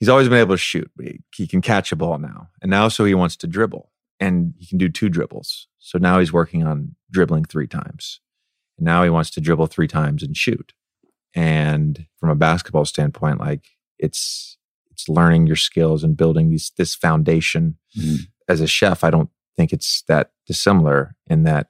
He's 0.00 0.08
always 0.08 0.28
been 0.28 0.38
able 0.38 0.54
to 0.54 0.58
shoot, 0.58 0.90
he, 1.34 1.46
can 1.46 1.62
catch 1.62 1.92
a 1.92 1.96
ball 1.96 2.18
now. 2.18 2.48
And 2.60 2.70
now, 2.70 2.88
so 2.88 3.04
he 3.04 3.14
wants 3.14 3.36
to 3.36 3.46
dribble, 3.46 3.90
and 4.20 4.54
he 4.58 4.66
can 4.66 4.78
do 4.78 4.88
two 4.88 5.08
dribbles. 5.08 5.68
So 5.78 5.98
now 5.98 6.18
he's 6.18 6.32
working 6.32 6.64
on 6.64 6.94
dribbling 7.10 7.44
three 7.44 7.66
times. 7.68 8.20
And 8.78 8.84
now 8.84 9.04
he 9.04 9.10
wants 9.10 9.30
to 9.30 9.40
dribble 9.40 9.66
three 9.68 9.88
times 9.88 10.22
and 10.22 10.36
shoot. 10.36 10.72
And 11.34 12.06
from 12.18 12.30
a 12.30 12.34
basketball 12.34 12.84
standpoint, 12.84 13.40
like 13.40 13.66
it's 13.98 14.56
it's 14.90 15.08
learning 15.08 15.46
your 15.46 15.56
skills 15.56 16.04
and 16.04 16.16
building 16.16 16.50
these 16.50 16.72
this 16.76 16.94
foundation. 16.94 17.76
Mhm. 17.98 18.28
As 18.48 18.60
a 18.60 18.66
chef, 18.66 19.02
I 19.04 19.10
don't 19.10 19.30
think 19.56 19.72
it's 19.72 20.02
that 20.08 20.32
dissimilar 20.46 21.16
in 21.26 21.42
that 21.44 21.68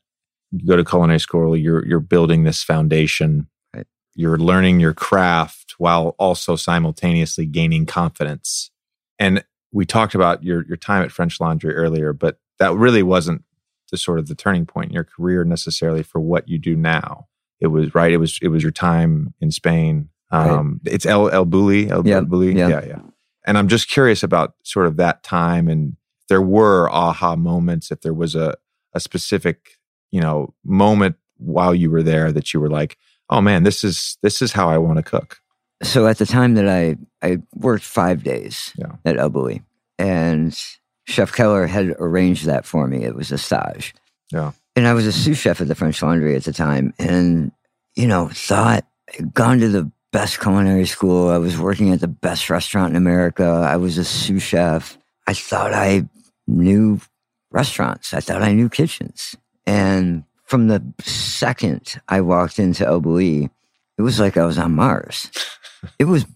you 0.51 0.66
go 0.66 0.77
to 0.77 0.85
culinary 0.85 1.20
school, 1.20 1.57
you're 1.57 1.87
you're 1.87 2.01
building 2.01 2.45
this 2.45 2.62
foundation. 2.62 3.49
Right. 3.75 3.87
You're 4.14 4.39
learning 4.39 4.81
your 4.81 4.95
craft 4.95 5.64
while 5.79 6.14
also 6.18 6.57
simultaneously 6.57 7.47
gaining 7.47 7.87
confidence. 7.87 8.70
And 9.18 9.45
we 9.72 9.85
talked 9.85 10.14
about 10.14 10.43
your 10.43 10.64
your 10.66 10.77
time 10.77 11.03
at 11.03 11.12
French 11.12 11.41
Laundry 11.41 11.75
earlier, 11.75 12.12
but 12.12 12.39
that 12.59 12.75
really 12.75 13.03
wasn't 13.03 13.43
the 13.91 13.97
sort 13.97 14.18
of 14.18 14.29
the 14.29 14.35
turning 14.35 14.66
point 14.66 14.89
in 14.89 14.95
your 14.95 15.05
career 15.05 15.45
necessarily 15.45 16.03
for 16.03 16.20
what 16.20 16.49
you 16.49 16.59
do 16.59 16.77
now. 16.77 17.27
It 17.61 17.68
was 17.68 17.95
right. 17.95 18.12
It 18.12 18.18
was 18.18 18.39
it 18.43 18.49
was 18.49 18.62
your 18.62 18.72
time 18.72 19.35
in 19.41 19.51
Spain. 19.51 20.09
Right. 20.33 20.51
Um, 20.51 20.81
It's 20.85 21.07
El 21.07 21.29
El 21.31 21.47
Bulli. 21.47 21.91
El 21.91 22.07
Yeah, 22.07 22.20
Bulli. 22.20 22.57
yeah. 22.57 22.68
yeah, 22.68 22.85
yeah. 22.87 23.01
And 23.47 23.59
I'm 23.59 23.68
just 23.68 23.89
curious 23.89 24.22
about 24.22 24.55
sort 24.62 24.87
of 24.87 24.97
that 24.97 25.22
time 25.22 25.68
and 25.68 25.97
there 26.29 26.43
were 26.43 26.89
aha 26.91 27.37
moments. 27.37 27.91
If 27.91 28.01
there 28.01 28.14
was 28.14 28.35
a 28.35 28.57
a 28.95 29.01
specific 29.01 29.79
you 30.11 30.20
know 30.20 30.55
moment 30.64 31.16
while 31.37 31.75
you 31.75 31.91
were 31.91 32.03
there 32.03 32.31
that 32.33 32.55
you 32.55 32.61
were 32.61 32.70
like, 32.70 32.97
oh 33.31 33.41
man, 33.41 33.62
this 33.64 33.85
is 33.85 34.18
this 34.22 34.41
is 34.41 34.53
how 34.53 34.68
I 34.68 34.79
want 34.79 34.97
to 34.97 35.03
cook. 35.03 35.39
So 35.85 36.07
at 36.07 36.18
the 36.18 36.26
time 36.26 36.55
that 36.55 36.68
I 36.68 36.97
I 37.22 37.39
worked 37.55 37.85
five 37.85 38.22
days 38.24 38.72
Yeah. 38.76 38.93
at 39.05 39.16
Bulli, 39.16 39.62
and 39.99 40.57
Chef 41.07 41.32
Keller 41.32 41.66
had 41.66 41.95
arranged 41.99 42.47
that 42.47 42.64
for 42.64 42.87
me. 42.87 43.05
It 43.05 43.14
was 43.14 43.30
a 43.32 43.39
stage. 43.39 43.95
Yeah. 44.32 44.53
And 44.76 44.87
I 44.89 44.93
was 44.95 45.07
a 45.07 45.12
sous 45.12 45.39
chef 45.39 45.61
at 45.61 45.68
the 45.68 45.74
French 45.74 46.03
Laundry 46.03 46.35
at 46.35 46.45
the 46.45 46.53
time, 46.53 46.93
and 46.99 47.53
you 47.95 48.07
know 48.07 48.28
thought 48.32 48.85
gone 49.32 49.61
to 49.61 49.68
the 49.68 49.91
best 50.12 50.41
culinary 50.41 50.87
school. 50.87 51.28
I 51.30 51.39
was 51.39 51.59
working 51.59 51.93
at 51.93 52.01
the 52.01 52.09
best 52.09 52.51
restaurant 52.51 52.91
in 52.91 52.97
America. 52.97 53.45
I 53.45 53.76
was 53.76 53.99
a 53.99 54.05
sous 54.05 54.43
chef. 54.43 54.97
I 55.26 55.35
thought 55.35 55.72
I 55.72 56.09
knew 56.47 57.01
restaurants. 57.51 58.12
I 58.14 58.20
thought 58.20 58.43
I 58.43 58.53
knew 58.53 58.68
kitchens. 58.68 59.37
And 59.66 60.24
from 60.45 60.68
the 60.68 60.82
second 61.01 62.01
I 62.09 62.20
walked 62.20 62.59
into 62.59 62.85
Bulli, 63.01 63.49
it 63.99 64.03
was 64.03 64.18
like 64.20 64.37
I 64.37 64.45
was 64.45 64.59
on 64.59 64.72
Mars. 64.72 65.30
It 65.99 66.05
was 66.05 66.26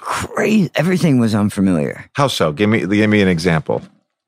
crazy. 0.00 0.70
Everything 0.74 1.18
was 1.18 1.34
unfamiliar. 1.34 2.04
How 2.14 2.28
so? 2.28 2.52
Give 2.52 2.68
me 2.68 2.80
give 2.86 3.10
me 3.10 3.22
an 3.22 3.28
example. 3.28 3.82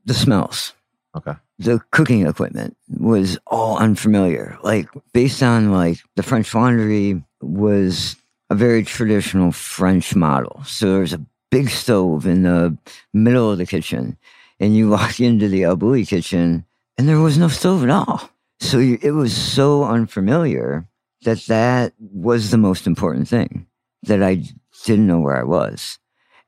The 0.04 0.14
smells, 0.14 0.74
Okay. 1.16 1.32
the 1.58 1.80
cooking 1.90 2.26
equipment 2.26 2.76
was 2.88 3.38
all 3.46 3.78
unfamiliar. 3.78 4.58
Like 4.62 4.88
based 5.12 5.42
on 5.42 5.72
like 5.72 5.98
the 6.16 6.22
French 6.22 6.54
Laundry 6.54 7.22
was 7.40 8.16
a 8.50 8.54
very 8.54 8.82
traditional 8.84 9.50
French 9.52 10.14
model. 10.14 10.62
So 10.66 10.90
there 10.90 11.00
was 11.00 11.14
a 11.14 11.24
big 11.50 11.70
stove 11.70 12.26
in 12.26 12.42
the 12.42 12.76
middle 13.14 13.50
of 13.50 13.58
the 13.58 13.66
kitchen, 13.66 14.18
and 14.60 14.76
you 14.76 14.90
walk 14.96 15.20
into 15.20 15.48
the 15.48 15.62
El 15.62 15.76
kitchen, 16.04 16.64
and 16.98 17.08
there 17.08 17.20
was 17.20 17.38
no 17.38 17.48
stove 17.48 17.82
at 17.84 17.90
all. 17.90 18.28
So 18.60 18.78
you, 18.78 18.98
it 19.02 19.10
was 19.12 19.34
so 19.34 19.84
unfamiliar 19.84 20.86
that 21.22 21.38
that 21.46 21.92
was 21.98 22.50
the 22.50 22.58
most 22.58 22.86
important 22.86 23.28
thing 23.28 23.66
that 24.06 24.22
I 24.22 24.42
didn't 24.84 25.06
know 25.06 25.20
where 25.20 25.36
I 25.36 25.44
was, 25.44 25.98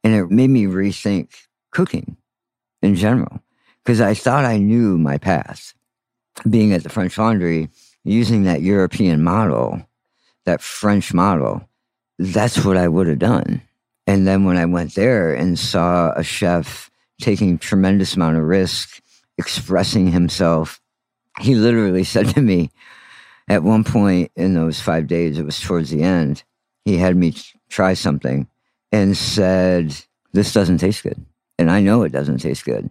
and 0.02 0.14
it 0.14 0.30
made 0.30 0.50
me 0.50 0.64
rethink 0.64 1.30
cooking 1.70 2.16
in 2.82 2.94
general 2.94 3.40
because 3.84 4.00
I 4.00 4.14
thought 4.14 4.44
I 4.44 4.58
knew 4.58 4.98
my 4.98 5.18
path. 5.18 5.74
Being 6.48 6.72
at 6.72 6.82
the 6.82 6.88
French 6.88 7.16
Laundry, 7.16 7.70
using 8.04 8.44
that 8.44 8.60
European 8.60 9.22
model, 9.22 9.86
that 10.44 10.60
French 10.60 11.14
model, 11.14 11.68
that's 12.18 12.64
what 12.64 12.76
I 12.76 12.88
would 12.88 13.06
have 13.06 13.18
done. 13.18 13.62
And 14.06 14.26
then 14.26 14.44
when 14.44 14.56
I 14.56 14.64
went 14.66 14.94
there 14.94 15.34
and 15.34 15.58
saw 15.58 16.12
a 16.12 16.22
chef 16.22 16.90
taking 17.20 17.58
tremendous 17.58 18.14
amount 18.14 18.36
of 18.36 18.44
risk, 18.44 19.00
expressing 19.38 20.10
himself, 20.10 20.80
he 21.40 21.54
literally 21.54 22.04
said 22.14 22.28
to 22.28 22.40
me 22.40 22.70
at 23.48 23.62
one 23.62 23.84
point 23.84 24.30
in 24.36 24.54
those 24.54 24.80
five 24.80 25.06
days, 25.06 25.38
it 25.38 25.44
was 25.44 25.60
towards 25.60 25.90
the 25.90 26.02
end, 26.02 26.42
he 26.86 26.96
had 26.96 27.16
me 27.16 27.34
try 27.68 27.92
something 27.94 28.46
and 28.92 29.16
said, 29.16 29.94
This 30.32 30.52
doesn't 30.54 30.78
taste 30.78 31.02
good. 31.02 31.22
And 31.58 31.70
I 31.70 31.80
know 31.80 32.02
it 32.04 32.12
doesn't 32.12 32.38
taste 32.38 32.64
good. 32.64 32.88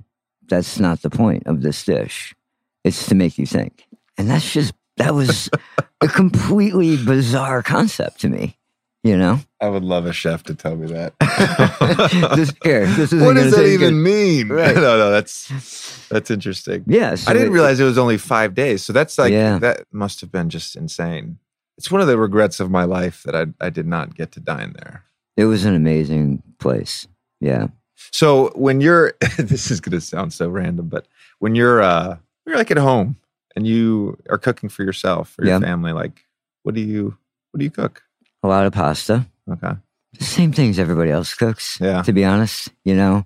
That's 0.48 0.80
not 0.80 1.02
the 1.02 1.10
point 1.10 1.48
of 1.48 1.62
this 1.62 1.84
dish. 1.84 2.36
It's 2.84 3.08
to 3.08 3.16
make 3.16 3.38
you 3.40 3.46
think. 3.48 3.86
And 4.18 4.30
that's 4.30 4.52
just, 4.52 4.74
that 4.98 5.14
was 5.16 5.50
a 6.02 6.08
completely 6.08 6.98
bizarre 7.04 7.64
concept 7.64 8.20
to 8.22 8.30
me, 8.30 8.58
you 9.04 9.18
know? 9.18 9.40
I 9.62 9.70
would 9.70 9.84
love 9.84 10.06
a 10.06 10.14
chef 10.14 10.44
to 10.44 10.56
tell 10.56 10.76
me 10.76 10.88
that. 10.88 11.14
this, 12.36 12.54
here, 12.64 12.86
this 12.86 13.14
what 13.14 13.36
does 13.36 13.56
that 13.56 13.66
even 13.66 13.94
good. 13.96 14.04
mean? 14.04 14.50
Right. 14.50 14.76
no, 14.76 14.98
no, 14.98 15.10
that's 15.10 16.08
that's 16.10 16.30
interesting. 16.30 16.84
Yeah. 16.86 17.16
so 17.16 17.32
I 17.32 17.34
didn't 17.34 17.50
it- 17.50 17.52
realize 17.54 17.80
it 17.80 17.86
was 17.86 17.98
only 17.98 18.18
five 18.18 18.54
days. 18.54 18.84
So 18.84 18.92
that's 18.94 19.18
like 19.18 19.32
Yeah. 19.32 19.58
that 19.60 19.86
must 19.92 20.20
have 20.22 20.32
been 20.32 20.50
just 20.50 20.76
insane. 20.76 21.40
It's 21.78 21.92
one 21.92 22.02
of 22.02 22.08
the 22.08 22.18
regrets 22.18 22.60
of 22.60 22.72
my 22.72 22.84
life 22.86 23.24
that 23.24 23.36
I 23.36 23.46
I 23.66 23.70
did 23.70 23.88
not 23.88 24.16
get 24.16 24.32
to 24.34 24.40
dine 24.40 24.74
there. 24.78 25.04
It 25.38 25.46
was 25.46 25.66
an 25.66 25.76
amazing 25.76 26.42
place. 26.60 27.08
Yeah. 27.42 27.68
So 28.12 28.52
when 28.56 28.82
you're 28.82 29.14
this 29.38 29.72
is 29.72 29.82
gonna 29.82 30.02
sound 30.02 30.34
so 30.34 30.50
random, 30.50 30.88
but 30.88 31.08
when 31.40 31.56
you're 31.56 31.82
uh 31.82 32.18
you're 32.46 32.58
like 32.58 32.72
at 32.72 32.78
home 32.78 33.18
and 33.56 33.66
you 33.68 34.18
are 34.30 34.38
cooking 34.38 34.70
for 34.70 34.84
yourself 34.84 35.36
or 35.38 35.46
your 35.46 35.56
Yeah. 35.56 35.60
family, 35.60 35.92
like 35.92 36.26
what 36.64 36.76
do 36.76 36.82
you 36.82 37.18
what 37.52 37.60
do 37.60 37.64
you 37.66 37.72
cook? 37.72 38.04
A 38.44 38.48
lot 38.48 38.66
of 38.66 38.74
pasta. 38.74 39.26
Okay. 39.50 39.74
The 40.18 40.24
same 40.24 40.54
things 40.54 40.80
everybody 40.80 41.12
else 41.12 41.34
cooks, 41.34 41.78
Yeah. 41.82 42.02
to 42.04 42.14
be 42.14 42.24
honest. 42.24 42.70
You 42.86 42.96
know, 42.96 43.26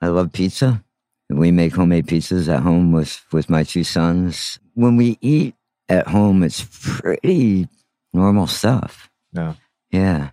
I 0.00 0.08
love 0.08 0.32
pizza. 0.32 0.82
We 1.30 1.50
make 1.52 1.74
homemade 1.74 2.06
pizzas 2.06 2.48
at 2.52 2.62
home 2.62 2.92
with, 2.92 3.24
with 3.32 3.48
my 3.48 3.62
two 3.62 3.82
sons. 3.82 4.58
When 4.74 4.96
we 4.96 5.16
eat 5.20 5.54
at 5.88 6.06
home, 6.08 6.42
it's 6.42 6.66
pretty 6.70 7.66
normal 8.14 8.46
stuff. 8.46 9.10
Yeah. 9.32 9.54
Yeah. 9.90 10.30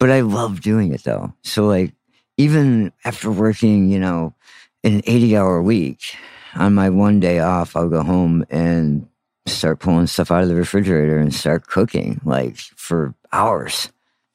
But 0.00 0.10
I 0.10 0.20
love 0.20 0.60
doing 0.60 0.92
it 0.92 1.04
though. 1.04 1.34
So, 1.42 1.66
like, 1.66 1.92
even 2.36 2.92
after 3.04 3.30
working, 3.30 3.90
you 3.90 3.98
know, 3.98 4.34
an 4.82 5.02
80 5.06 5.36
hour 5.36 5.62
week, 5.62 6.16
on 6.54 6.74
my 6.74 6.90
one 6.90 7.20
day 7.20 7.40
off, 7.40 7.76
I'll 7.76 7.88
go 7.88 8.02
home 8.02 8.44
and 8.50 9.08
start 9.46 9.80
pulling 9.80 10.06
stuff 10.06 10.30
out 10.30 10.42
of 10.42 10.48
the 10.48 10.54
refrigerator 10.54 11.18
and 11.18 11.34
start 11.34 11.66
cooking 11.66 12.20
like 12.24 12.56
for 12.56 13.14
hours 13.32 13.90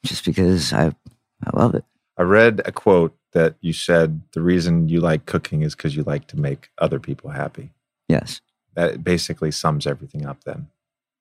just 0.06 0.26
because 0.26 0.72
I, 0.72 0.88
I 0.88 1.50
love 1.54 1.76
it. 1.76 1.84
I 2.18 2.24
read 2.24 2.62
a 2.66 2.72
quote 2.72 3.16
that 3.32 3.56
you 3.62 3.74
said 3.74 4.22
the 4.34 4.42
reason 4.42 4.90
you 4.90 5.00
like 5.00 5.26
cooking 5.26 5.62
is 5.62 5.76
because 5.76 5.96
you 5.96 6.04
like 6.04 6.28
to 6.28 6.40
make 6.40 6.70
other 6.78 7.00
people 7.00 7.30
happy. 7.30 7.72
Yes. 8.08 8.42
That 8.76 9.04
basically 9.04 9.52
sums 9.52 9.88
everything 9.88 10.26
up 10.26 10.44
then. 10.44 10.68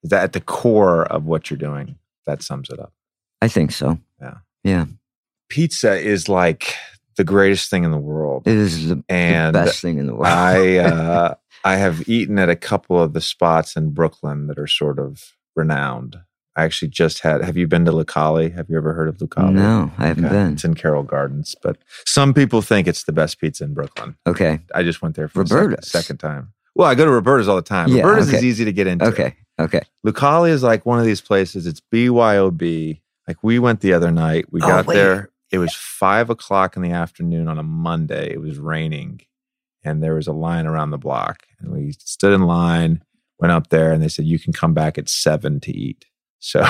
Is 0.03 0.09
that 0.11 0.23
at 0.23 0.33
the 0.33 0.41
core 0.41 1.03
of 1.05 1.25
what 1.25 1.49
you're 1.49 1.57
doing? 1.57 1.95
That 2.25 2.41
sums 2.43 2.69
it 2.69 2.79
up. 2.79 2.93
I 3.41 3.47
think 3.47 3.71
so. 3.71 3.99
Yeah. 4.21 4.35
Yeah. 4.63 4.85
Pizza 5.49 5.93
is 5.97 6.29
like 6.29 6.75
the 7.17 7.23
greatest 7.23 7.69
thing 7.69 7.83
in 7.83 7.91
the 7.91 7.97
world. 7.97 8.47
It 8.47 8.55
is 8.55 8.89
the, 8.89 8.95
the 8.95 9.51
best 9.53 9.81
thing 9.81 9.97
in 9.97 10.07
the 10.07 10.13
world. 10.13 10.27
I 10.27 10.77
uh, 10.77 11.35
I 11.63 11.75
have 11.75 12.07
eaten 12.07 12.37
at 12.39 12.49
a 12.49 12.55
couple 12.55 13.01
of 13.01 13.13
the 13.13 13.21
spots 13.21 13.75
in 13.75 13.91
Brooklyn 13.91 14.47
that 14.47 14.57
are 14.59 14.67
sort 14.67 14.99
of 14.99 15.33
renowned. 15.55 16.17
I 16.55 16.63
actually 16.63 16.89
just 16.89 17.19
had. 17.19 17.41
Have 17.43 17.57
you 17.57 17.67
been 17.67 17.85
to 17.85 17.91
Lucali? 17.91 18.53
Have 18.53 18.69
you 18.69 18.77
ever 18.77 18.93
heard 18.93 19.07
of 19.07 19.17
Lucali? 19.17 19.53
no, 19.53 19.91
I 19.97 20.07
haven't 20.07 20.25
Okay. 20.25 20.33
been. 20.33 20.53
It's 20.53 20.63
in 20.65 20.73
Carroll 20.75 21.03
Gardens, 21.03 21.55
but 21.63 21.77
some 22.05 22.33
people 22.33 22.61
think 22.61 22.87
it's 22.87 23.03
the 23.05 23.11
best 23.13 23.39
pizza 23.39 23.63
in 23.63 23.73
Brooklyn. 23.73 24.15
Okay. 24.27 24.59
I 24.75 24.83
just 24.83 25.01
went 25.01 25.15
there 25.15 25.27
for 25.29 25.43
the 25.43 25.49
second, 25.49 25.83
second 25.83 26.17
time. 26.17 26.53
Well, 26.75 26.87
I 26.87 26.95
go 26.95 27.05
to 27.05 27.11
Roberta's 27.11 27.47
all 27.47 27.55
the 27.55 27.61
time. 27.61 27.89
Yeah, 27.89 28.03
Roberta's 28.03 28.31
is 28.33 28.43
easy 28.43 28.65
to 28.65 28.71
get 28.73 28.87
into. 28.87 29.05
Okay. 29.05 29.35
Okay. 29.59 29.81
Lucali 30.05 30.49
is 30.51 30.63
like 30.63 30.85
one 30.85 30.99
of 30.99 31.05
these 31.05 31.19
places. 31.21 31.67
It's 31.67 31.81
BYOB. 31.93 33.01
Like 33.27 33.37
we 33.43 33.59
went 33.59 33.81
the 33.81 33.93
other 33.93 34.11
night. 34.11 34.45
We 34.51 34.61
Oh, 34.61 34.67
got 34.67 34.87
wait. 34.87 34.95
there. 34.95 35.29
it 35.51 35.57
was 35.57 35.73
five 35.75 36.29
o'clock 36.29 36.75
in 36.75 36.81
the 36.81 36.91
afternoon 36.91 37.47
on 37.47 37.59
a 37.59 37.63
Monday. 37.63 38.31
It 38.31 38.39
was 38.39 38.57
raining, 38.57 39.21
and 39.83 40.01
there 40.01 40.15
was 40.15 40.27
a 40.27 40.31
line 40.33 40.65
around 40.65 40.91
the 40.91 40.97
block, 40.97 41.43
and 41.59 41.71
we 41.71 41.91
stood 41.99 42.33
in 42.33 42.43
line, 42.43 43.03
went 43.39 43.51
up 43.51 43.69
there, 43.69 43.91
and 43.91 44.01
they 44.01 44.07
said 44.07 44.25
you 44.25 44.39
can 44.39 44.53
come 44.53 44.73
back 44.73 44.97
at 44.97 45.09
seven 45.09 45.59
to 45.61 45.71
eat. 45.71 46.05
So 46.41 46.63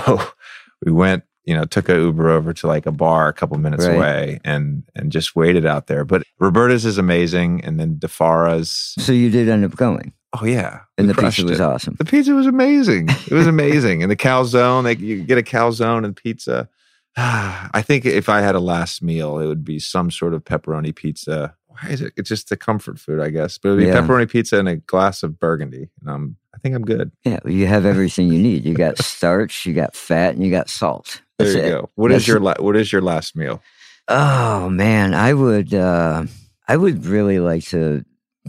we 0.84 0.92
went, 0.92 1.24
you 1.46 1.56
know, 1.56 1.66
took 1.66 1.90
a 1.90 1.96
Uber 1.96 2.30
over 2.30 2.54
to 2.54 2.68
like 2.68 2.86
a 2.86 2.92
bar 2.92 3.28
a 3.28 3.34
couple 3.34 3.58
minutes 3.58 3.86
Right. 3.86 3.96
away, 3.96 4.40
and 4.46 4.84
and 4.96 5.12
just 5.12 5.36
waited 5.36 5.66
out 5.66 5.88
there. 5.88 6.06
But 6.06 6.24
Roberta's 6.40 6.86
is 6.86 6.98
amazing, 6.98 7.64
and 7.64 7.80
then 7.80 7.98
Di 7.98 8.08
Fara's. 8.08 8.94
So 9.00 9.12
you 9.12 9.30
did 9.30 9.50
end 9.50 9.66
up 9.66 9.76
going, 9.76 10.14
Oh 10.40 10.46
yeah, 10.46 10.82
and 10.98 11.10
the 11.10 11.16
pizza 11.16 11.44
was 11.44 11.60
it. 11.60 11.62
awesome. 11.64 11.96
The 11.98 12.06
pizza 12.06 12.34
was 12.36 12.46
amazing. 12.46 13.10
It 13.10 13.32
was 13.32 13.48
amazing. 13.56 14.04
and 14.04 14.12
the 14.12 14.16
calzone, 14.16 14.84
they, 14.84 14.96
you 15.04 15.24
get 15.24 15.38
a 15.38 15.44
calzone 15.44 16.06
and 16.06 16.16
pizza. 16.16 16.70
I 17.18 17.82
think 17.84 18.06
if 18.06 18.30
I 18.30 18.42
had 18.42 18.56
a 18.56 18.60
last 18.60 19.02
meal, 19.02 19.40
it 19.40 19.48
would 19.48 19.64
be 19.66 19.80
some 19.80 20.12
sort 20.12 20.34
of 20.34 20.44
pepperoni 20.44 20.96
pizza. 20.96 21.56
Why 21.82 21.90
is 21.92 22.02
it? 22.02 22.14
It's 22.18 22.30
just 22.30 22.52
a 22.52 22.58
comfort 22.58 23.00
food, 23.00 23.20
I 23.22 23.30
guess. 23.30 23.58
But 23.58 23.70
it 23.70 23.72
would 23.74 23.80
be 23.82 23.86
Yeah. 23.88 24.02
pepperoni 24.02 24.30
pizza 24.30 24.58
and 24.60 24.68
a 24.70 24.76
glass 24.78 25.24
of 25.24 25.40
burgundy. 25.40 25.90
And 26.02 26.10
I'm, 26.10 26.38
I 26.54 26.58
think 26.60 26.76
I'm 26.76 26.84
good. 26.86 27.12
Yeah, 27.24 27.40
you 27.46 27.68
have 27.68 27.86
everything 27.94 28.32
you 28.32 28.40
need. 28.40 28.66
You 28.66 28.74
got 28.74 28.98
starch, 28.98 29.66
you 29.66 29.74
got 29.74 29.96
fat, 29.96 30.36
and 30.36 30.44
you 30.44 30.52
got 30.52 30.70
salt. 30.70 31.22
There 31.38 31.48
you 31.52 31.60
it. 31.60 31.70
go. 31.70 31.90
What 31.96 32.12
is 32.12 32.24
That's- 32.24 32.28
your 32.28 32.40
la- 32.40 32.56
What 32.60 32.76
is 32.76 32.92
your 32.92 33.02
last 33.02 33.36
meal? 33.36 33.62
Oh 34.08 34.70
man, 34.70 35.14
I 35.14 35.34
would 35.34 35.74
uh 35.74 36.26
I 36.68 36.76
would 36.78 37.06
really 37.06 37.40
like 37.40 37.64
to 37.66 38.04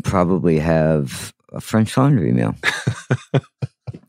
probably 0.04 0.58
have 0.58 1.32
a 1.52 1.60
French 1.60 1.96
laundry 1.96 2.32
meal. 2.32 2.54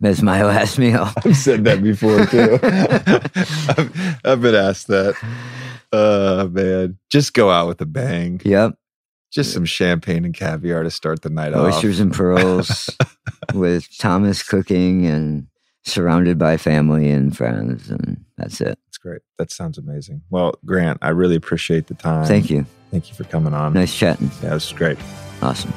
As 0.04 0.24
my 0.24 0.44
last 0.44 0.80
meal. 0.80 1.10
I've 1.24 1.38
said 1.38 1.64
that 1.66 1.84
before 1.84 2.26
too. 2.26 2.58
I've, 3.78 4.20
I've 4.26 4.42
been 4.42 4.56
asked 4.56 4.88
that. 4.88 5.16
Uh 5.92 6.48
man, 6.52 6.98
just 7.10 7.34
go 7.34 7.50
out 7.52 7.68
with 7.68 7.82
a 7.82 7.86
bang. 7.86 8.42
Yep. 8.44 8.76
Just 9.32 9.54
some 9.54 9.66
champagne 9.66 10.26
and 10.26 10.34
caviar 10.34 10.84
to 10.84 10.92
start 10.92 11.22
the 11.22 11.30
night 11.30 11.54
off. 11.54 11.74
Oysters 11.74 12.00
and 12.00 12.14
pearls 12.14 12.90
with 13.54 13.88
Thomas 13.98 14.44
cooking 14.44 15.06
and 15.06 15.48
surrounded 15.84 16.38
by 16.38 16.58
family 16.58 17.10
and 17.10 17.36
friends 17.36 17.90
and 17.90 18.24
that's 18.38 18.62
it. 18.62 18.78
That's 18.86 18.98
great. 18.98 19.22
That 19.38 19.52
sounds 19.52 19.78
amazing. 19.78 20.22
Well, 20.30 20.54
Grant, 20.66 21.00
I 21.02 21.10
really 21.10 21.36
appreciate 21.36 21.88
the 21.88 21.94
time. 21.94 22.26
Thank 22.26 22.50
you. 22.50 22.66
Thank 22.92 23.10
you 23.10 23.16
for 23.16 23.24
coming 23.24 23.54
on. 23.54 23.74
Nice 23.74 23.96
chatting. 23.96 24.30
Yeah, 24.44 24.50
this 24.50 24.68
is 24.68 24.74
great. 24.74 24.98
Awesome. 25.42 25.74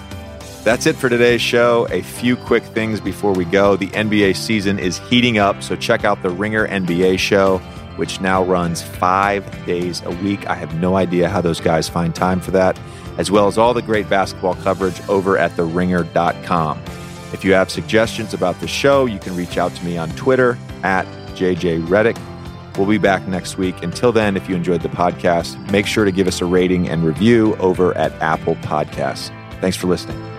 That's 0.65 0.87
it 0.87 0.97
for 0.97 1.11
today's 1.11 1.43
show. 1.43 1.87
A 1.91 2.03
few 2.03 2.37
quick 2.37 2.65
things 2.65 2.99
before 2.99 3.33
we 3.33 3.45
go. 3.45 3.77
The 3.77 3.89
NBA 3.89 4.35
season 4.35 4.79
is 4.79 4.99
heating 4.99 5.37
up, 5.37 5.63
so 5.63 5.77
check 5.77 6.05
out 6.05 6.23
the 6.23 6.31
Ringer 6.31 6.67
NBA 6.67 7.19
show, 7.19 7.59
which 7.97 8.21
now 8.23 8.43
runs 8.43 8.83
five 8.83 9.45
days 9.67 10.03
a 10.07 10.11
week. 10.11 10.47
I 10.49 10.55
have 10.55 10.75
no 10.81 10.97
idea 10.97 11.29
how 11.29 11.43
those 11.43 11.61
guys 11.61 11.87
find 11.89 12.15
time 12.15 12.41
for 12.41 12.51
that, 12.53 12.79
as 13.19 13.31
well 13.31 13.47
as 13.47 13.59
all 13.59 13.75
the 13.75 13.83
great 13.83 14.09
basketball 14.09 14.55
coverage 14.57 15.01
over 15.09 15.39
at 15.39 15.53
theringer.com. 15.53 16.83
If 17.33 17.45
you 17.45 17.53
have 17.55 17.71
suggestions 17.71 18.33
about 18.33 18.61
the 18.61 18.69
show, 18.69 19.07
you 19.07 19.19
can 19.19 19.37
reach 19.37 19.59
out 19.59 19.75
to 19.75 19.85
me 19.85 19.99
on 19.99 20.11
Twitter 20.11 20.57
at 20.83 21.07
JJ 21.35 21.87
Redick. 21.87 22.19
We'll 22.77 22.87
be 22.87 22.99
back 22.99 23.27
next 23.29 23.57
week. 23.57 23.83
Until 23.83 24.13
then, 24.13 24.37
if 24.37 24.49
you 24.49 24.57
enjoyed 24.57 24.83
the 24.83 24.89
podcast, 24.89 25.59
make 25.71 25.87
sure 25.87 26.05
to 26.05 26.13
give 26.13 26.27
us 26.27 26.41
a 26.41 26.45
rating 26.45 26.89
and 26.89 27.05
review 27.05 27.55
over 27.57 27.97
at 27.97 28.13
Apple 28.21 28.57
Podcasts. 28.57 29.31
Thanks 29.61 29.77
for 29.77 29.87
listening. 29.87 30.34